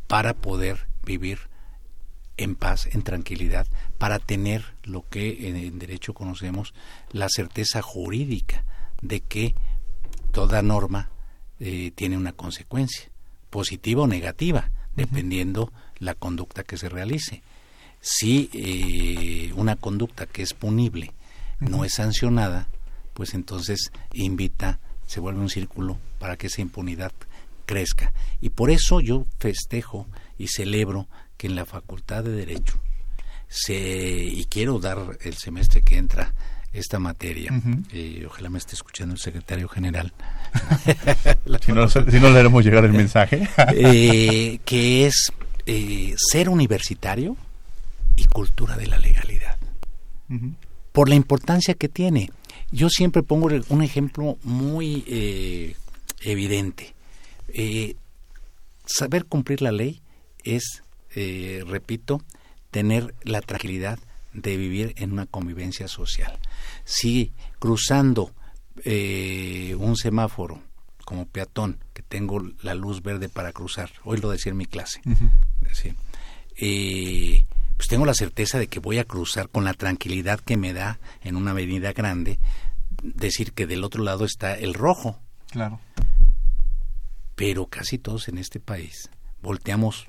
para 0.08 0.34
poder 0.34 0.88
vivir 1.06 1.40
en 2.38 2.56
paz, 2.56 2.88
en 2.92 3.02
tranquilidad, 3.02 3.68
para 3.98 4.20
tener 4.20 4.64
lo 4.84 5.08
que 5.10 5.50
en, 5.50 5.80
derecho 5.80 6.14
conocemos 6.14 6.74
la 7.12 7.28
certeza 7.30 7.82
jurídica 7.82 8.64
de 9.02 9.22
que 9.22 9.56
toda 10.32 10.62
norma 10.62 11.10
eh, 11.60 11.92
tiene 11.96 12.18
una 12.18 12.32
consecuencia, 12.32 13.10
positiva 13.50 14.04
o 14.04 14.08
negativa, 14.08 14.70
dependiendo 14.96 15.72
la 16.00 16.14
conducta 16.14 16.64
que 16.64 16.78
se 16.78 16.90
realice. 16.90 17.42
Si 18.00 18.50
eh, 18.54 19.52
una 19.56 19.76
conducta 19.76 20.28
que 20.28 20.44
es 20.44 20.54
punible 20.54 21.14
no 21.60 21.84
es 21.84 21.96
sancionada, 21.96 22.68
pues 23.14 23.34
entonces 23.34 23.92
invita, 24.14 24.80
se 25.08 25.20
vuelve 25.20 25.42
un 25.42 25.50
círculo 25.50 25.98
para 26.20 26.38
que 26.38 26.48
esa 26.48 26.62
impunidad 26.62 27.12
crezca. 27.66 28.14
Y 28.42 28.50
por 28.50 28.70
eso 28.70 29.02
yo 29.02 29.26
festejo 29.40 30.08
y 30.38 30.48
celebro 30.48 31.08
que 31.38 31.48
en 31.48 31.56
la 31.56 31.66
Facultad 31.66 32.24
de 32.24 32.32
Derecho 32.32 32.80
se, 33.48 33.76
y 33.76 34.46
quiero 34.46 34.80
dar 34.80 35.18
el 35.22 35.36
semestre 35.36 35.82
que 35.82 35.98
entra 35.98 36.34
esta 36.74 37.00
materia, 37.00 37.52
eh, 37.92 38.26
ojalá 38.28 38.50
me 38.50 38.58
esté 38.58 38.76
escuchando 38.76 39.14
el 39.14 39.20
secretario 39.20 39.68
general. 39.68 40.14
si, 41.66 41.72
no, 41.72 41.88
si, 41.88 42.20
no, 42.20 42.30
le 42.30 42.40
haremos 42.40 42.64
llegar 42.64 42.86
el 42.86 42.94
mensaje. 42.94 43.48
eh, 43.74 44.60
que 44.66 45.06
es 45.06 45.32
eh, 45.66 46.14
ser 46.18 46.50
universitario 46.50 47.38
y 48.16 48.26
cultura 48.26 48.76
de 48.76 48.88
la 48.88 48.98
legalidad. 48.98 49.58
Por 50.92 51.08
la 51.10 51.16
importancia 51.16 51.74
que 51.74 51.88
tiene. 51.88 52.32
Yo 52.72 52.90
siempre 52.90 53.24
pongo 53.24 53.50
un 53.70 53.82
ejemplo 53.82 54.38
muy 54.44 55.06
eh, 55.08 55.76
evidente. 56.22 56.94
Saber 58.86 59.26
cumplir 59.26 59.62
la 59.62 59.72
ley 59.72 60.02
es, 60.44 60.84
eh, 61.20 61.64
repito, 61.66 62.22
tener 62.70 63.16
la 63.24 63.42
tranquilidad 63.42 63.98
de 64.34 64.56
vivir 64.56 64.94
en 64.98 65.12
una 65.14 65.26
convivencia 65.26 65.88
social. 65.88 66.38
Si 66.86 67.34
cruzando 67.58 68.32
un 68.86 69.96
semáforo 69.96 70.62
como 71.04 71.26
peatón, 71.26 71.80
que 71.96 72.04
tengo 72.04 72.40
la 72.62 72.76
luz 72.76 73.02
verde 73.02 73.28
para 73.30 73.52
cruzar, 73.52 73.90
hoy 74.04 74.20
lo 74.20 74.30
decía 74.30 74.52
en 74.52 74.58
mi 74.58 74.68
clase, 74.68 75.02
pues 77.78 77.88
tengo 77.90 78.06
la 78.06 78.14
certeza 78.14 78.60
de 78.60 78.68
que 78.68 78.80
voy 78.80 79.00
a 79.00 79.06
cruzar 79.06 79.50
con 79.50 79.64
la 79.64 79.74
tranquilidad 79.74 80.40
que 80.40 80.58
me 80.58 80.74
da 80.74 81.00
en 81.24 81.36
una 81.36 81.52
avenida 81.52 81.94
grande 81.94 82.40
decir 83.02 83.54
que 83.54 83.68
del 83.68 83.84
otro 83.84 84.04
lado 84.04 84.26
está 84.26 84.56
el 84.56 84.74
rojo. 84.74 85.20
Claro. 85.52 85.80
Pero 87.36 87.68
casi 87.68 87.98
todos 88.00 88.28
en 88.28 88.38
este 88.38 88.60
país 88.60 89.10
volteamos 89.42 90.08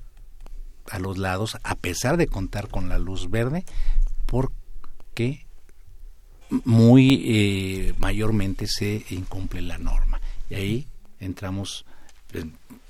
a 0.91 0.99
los 0.99 1.19
lados 1.19 1.57
a 1.63 1.75
pesar 1.75 2.17
de 2.17 2.27
contar 2.27 2.69
con 2.69 2.89
la 2.89 2.99
luz 2.99 3.31
verde 3.31 3.65
porque 4.27 5.47
muy 6.65 7.23
eh, 7.25 7.95
mayormente 7.99 8.67
se 8.67 9.05
incumple 9.11 9.63
la 9.63 9.79
norma. 9.79 10.21
Y 10.51 10.55
ahí 10.55 10.87
entramos, 11.21 11.85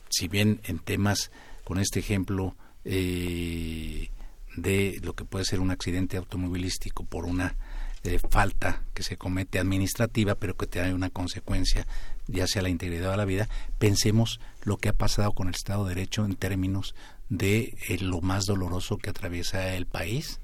si 0.08 0.28
bien 0.28 0.60
en 0.64 0.78
temas 0.78 1.30
con 1.64 1.78
este 1.78 2.00
ejemplo 2.00 2.54
eh, 2.84 4.10
de 4.56 4.98
lo 5.02 5.14
que 5.14 5.24
puede 5.24 5.44
ser 5.44 5.60
un 5.60 5.70
accidente 5.70 6.16
automovilístico 6.16 7.04
por 7.04 7.24
una 7.24 7.56
eh, 8.04 8.18
falta 8.30 8.82
que 8.94 9.02
se 9.02 9.16
comete 9.16 9.58
administrativa, 9.58 10.34
pero 10.34 10.56
que 10.56 10.66
tiene 10.66 10.94
una 10.94 11.10
consecuencia, 11.10 11.86
ya 12.26 12.46
sea 12.46 12.62
la 12.62 12.68
integridad 12.68 13.10
de 13.10 13.16
la 13.16 13.24
vida, 13.24 13.48
pensemos 13.78 14.40
lo 14.62 14.76
que 14.76 14.88
ha 14.88 14.92
pasado 14.92 15.32
con 15.32 15.48
el 15.48 15.54
Estado 15.54 15.84
de 15.84 15.94
Derecho 15.94 16.24
en 16.24 16.36
términos 16.36 16.94
de 17.28 17.76
eh, 17.88 17.98
lo 18.00 18.20
más 18.20 18.44
doloroso 18.46 18.98
que 18.98 19.10
atraviesa 19.10 19.74
el 19.74 19.86
país, 19.86 20.40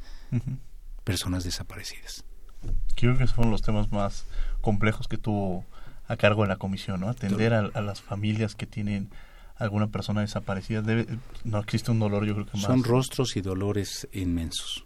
personas 1.04 1.44
desaparecidas. 1.44 2.24
Creo 2.96 3.16
que 3.16 3.24
esos 3.24 3.36
fueron 3.36 3.52
los 3.52 3.62
temas 3.62 3.92
más 3.92 4.26
complejos 4.60 5.06
que 5.06 5.18
tuvo 5.18 5.64
a 6.08 6.16
cargo 6.16 6.42
de 6.42 6.48
la 6.48 6.56
comisión, 6.56 7.00
¿no? 7.00 7.08
Atender 7.08 7.54
a, 7.54 7.80
las 7.80 8.02
familias 8.02 8.54
que 8.54 8.66
tienen 8.66 9.10
alguna 9.56 9.88
persona 9.88 10.22
desaparecida. 10.22 10.82
Debe, 10.82 11.06
no 11.44 11.58
existe 11.60 11.90
un 11.90 12.00
dolor, 12.00 12.24
yo 12.26 12.34
creo 12.34 12.46
que 12.46 12.56
más. 12.56 12.66
Son 12.66 12.82
rostros 12.84 13.36
y 13.36 13.40
dolores 13.40 14.08
inmensos. 14.12 14.84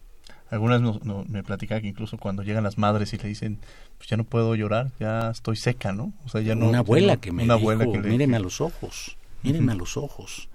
Algunas 0.50 0.80
no, 0.80 1.24
me 1.28 1.42
platicaba 1.42 1.80
que 1.80 1.88
incluso 1.88 2.16
cuando 2.16 2.42
llegan 2.42 2.64
las 2.64 2.78
madres 2.78 3.12
y 3.12 3.18
le 3.18 3.28
dicen, 3.28 3.58
pues 3.98 4.08
ya 4.08 4.16
no 4.16 4.24
puedo 4.24 4.54
llorar, 4.54 4.90
ya 4.98 5.30
estoy 5.30 5.56
seca, 5.56 5.92
¿no? 5.92 6.12
O 6.24 6.28
sea, 6.28 6.40
ya 6.40 6.54
no. 6.54 6.68
Una 6.68 6.78
abuela 6.78 7.18
que 7.18 7.32
me 7.32 7.44
una 7.44 7.54
dijo, 7.54 7.70
abuela 7.70 7.92
que 7.92 8.08
míreme 8.08 8.36
a 8.36 8.40
los 8.40 8.60
ojos, 8.60 9.16
míreme 9.42 9.72
a 9.72 9.74
los 9.74 9.96
ojos. 9.96 10.48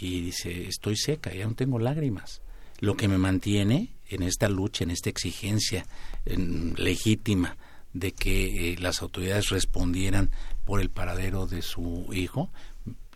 Y 0.00 0.20
dice, 0.20 0.66
estoy 0.68 0.96
seca, 0.96 1.32
ya 1.32 1.46
no 1.46 1.54
tengo 1.54 1.78
lágrimas. 1.78 2.42
Lo 2.80 2.96
que 2.96 3.08
me 3.08 3.18
mantiene 3.18 3.90
en 4.08 4.22
esta 4.22 4.48
lucha, 4.48 4.84
en 4.84 4.90
esta 4.90 5.10
exigencia 5.10 5.86
legítima 6.24 7.56
de 7.92 8.12
que 8.12 8.72
eh, 8.72 8.76
las 8.78 9.02
autoridades 9.02 9.50
respondieran 9.50 10.30
por 10.64 10.80
el 10.80 10.90
paradero 10.90 11.46
de 11.46 11.62
su 11.62 12.08
hijo, 12.12 12.50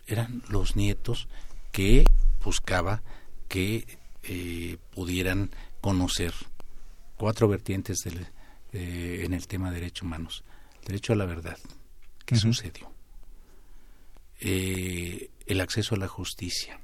eran 0.07 0.43
los 0.49 0.75
nietos 0.75 1.27
que 1.71 2.05
buscaba 2.43 3.01
que 3.47 3.85
eh, 4.23 4.77
pudieran 4.93 5.51
conocer 5.85 6.33
cuatro 7.15 7.47
vertientes 7.47 7.99
del, 7.99 8.25
eh, 8.73 9.21
en 9.23 9.35
el 9.35 9.45
tema 9.45 9.69
de 9.69 9.81
derechos 9.81 10.01
humanos. 10.01 10.43
Derecho 10.83 11.13
a 11.13 11.15
la 11.15 11.27
verdad, 11.27 11.59
¿qué 12.25 12.35
sucedió? 12.37 12.91
Eh, 14.39 15.29
el 15.45 15.61
acceso 15.61 15.93
a 15.93 15.99
la 15.99 16.07
justicia. 16.07 16.81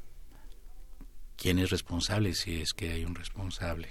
¿Quién 1.36 1.58
es 1.58 1.72
responsable? 1.72 2.36
Si 2.36 2.62
es 2.62 2.74
que 2.74 2.92
hay 2.92 3.04
un 3.04 3.16
responsable, 3.16 3.88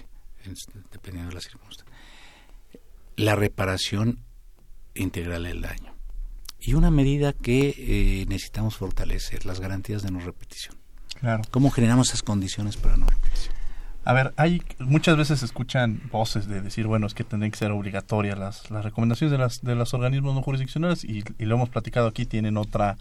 dependiendo 0.92 1.30
de 1.30 1.34
la 1.34 1.40
circunstancia. 1.40 1.92
La 3.16 3.34
reparación 3.34 4.20
integral 4.94 5.42
del 5.42 5.61
daño. 5.61 5.92
Y 6.61 6.74
una 6.74 6.92
medida 6.92 7.32
que 7.32 7.74
eh, 7.76 8.26
necesitamos 8.28 8.76
fortalecer, 8.76 9.44
las 9.44 9.58
garantías 9.58 10.02
de 10.02 10.12
no 10.12 10.20
repetición. 10.20 10.76
Claro. 11.18 11.42
¿Cómo 11.50 11.72
generamos 11.72 12.11
esas 12.11 12.22
condiciones 12.22 12.76
para 12.76 12.96
no 12.96 13.06
repetición? 13.06 13.59
A 14.05 14.14
ver, 14.14 14.32
hay 14.36 14.62
muchas 14.78 15.16
veces 15.16 15.42
escuchan 15.42 16.01
voces 16.11 16.48
de 16.48 16.62
decir, 16.62 16.86
bueno, 16.86 17.07
es 17.07 17.12
que 17.12 17.22
tendrían 17.22 17.51
que 17.51 17.59
ser 17.59 17.70
obligatorias 17.70 18.38
las, 18.38 18.70
recomendaciones 18.70 19.30
de, 19.30 19.38
las, 19.38 19.62
de 19.62 19.74
los 19.74 19.92
organismos 19.92 20.34
no 20.34 20.42
jurisdiccionales 20.42 21.05
y, 21.05 21.22
lo 21.38 21.55
hemos 21.57 21.68
platicado 21.68 22.09
aquí, 22.09 22.24
tienen 22.24 22.57
otra 22.57 22.96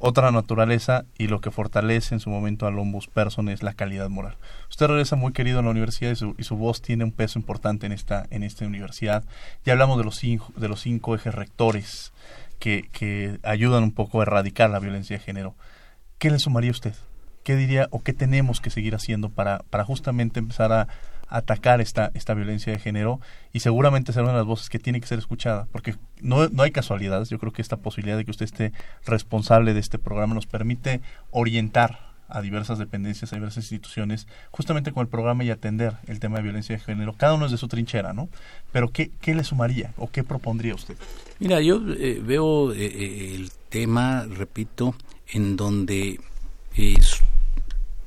otra 0.00 0.30
naturaleza 0.30 1.06
y 1.18 1.26
lo 1.26 1.40
que 1.40 1.50
fortalece 1.50 2.14
en 2.14 2.20
su 2.20 2.30
momento 2.30 2.68
al 2.68 2.78
ombudsperson 2.78 3.48
es 3.48 3.64
la 3.64 3.74
calidad 3.74 4.08
moral. 4.08 4.36
Usted 4.70 4.86
regresa 4.86 5.16
muy 5.16 5.32
querido 5.32 5.58
en 5.58 5.64
la 5.64 5.72
universidad 5.72 6.12
y 6.12 6.14
su, 6.14 6.36
y 6.38 6.44
su 6.44 6.56
voz 6.56 6.82
tiene 6.82 7.02
un 7.02 7.10
peso 7.10 7.36
importante 7.36 7.86
en 7.86 7.90
esta, 7.90 8.24
en 8.30 8.44
esta 8.44 8.64
universidad. 8.64 9.24
Ya 9.64 9.72
hablamos 9.72 9.98
de 9.98 10.04
los, 10.04 10.14
cinco, 10.14 10.52
de 10.56 10.68
los 10.68 10.82
cinco 10.82 11.16
ejes 11.16 11.34
rectores 11.34 12.12
que, 12.60 12.88
que 12.92 13.40
ayudan 13.42 13.82
un 13.82 13.90
poco 13.90 14.20
a 14.20 14.22
erradicar 14.22 14.70
la 14.70 14.78
violencia 14.78 15.18
de 15.18 15.24
género. 15.24 15.56
¿Qué 16.18 16.30
le 16.30 16.38
sumaría 16.38 16.70
usted? 16.70 16.94
¿Qué 17.42 17.56
diría 17.56 17.88
o 17.90 18.02
qué 18.02 18.12
tenemos 18.12 18.60
que 18.60 18.70
seguir 18.70 18.94
haciendo 18.94 19.28
para, 19.28 19.60
para 19.70 19.84
justamente 19.84 20.38
empezar 20.38 20.72
a, 20.72 20.88
atacar 21.28 21.80
esta, 21.80 22.10
esta 22.14 22.34
violencia 22.34 22.72
de 22.72 22.78
género 22.78 23.20
y 23.52 23.60
seguramente 23.60 24.12
ser 24.12 24.22
una 24.22 24.32
de 24.32 24.38
las 24.38 24.46
voces 24.46 24.70
que 24.70 24.78
tiene 24.78 25.00
que 25.00 25.06
ser 25.06 25.18
escuchada, 25.18 25.68
porque 25.72 25.94
no, 26.20 26.48
no 26.48 26.62
hay 26.62 26.70
casualidades, 26.70 27.28
yo 27.28 27.38
creo 27.38 27.52
que 27.52 27.62
esta 27.62 27.76
posibilidad 27.76 28.16
de 28.16 28.24
que 28.24 28.30
usted 28.30 28.46
esté 28.46 28.72
responsable 29.04 29.74
de 29.74 29.80
este 29.80 29.98
programa 29.98 30.34
nos 30.34 30.46
permite 30.46 31.00
orientar 31.30 32.08
a 32.28 32.42
diversas 32.42 32.78
dependencias, 32.78 33.32
a 33.32 33.36
diversas 33.36 33.64
instituciones, 33.64 34.26
justamente 34.50 34.92
con 34.92 35.02
el 35.02 35.08
programa 35.08 35.44
y 35.44 35.50
atender 35.50 35.94
el 36.06 36.20
tema 36.20 36.36
de 36.36 36.42
violencia 36.42 36.76
de 36.76 36.82
género, 36.82 37.14
cada 37.14 37.34
uno 37.34 37.46
es 37.46 37.52
de 37.52 37.58
su 37.58 37.68
trinchera, 37.68 38.12
¿no? 38.12 38.28
Pero 38.70 38.88
¿qué, 38.88 39.10
qué 39.20 39.34
le 39.34 39.44
sumaría 39.44 39.94
o 39.96 40.10
qué 40.10 40.24
propondría 40.24 40.74
usted? 40.74 40.96
Mira, 41.38 41.60
yo 41.62 41.80
eh, 41.94 42.20
veo 42.22 42.72
eh, 42.72 42.84
eh, 42.84 43.34
el 43.34 43.50
tema, 43.70 44.26
repito, 44.28 44.94
en 45.32 45.56
donde 45.56 46.20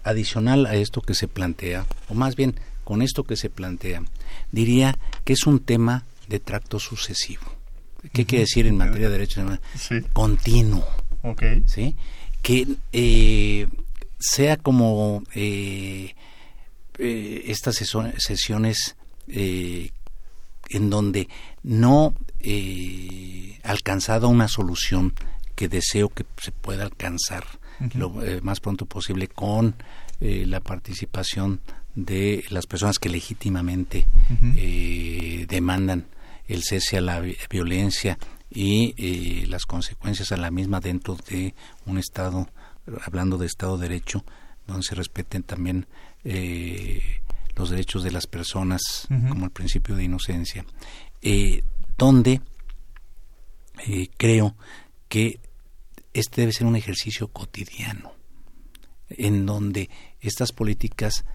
adicional 0.04 0.66
a 0.66 0.76
esto 0.76 1.02
que 1.02 1.14
se 1.14 1.28
plantea, 1.28 1.86
o 2.10 2.14
más 2.14 2.36
bien 2.36 2.56
con 2.84 3.02
esto 3.02 3.24
que 3.24 3.36
se 3.36 3.50
plantea, 3.50 4.04
diría 4.52 4.98
que 5.24 5.34
es 5.34 5.46
un 5.46 5.60
tema 5.60 6.06
de 6.28 6.40
tracto 6.40 6.80
sucesivo. 6.80 7.44
¿Qué 8.14 8.26
quiere 8.26 8.44
decir 8.46 8.66
en 8.66 8.78
materia 8.78 9.08
de 9.08 9.14
derechos 9.14 9.44
humanos? 9.44 9.62
Continuo. 10.14 10.86
¿sí? 11.68 11.96
Que 12.42 12.68
eh, 12.92 13.68
sea 14.20 14.58
como 14.58 15.24
eh, 15.36 16.16
eh, 16.98 17.44
estas 17.48 17.76
sesiones 17.76 18.96
en 19.28 20.90
donde 20.90 21.30
no 21.64 22.16
he 22.40 23.60
alcanzado 23.64 24.28
una 24.28 24.48
solución 24.48 25.14
que 25.56 25.70
deseo 25.70 26.10
que 26.10 26.26
se 26.42 26.52
pueda 26.52 26.84
alcanzar 26.84 27.46
lo 27.96 28.24
eh, 28.24 28.42
más 28.42 28.60
pronto 28.60 28.86
posible 28.86 29.28
con 29.28 29.76
eh, 30.20 30.46
la 30.46 30.60
participación 30.60 31.62
de 31.96 32.44
las 32.50 32.68
personas 32.68 33.00
que 33.00 33.10
legítimamente 33.10 34.08
eh, 34.56 35.46
demandan 35.50 36.06
el 36.48 36.64
cese 36.64 36.98
a 36.98 37.02
la 37.02 37.22
violencia 37.50 38.18
y 38.50 38.94
eh, 38.98 39.48
las 39.48 39.66
consecuencias 39.66 40.32
a 40.32 40.38
la 40.38 40.52
misma 40.52 40.80
dentro 40.80 41.16
de 41.30 41.56
un 41.86 41.98
Estado, 41.98 42.50
hablando 43.06 43.38
de 43.38 43.46
Estado 43.46 43.78
de 43.78 43.88
Derecho, 43.88 44.26
donde 44.68 44.84
se 44.84 44.96
respeten 44.96 45.44
también 45.44 45.88
eh, 46.24 47.22
los 47.56 47.70
derechos 47.70 48.04
de 48.04 48.12
las 48.12 48.28
personas, 48.28 49.08
como 49.30 49.46
el 49.46 49.52
principio 49.52 49.96
de 49.96 50.04
inocencia, 50.04 50.66
eh, 51.22 51.64
donde 51.98 52.42
creo 54.18 54.56
que 55.08 55.40
este 56.14 56.42
debe 56.42 56.54
ser 56.54 56.68
un 56.68 56.76
ejercicio 56.76 57.28
cotidiano, 57.28 58.14
en 59.10 59.46
donde 59.46 59.90
estas 60.20 60.52
políticas 60.52 61.26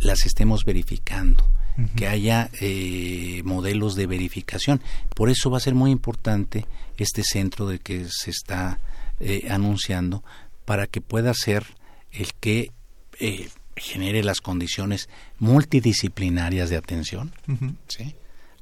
las 0.00 0.26
estemos 0.26 0.64
verificando, 0.64 1.48
que 1.94 2.06
haya 2.06 2.50
eh, 2.60 3.42
modelos 3.44 3.96
de 3.96 4.06
verificación. 4.06 4.80
Por 5.14 5.28
eso 5.28 5.50
va 5.50 5.58
a 5.58 5.60
ser 5.60 5.74
muy 5.74 5.90
importante 5.90 6.64
este 6.96 7.22
centro 7.22 7.66
de 7.68 7.80
que 7.80 8.06
se 8.10 8.30
está 8.30 8.80
eh, 9.20 9.48
anunciando 9.50 10.24
para 10.64 10.86
que 10.86 11.02
pueda 11.02 11.34
ser 11.34 11.66
el 12.12 12.32
que 12.34 12.72
eh, 13.20 13.50
genere 13.76 14.24
las 14.24 14.40
condiciones 14.40 15.10
multidisciplinarias 15.38 16.70
de 16.70 16.78
atención 16.78 17.32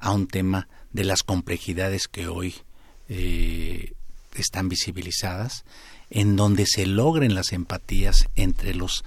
a 0.00 0.10
un 0.10 0.26
tema 0.26 0.68
de 0.92 1.04
las 1.04 1.22
complejidades 1.22 2.08
que 2.08 2.26
hoy 2.26 2.54
están 4.35 4.68
visibilizadas, 4.68 5.64
en 6.11 6.37
donde 6.37 6.66
se 6.66 6.87
logren 6.87 7.35
las 7.35 7.53
empatías 7.53 8.28
entre 8.35 8.74
los 8.74 9.05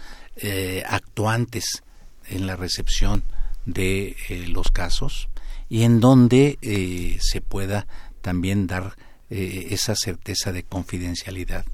actuantes 0.88 1.84
en 2.30 2.46
la 2.46 2.56
recepción 2.56 3.24
de 3.68 4.16
eh, 4.30 4.48
los 4.48 4.72
casos 4.72 5.30
y 5.70 5.84
en 5.84 6.00
donde 6.00 6.58
eh, 6.62 7.18
se 7.20 7.42
pueda 7.42 7.86
también 8.22 8.66
dar 8.66 8.96
eh, 9.30 9.68
esa 9.72 9.96
certeza 9.96 10.52
de 10.52 10.64
confidencialidad 10.64 11.66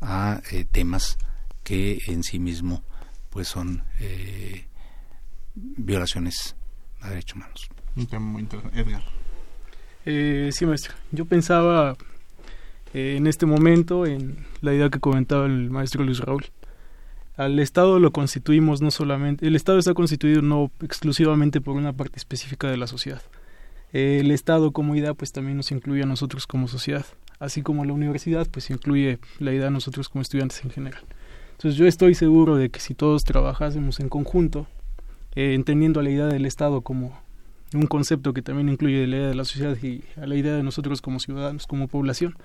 a 0.00 0.40
temas 0.72 1.18
que 1.62 1.98
en 2.08 2.22
sí 2.24 2.38
mismo 2.38 2.82
pues 3.30 3.48
son 3.48 3.82
violaciones 5.54 6.56
a 7.00 7.08
derechos 7.08 7.36
humanos. 7.36 7.68
Un 7.96 8.06
tema 8.06 8.26
muy 8.26 8.42
interesante. 8.42 8.80
Edgar. 8.80 10.52
sí, 10.52 10.66
maestro. 10.66 10.94
Yo 11.10 11.24
pensaba 11.24 11.96
en 12.94 13.26
este 13.26 13.44
momento 13.44 14.06
en 14.06 14.46
la 14.62 14.72
idea 14.72 14.88
que 14.88 15.00
comentaba 15.00 15.46
el 15.46 15.68
maestro 15.70 16.04
Luis 16.04 16.20
Raúl 16.20 16.44
al 17.36 17.58
Estado 17.58 17.98
lo 17.98 18.12
constituimos 18.12 18.80
no 18.80 18.92
solamente, 18.92 19.46
el 19.46 19.56
Estado 19.56 19.78
está 19.78 19.92
constituido 19.92 20.40
no 20.40 20.70
exclusivamente 20.82 21.60
por 21.60 21.74
una 21.74 21.92
parte 21.92 22.18
específica 22.18 22.70
de 22.70 22.76
la 22.76 22.86
sociedad. 22.86 23.22
El 23.92 24.30
Estado 24.30 24.72
como 24.72 24.94
idea 24.94 25.14
pues 25.14 25.32
también 25.32 25.56
nos 25.56 25.72
incluye 25.72 26.02
a 26.02 26.06
nosotros 26.06 26.46
como 26.46 26.68
sociedad, 26.68 27.04
así 27.40 27.62
como 27.62 27.84
la 27.84 27.92
universidad 27.92 28.46
pues 28.48 28.70
incluye 28.70 29.18
la 29.40 29.52
idea 29.52 29.66
a 29.66 29.70
nosotros 29.70 30.08
como 30.08 30.22
estudiantes 30.22 30.64
en 30.64 30.70
general. 30.70 31.02
Entonces 31.52 31.76
yo 31.76 31.86
estoy 31.86 32.14
seguro 32.14 32.56
de 32.56 32.70
que 32.70 32.78
si 32.78 32.94
todos 32.94 33.24
trabajásemos 33.24 33.98
en 33.98 34.08
conjunto, 34.08 34.68
eh, 35.34 35.54
entendiendo 35.54 36.02
la 36.02 36.10
idea 36.10 36.26
del 36.26 36.46
Estado 36.46 36.82
como 36.82 37.18
un 37.72 37.86
concepto 37.86 38.32
que 38.32 38.42
también 38.42 38.68
incluye 38.68 39.08
la 39.08 39.16
idea 39.16 39.28
de 39.28 39.34
la 39.34 39.44
sociedad 39.44 39.76
y 39.82 40.04
a 40.20 40.26
la 40.26 40.36
idea 40.36 40.54
de 40.54 40.62
nosotros 40.62 41.02
como 41.02 41.18
ciudadanos, 41.18 41.66
como 41.66 41.88
población, 41.88 42.36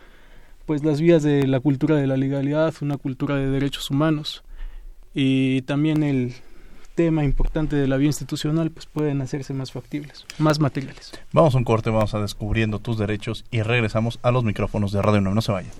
pues 0.70 0.84
las 0.84 1.02
vías 1.02 1.24
de 1.24 1.48
la 1.48 1.60
cultura 1.60 1.96
de 1.96 2.06
la 2.06 2.16
legalidad, 2.16 2.76
una 2.82 2.98
cultura 2.98 3.38
de 3.38 3.50
derechos 3.50 3.90
humanos, 3.90 4.44
y 5.16 5.64
también 5.64 6.04
el 6.04 6.36
tema 6.94 7.24
importante 7.24 7.76
de 7.76 7.88
la 7.88 7.98
vía 7.98 8.06
institucional 8.06 8.70
pues 8.70 8.86
pueden 8.86 9.20
hacerse 9.24 9.52
más 9.52 9.72
factibles, 9.72 10.28
más 10.38 10.60
materiales. 10.60 11.12
Vamos 11.34 11.56
a 11.56 11.58
un 11.58 11.64
corte, 11.64 11.90
vamos 11.90 12.14
a 12.14 12.20
descubriendo 12.20 12.78
tus 12.78 13.00
derechos 13.00 13.46
y 13.50 13.64
regresamos 13.64 14.20
a 14.22 14.30
los 14.30 14.44
micrófonos 14.44 14.92
de 14.92 15.02
Radio 15.02 15.22
9, 15.22 15.34
no 15.34 15.42
se 15.42 15.52
vayan. 15.52 15.72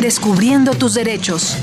Descubriendo 0.00 0.74
tus 0.74 0.94
derechos. 0.94 1.56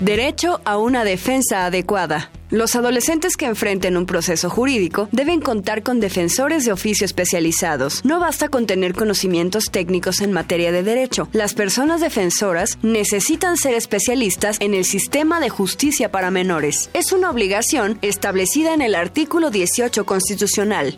Derecho 0.00 0.62
a 0.64 0.78
una 0.78 1.04
defensa 1.04 1.66
adecuada. 1.66 2.30
Los 2.50 2.76
adolescentes 2.76 3.36
que 3.36 3.44
enfrenten 3.44 3.98
un 3.98 4.06
proceso 4.06 4.48
jurídico 4.48 5.10
deben 5.12 5.40
contar 5.40 5.82
con 5.82 6.00
defensores 6.00 6.64
de 6.64 6.72
oficio 6.72 7.04
especializados. 7.04 8.02
No 8.06 8.20
basta 8.20 8.48
con 8.48 8.66
tener 8.66 8.94
conocimientos 8.94 9.66
técnicos 9.70 10.22
en 10.22 10.32
materia 10.32 10.72
de 10.72 10.82
derecho. 10.82 11.28
Las 11.32 11.52
personas 11.52 12.00
defensoras 12.00 12.78
necesitan 12.82 13.58
ser 13.58 13.74
especialistas 13.74 14.56
en 14.60 14.72
el 14.72 14.86
sistema 14.86 15.40
de 15.40 15.50
justicia 15.50 16.10
para 16.10 16.30
menores. 16.30 16.88
Es 16.94 17.12
una 17.12 17.30
obligación 17.30 17.98
establecida 18.00 18.72
en 18.72 18.80
el 18.80 18.94
artículo 18.94 19.50
18 19.50 20.06
constitucional. 20.06 20.96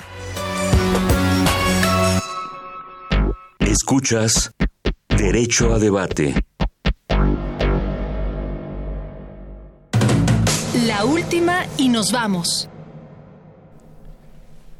Escuchas 3.59 4.53
Derecho 5.09 5.74
a 5.74 5.80
Debate. 5.80 6.34
La 11.01 11.07
última 11.07 11.64
y 11.78 11.88
nos 11.88 12.12
vamos. 12.12 12.68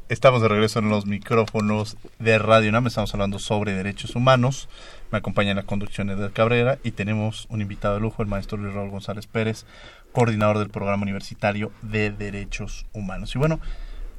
Estamos 0.07 0.43
de 0.43 0.49
regreso 0.49 0.77
en 0.77 0.87
los 0.87 1.07
micrófonos 1.07 1.97
de 2.19 2.37
Radio 2.37 2.71
NAM. 2.71 2.85
Estamos 2.85 3.11
hablando 3.15 3.39
sobre 3.39 3.73
derechos 3.73 4.15
humanos. 4.15 4.69
Me 5.11 5.17
acompaña 5.17 5.49
en 5.49 5.57
la 5.57 5.63
conducción 5.63 6.09
de 6.09 6.31
Cabrera 6.31 6.77
y 6.83 6.91
tenemos 6.91 7.47
un 7.49 7.61
invitado 7.61 7.95
de 7.95 8.01
lujo, 8.01 8.21
el 8.21 8.27
maestro 8.27 8.59
Luis 8.59 8.71
Raúl 8.71 8.91
González 8.91 9.25
Pérez, 9.25 9.65
coordinador 10.11 10.59
del 10.59 10.69
programa 10.69 11.01
universitario 11.01 11.71
de 11.81 12.11
derechos 12.11 12.85
humanos. 12.93 13.33
Y 13.33 13.39
bueno, 13.39 13.59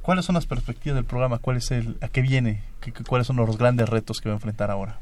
¿cuáles 0.01 0.25
son 0.25 0.35
las 0.35 0.45
perspectivas 0.45 0.95
del 0.95 1.05
programa? 1.05 1.37
¿Cuál 1.37 1.55
es 1.55 1.71
el, 1.71 1.95
¿A 2.01 2.09
qué 2.09 2.21
viene? 2.21 2.65
¿Cuáles 3.07 3.27
son 3.27 3.37
los 3.37 3.57
grandes 3.57 3.87
retos 3.87 4.19
que 4.19 4.27
va 4.27 4.33
a 4.33 4.39
enfrentar 4.39 4.71
ahora? 4.71 4.99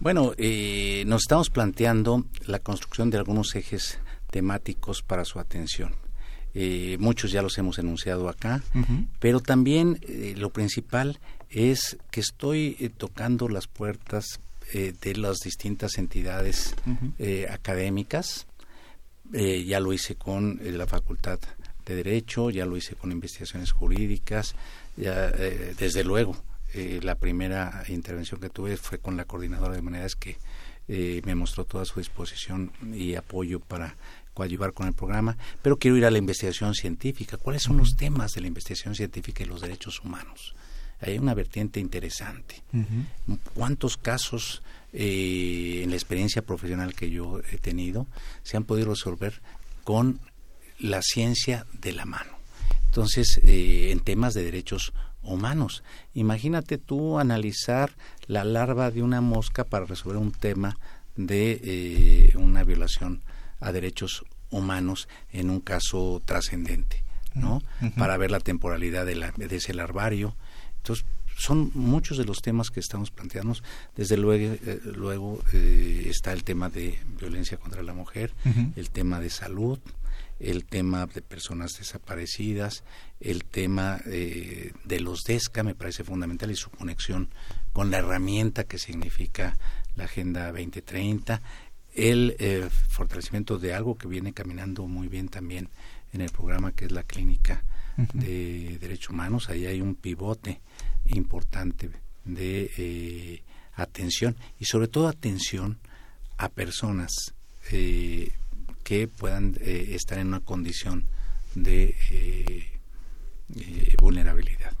Bueno, 0.00 0.32
eh, 0.38 1.04
nos 1.06 1.24
estamos 1.24 1.50
planteando 1.50 2.24
la 2.46 2.58
construcción 2.58 3.10
de 3.10 3.18
algunos 3.18 3.54
ejes 3.54 4.00
temáticos 4.30 5.02
para 5.02 5.26
su 5.26 5.40
atención. 5.40 6.07
Eh, 6.54 6.96
muchos 6.98 7.30
ya 7.30 7.42
los 7.42 7.58
hemos 7.58 7.78
enunciado 7.78 8.28
acá, 8.28 8.62
pero 9.20 9.40
también 9.40 10.00
eh, 10.02 10.34
lo 10.36 10.50
principal 10.50 11.18
es 11.50 11.98
que 12.10 12.20
estoy 12.20 12.76
eh, 12.80 12.88
tocando 12.88 13.48
las 13.48 13.66
puertas 13.66 14.40
de 14.70 15.16
las 15.16 15.38
distintas 15.38 15.96
entidades 15.96 16.74
académicas. 17.48 18.46
ya 19.32 19.80
lo 19.80 19.94
hice 19.94 20.16
con 20.16 20.60
la 20.62 20.86
Facultad 20.86 21.38
de 21.86 21.94
Derecho, 21.94 22.50
ya 22.50 22.66
lo 22.66 22.76
hice 22.76 22.94
con 22.94 23.10
investigaciones 23.10 23.72
jurídicas, 23.72 24.54
ya, 24.94 25.30
desde 25.30 26.04
luego 26.04 26.36
la 27.00 27.14
primera 27.14 27.82
intervención 27.88 28.42
que 28.42 28.50
tuve 28.50 28.76
fue 28.76 28.98
con 28.98 29.16
la 29.16 29.24
coordinadora 29.24 29.72
de 29.72 29.80
humanidades 29.80 30.16
que 30.16 30.36
me 30.86 31.34
mostró 31.34 31.64
toda 31.64 31.86
su 31.86 31.98
disposición 31.98 32.70
y 32.92 33.14
apoyo 33.14 33.60
para 33.60 33.96
ayudar 34.42 34.72
con 34.72 34.86
el 34.86 34.94
programa, 34.94 35.36
pero 35.62 35.78
quiero 35.78 35.96
ir 35.96 36.04
a 36.04 36.10
la 36.10 36.18
investigación 36.18 36.74
científica. 36.74 37.36
¿Cuáles 37.36 37.62
son 37.62 37.76
los 37.76 37.96
temas 37.96 38.32
de 38.32 38.40
la 38.40 38.46
investigación 38.46 38.94
científica 38.94 39.42
y 39.42 39.46
los 39.46 39.60
derechos 39.60 40.00
humanos? 40.04 40.54
Hay 41.00 41.18
una 41.18 41.34
vertiente 41.34 41.80
interesante. 41.80 42.62
¿Cuántos 43.54 43.96
casos 43.96 44.62
eh, 44.92 45.82
en 45.84 45.90
la 45.90 45.96
experiencia 45.96 46.42
profesional 46.42 46.94
que 46.94 47.10
yo 47.10 47.40
he 47.52 47.58
tenido 47.58 48.06
se 48.42 48.56
han 48.56 48.64
podido 48.64 48.90
resolver 48.90 49.40
con 49.84 50.20
la 50.80 51.00
ciencia 51.02 51.66
de 51.80 51.92
la 51.92 52.04
mano? 52.04 52.38
Entonces, 52.86 53.40
eh, 53.44 53.90
en 53.92 54.00
temas 54.00 54.34
de 54.34 54.42
derechos 54.42 54.92
humanos, 55.22 55.84
imagínate 56.14 56.78
tú 56.78 57.18
analizar 57.18 57.92
la 58.26 58.44
larva 58.44 58.90
de 58.90 59.02
una 59.02 59.20
mosca 59.20 59.64
para 59.64 59.86
resolver 59.86 60.18
un 60.18 60.32
tema 60.32 60.78
de 61.16 61.60
eh, 61.62 62.32
una 62.36 62.64
violación 62.64 63.22
a 63.60 63.72
derechos 63.72 64.24
humanos 64.50 65.08
en 65.32 65.50
un 65.50 65.60
caso 65.60 66.22
trascendente, 66.24 67.02
¿no? 67.34 67.62
Para 67.96 68.16
ver 68.16 68.30
la 68.30 68.40
temporalidad 68.40 69.06
de, 69.06 69.14
la, 69.14 69.32
de 69.32 69.54
ese 69.54 69.74
larvario. 69.74 70.36
Entonces, 70.78 71.04
son 71.36 71.70
muchos 71.74 72.18
de 72.18 72.24
los 72.24 72.42
temas 72.42 72.70
que 72.70 72.80
estamos 72.80 73.10
planteando. 73.10 73.54
Desde 73.96 74.16
luego, 74.16 74.54
eh, 74.54 74.80
luego 74.84 75.40
eh, 75.52 76.06
está 76.10 76.32
el 76.32 76.42
tema 76.42 76.68
de 76.68 76.98
violencia 77.18 77.56
contra 77.58 77.82
la 77.82 77.94
mujer, 77.94 78.34
el 78.74 78.90
tema 78.90 79.20
de 79.20 79.30
salud, 79.30 79.78
el 80.40 80.64
tema 80.64 81.06
de 81.06 81.22
personas 81.22 81.78
desaparecidas, 81.78 82.84
el 83.20 83.44
tema 83.44 84.00
eh, 84.06 84.72
de 84.84 85.00
los 85.00 85.24
DESCA 85.24 85.62
me 85.62 85.74
parece 85.74 86.04
fundamental 86.04 86.50
y 86.50 86.56
su 86.56 86.70
conexión 86.70 87.28
con 87.72 87.90
la 87.90 87.98
herramienta 87.98 88.64
que 88.64 88.78
significa 88.78 89.56
la 89.96 90.04
Agenda 90.04 90.46
2030, 90.52 91.42
el 91.94 92.36
eh, 92.38 92.68
fortalecimiento 92.88 93.58
de 93.58 93.74
algo 93.74 93.96
que 93.96 94.08
viene 94.08 94.32
caminando 94.32 94.86
muy 94.86 95.08
bien 95.08 95.28
también 95.28 95.68
en 96.12 96.20
el 96.20 96.30
programa 96.30 96.72
que 96.72 96.86
es 96.86 96.92
la 96.92 97.02
clínica 97.02 97.64
de 98.12 98.78
derechos 98.80 99.10
humanos. 99.10 99.48
Ahí 99.48 99.66
hay 99.66 99.80
un 99.80 99.96
pivote 99.96 100.60
importante 101.06 101.90
de 102.24 102.70
eh, 102.76 103.42
atención 103.74 104.36
y 104.60 104.66
sobre 104.66 104.86
todo 104.86 105.08
atención 105.08 105.78
a 106.36 106.48
personas 106.48 107.34
eh, 107.72 108.30
que 108.84 109.08
puedan 109.08 109.56
estar 109.60 110.18
en 110.18 110.28
una 110.28 110.40
condición 110.40 111.04
de 111.56 112.64
vulnerabilidad. 114.00 114.72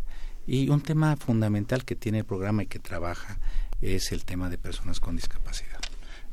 Y 0.46 0.68
un 0.70 0.80
tema 0.80 1.16
fundamental 1.16 1.84
que 1.84 1.96
tiene 1.96 2.18
el 2.18 2.24
programa 2.24 2.62
y 2.62 2.66
que 2.66 2.78
trabaja 2.78 3.38
es 3.82 4.12
el 4.12 4.24
tema 4.24 4.48
de 4.48 4.58
personas 4.58 5.00
con 5.00 5.16
discapacidad. 5.16 5.87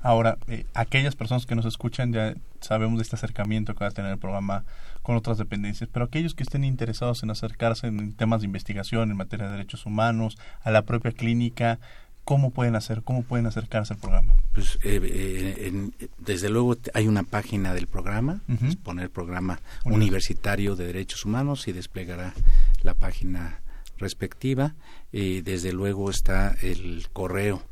Ahora, 0.05 0.37
eh, 0.45 0.67
aquellas 0.75 1.15
personas 1.15 1.47
que 1.47 1.55
nos 1.55 1.65
escuchan 1.65 2.13
ya 2.13 2.35
sabemos 2.61 2.99
de 2.99 3.01
este 3.01 3.15
acercamiento 3.15 3.73
que 3.73 3.85
va 3.85 3.87
a 3.87 3.91
tener 3.91 4.11
el 4.11 4.19
programa 4.19 4.63
con 5.01 5.15
otras 5.15 5.39
dependencias, 5.39 5.89
pero 5.91 6.05
aquellos 6.05 6.35
que 6.35 6.43
estén 6.43 6.63
interesados 6.63 7.23
en 7.23 7.31
acercarse 7.31 7.87
en 7.87 8.13
temas 8.13 8.41
de 8.41 8.45
investigación 8.45 9.09
en 9.09 9.17
materia 9.17 9.47
de 9.47 9.53
derechos 9.53 9.87
humanos, 9.87 10.37
a 10.61 10.69
la 10.69 10.83
propia 10.83 11.11
clínica, 11.11 11.79
¿cómo 12.23 12.51
pueden 12.51 12.75
hacer? 12.75 13.01
¿Cómo 13.01 13.23
pueden 13.23 13.47
acercarse 13.47 13.95
al 13.95 13.99
programa? 13.99 14.35
Pues 14.53 14.75
eh, 14.83 14.99
eh, 15.01 16.09
desde 16.19 16.49
luego 16.49 16.75
hay 16.93 17.07
una 17.07 17.23
página 17.23 17.73
del 17.73 17.87
programa, 17.87 18.41
poner 18.83 19.09
programa 19.09 19.59
universitario 19.85 20.75
de 20.75 20.85
derechos 20.85 21.25
humanos 21.25 21.67
y 21.67 21.71
desplegará 21.71 22.35
la 22.83 22.93
página 22.93 23.61
respectiva. 23.97 24.75
y 25.11 25.41
desde 25.41 25.73
luego 25.73 26.11
está 26.11 26.55
el 26.61 27.07
correo 27.11 27.63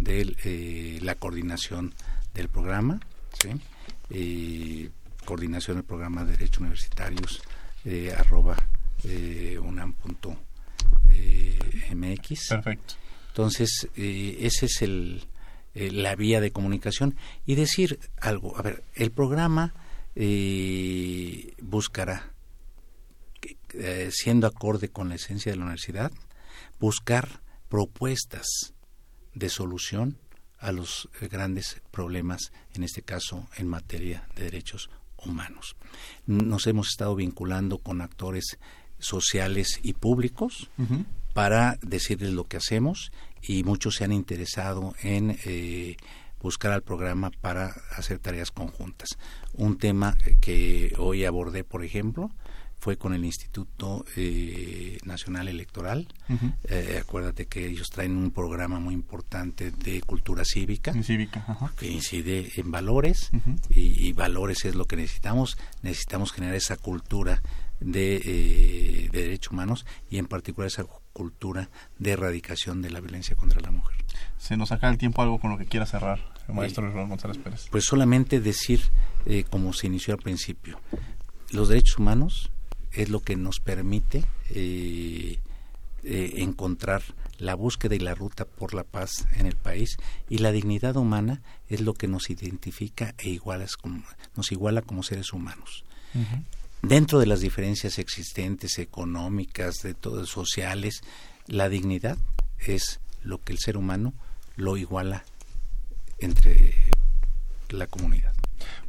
de 0.00 0.34
eh, 0.44 0.98
la 1.02 1.14
coordinación 1.14 1.94
del 2.34 2.48
programa, 2.48 3.00
¿sí? 3.40 3.50
coordinación 5.24 5.76
del 5.76 5.84
programa 5.84 6.24
de 6.24 6.32
Derechos 6.32 6.58
Universitarios 6.58 7.40
eh, 7.84 8.12
arroba 8.16 8.56
eh, 9.04 9.58
unam.mx. 9.58 10.38
Perfecto. 12.48 12.94
Entonces, 13.28 13.88
eh, 13.96 14.38
ese 14.40 14.66
es 14.66 14.82
el, 14.82 15.26
la 15.74 16.14
vía 16.16 16.40
de 16.40 16.50
comunicación. 16.50 17.16
Y 17.46 17.54
decir 17.54 18.00
algo, 18.20 18.58
a 18.58 18.62
ver, 18.62 18.82
el 18.94 19.12
programa 19.12 19.72
buscará, 21.62 22.32
siendo 24.10 24.46
acorde 24.48 24.88
con 24.88 25.08
la 25.08 25.14
esencia 25.14 25.52
de 25.52 25.56
la 25.56 25.64
universidad, 25.64 26.12
buscar 26.78 27.40
propuestas 27.68 28.74
de 29.34 29.48
solución 29.48 30.18
a 30.58 30.72
los 30.72 31.08
eh, 31.20 31.28
grandes 31.28 31.80
problemas, 31.90 32.52
en 32.74 32.84
este 32.84 33.02
caso 33.02 33.48
en 33.56 33.68
materia 33.68 34.28
de 34.34 34.44
derechos 34.44 34.90
humanos. 35.24 35.76
Nos 36.26 36.66
hemos 36.66 36.88
estado 36.88 37.14
vinculando 37.14 37.78
con 37.78 38.00
actores 38.00 38.58
sociales 38.98 39.80
y 39.82 39.94
públicos 39.94 40.70
para 41.32 41.78
decirles 41.82 42.32
lo 42.32 42.44
que 42.44 42.58
hacemos 42.58 43.12
y 43.42 43.64
muchos 43.64 43.96
se 43.96 44.04
han 44.04 44.12
interesado 44.12 44.94
en 45.02 45.38
eh, 45.44 45.96
buscar 46.40 46.72
al 46.72 46.82
programa 46.82 47.30
para 47.40 47.74
hacer 47.96 48.18
tareas 48.18 48.50
conjuntas. 48.50 49.18
Un 49.54 49.78
tema 49.78 50.16
que 50.40 50.94
hoy 50.98 51.24
abordé, 51.24 51.64
por 51.64 51.84
ejemplo, 51.84 52.30
fue 52.80 52.96
con 52.96 53.12
el 53.12 53.24
Instituto 53.24 54.04
eh, 54.16 54.98
Nacional 55.04 55.48
Electoral. 55.48 56.08
Eh, 56.64 56.98
acuérdate 57.00 57.46
que 57.46 57.66
ellos 57.66 57.90
traen 57.90 58.16
un 58.16 58.30
programa 58.30 58.80
muy 58.80 58.94
importante 58.94 59.70
de 59.70 60.00
cultura 60.00 60.44
cívica, 60.44 60.94
que 61.76 61.90
incide 61.90 62.50
en 62.56 62.70
valores 62.70 63.30
y, 63.68 64.12
valores 64.14 64.64
es 64.64 64.74
lo 64.74 64.86
que 64.86 64.96
necesitamos. 64.96 65.58
Necesitamos 65.82 66.32
generar 66.32 66.56
esa 66.56 66.76
cultura 66.78 67.42
de, 67.80 68.16
eh, 68.16 69.08
de 69.12 69.22
derechos 69.22 69.52
humanos 69.52 69.86
y 70.10 70.16
en 70.16 70.26
particular 70.26 70.66
esa 70.66 70.84
cultura 71.12 71.68
de 71.98 72.12
erradicación 72.12 72.80
de 72.80 72.90
la 72.90 73.00
violencia 73.00 73.36
contra 73.36 73.60
la 73.60 73.70
mujer. 73.70 73.96
Se 74.38 74.56
nos 74.56 74.72
acaba 74.72 74.90
el 74.90 74.98
tiempo, 74.98 75.20
algo 75.20 75.38
con 75.38 75.50
lo 75.50 75.58
que 75.58 75.66
quiera 75.66 75.84
cerrar, 75.84 76.18
el 76.48 76.54
maestro 76.54 76.90
González 77.06 77.36
Pérez. 77.36 77.68
Pues 77.70 77.84
solamente 77.84 78.40
decir, 78.40 78.80
como 79.50 79.74
se 79.74 79.86
inició 79.86 80.14
al 80.14 80.20
principio, 80.20 80.80
los 81.52 81.68
derechos 81.68 81.98
humanos 81.98 82.50
es 82.92 83.08
lo 83.08 83.20
que 83.20 83.36
nos 83.36 83.60
permite 83.60 84.24
eh, 84.50 85.38
eh, 86.02 86.32
encontrar 86.36 87.02
la 87.38 87.54
búsqueda 87.54 87.94
y 87.94 87.98
la 87.98 88.14
ruta 88.14 88.44
por 88.44 88.74
la 88.74 88.84
paz 88.84 89.26
en 89.36 89.46
el 89.46 89.56
país 89.56 89.96
y 90.28 90.38
la 90.38 90.52
dignidad 90.52 90.96
humana 90.96 91.42
es 91.68 91.80
lo 91.80 91.94
que 91.94 92.08
nos 92.08 92.30
identifica 92.30 93.14
e 93.18 93.30
igualas 93.30 93.76
como, 93.76 94.02
nos 94.36 94.52
iguala 94.52 94.82
como 94.82 95.02
seres 95.02 95.32
humanos. 95.32 95.84
Dentro 96.82 97.20
de 97.20 97.26
las 97.26 97.40
diferencias 97.40 97.98
existentes 97.98 98.78
económicas, 98.78 99.82
de 99.82 99.94
todas 99.94 100.28
sociales, 100.28 101.02
la 101.46 101.68
dignidad 101.68 102.18
es 102.58 103.00
lo 103.22 103.42
que 103.42 103.52
el 103.52 103.58
ser 103.58 103.76
humano 103.76 104.12
lo 104.56 104.76
iguala 104.76 105.24
entre 106.18 106.74
la 107.68 107.86
comunidad. 107.86 108.32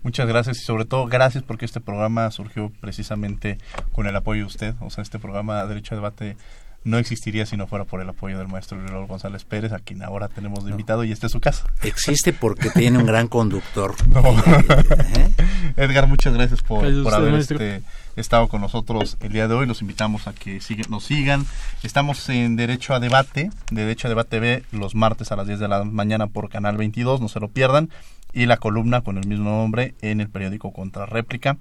Muchas 0.03 0.27
gracias 0.27 0.57
y 0.57 0.61
sobre 0.61 0.85
todo 0.85 1.05
gracias 1.05 1.43
porque 1.43 1.65
este 1.65 1.79
programa 1.79 2.31
surgió 2.31 2.71
precisamente 2.81 3.57
con 3.91 4.07
el 4.07 4.15
apoyo 4.15 4.41
de 4.41 4.47
usted. 4.47 4.75
O 4.79 4.89
sea, 4.89 5.03
este 5.03 5.19
programa 5.19 5.65
Derecho 5.65 5.93
a 5.93 5.97
Debate 5.97 6.37
no 6.83 6.97
existiría 6.97 7.45
si 7.45 7.57
no 7.57 7.67
fuera 7.67 7.85
por 7.85 8.01
el 8.01 8.09
apoyo 8.09 8.39
del 8.39 8.47
maestro 8.47 8.77
Leonardo 8.77 9.05
González 9.05 9.43
Pérez, 9.45 9.71
a 9.71 9.79
quien 9.79 10.01
ahora 10.01 10.27
tenemos 10.29 10.65
de 10.65 10.71
invitado 10.71 11.03
y 11.03 11.11
esta 11.11 11.27
es 11.27 11.31
su 11.31 11.39
casa. 11.39 11.65
Existe 11.83 12.33
porque 12.33 12.71
tiene 12.71 12.97
un 12.97 13.05
gran 13.05 13.27
conductor. 13.27 13.93
¿Eh? 15.15 15.31
Edgar, 15.77 16.07
muchas 16.07 16.33
gracias 16.33 16.63
por, 16.63 16.83
haber 17.13 17.35
este, 17.35 17.83
estado 18.15 18.47
con 18.47 18.61
nosotros 18.61 19.17
el 19.21 19.31
día 19.31 19.47
de 19.47 19.53
hoy. 19.53 19.67
Los 19.67 19.81
invitamos 19.81 20.27
a 20.27 20.33
que 20.33 20.59
nos 20.89 21.03
sigan. 21.05 21.45
Estamos 21.83 22.27
en 22.29 22.55
Derecho 22.55 22.95
a 22.95 22.99
Debate, 22.99 23.51
Derecho 23.69 24.07
a 24.07 24.09
Debate 24.09 24.39
B, 24.39 24.63
los 24.71 24.95
martes 24.95 25.31
a 25.31 25.35
las 25.35 25.45
10 25.45 25.59
de 25.59 25.67
la 25.67 25.83
mañana 25.83 26.27
por 26.27 26.49
Canal 26.49 26.77
22, 26.77 27.21
no 27.21 27.27
se 27.27 27.39
lo 27.39 27.49
pierdan 27.49 27.89
y 28.33 28.45
la 28.45 28.57
columna 28.57 29.01
con 29.01 29.17
el 29.17 29.27
mismo 29.27 29.49
nombre 29.49 29.95
en 30.01 30.21
el 30.21 30.29
periódico 30.29 30.71
Contrarréplica. 30.73 31.57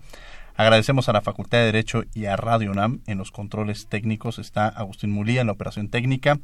Agradecemos 0.57 1.09
a 1.09 1.13
la 1.13 1.23
Facultad 1.23 1.59
de 1.59 1.65
Derecho 1.65 2.05
y 2.15 2.27
a 2.27 2.37
Radio 2.37 2.71
UNAM. 2.71 3.01
En 3.07 3.19
los 3.19 3.31
controles 3.31 3.87
técnicos 3.89 4.39
está 4.39 4.69
Agustín 4.69 5.11
Mulía 5.11 5.41
en 5.41 5.47
la 5.47 5.53
operación 5.53 5.89
técnica. 5.89 6.39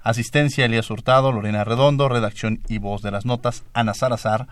Asistencia 0.00 0.64
Elías 0.64 0.90
Hurtado, 0.90 1.32
Lorena 1.32 1.64
Redondo, 1.64 2.08
redacción 2.08 2.60
y 2.68 2.78
voz 2.78 3.02
de 3.02 3.10
las 3.10 3.26
notas 3.26 3.64
Ana 3.72 3.94
Salazar, 3.94 4.46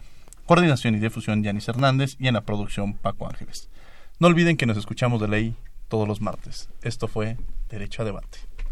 coordinación 0.45 0.97
y 0.97 0.99
difusión 0.99 1.43
Yanis 1.43 1.69
Hernández 1.69 2.17
y 2.19 2.29
en 2.29 2.35
la 2.35 2.41
producción 2.41 2.95
Paco 2.95 3.29
Ángeles. 3.29 3.71
No 4.19 4.29
olviden 4.29 4.57
que 4.57 4.67
nos 4.67 4.77
escuchamos 4.77 5.21
de 5.21 5.29
ley 5.29 5.55
todos 5.89 6.09
los 6.09 6.21
martes. 6.21 6.69
Esto 6.83 7.07
fue 7.07 7.37
Derecho 7.69 8.03
a 8.03 8.07
Debate. 8.07 8.56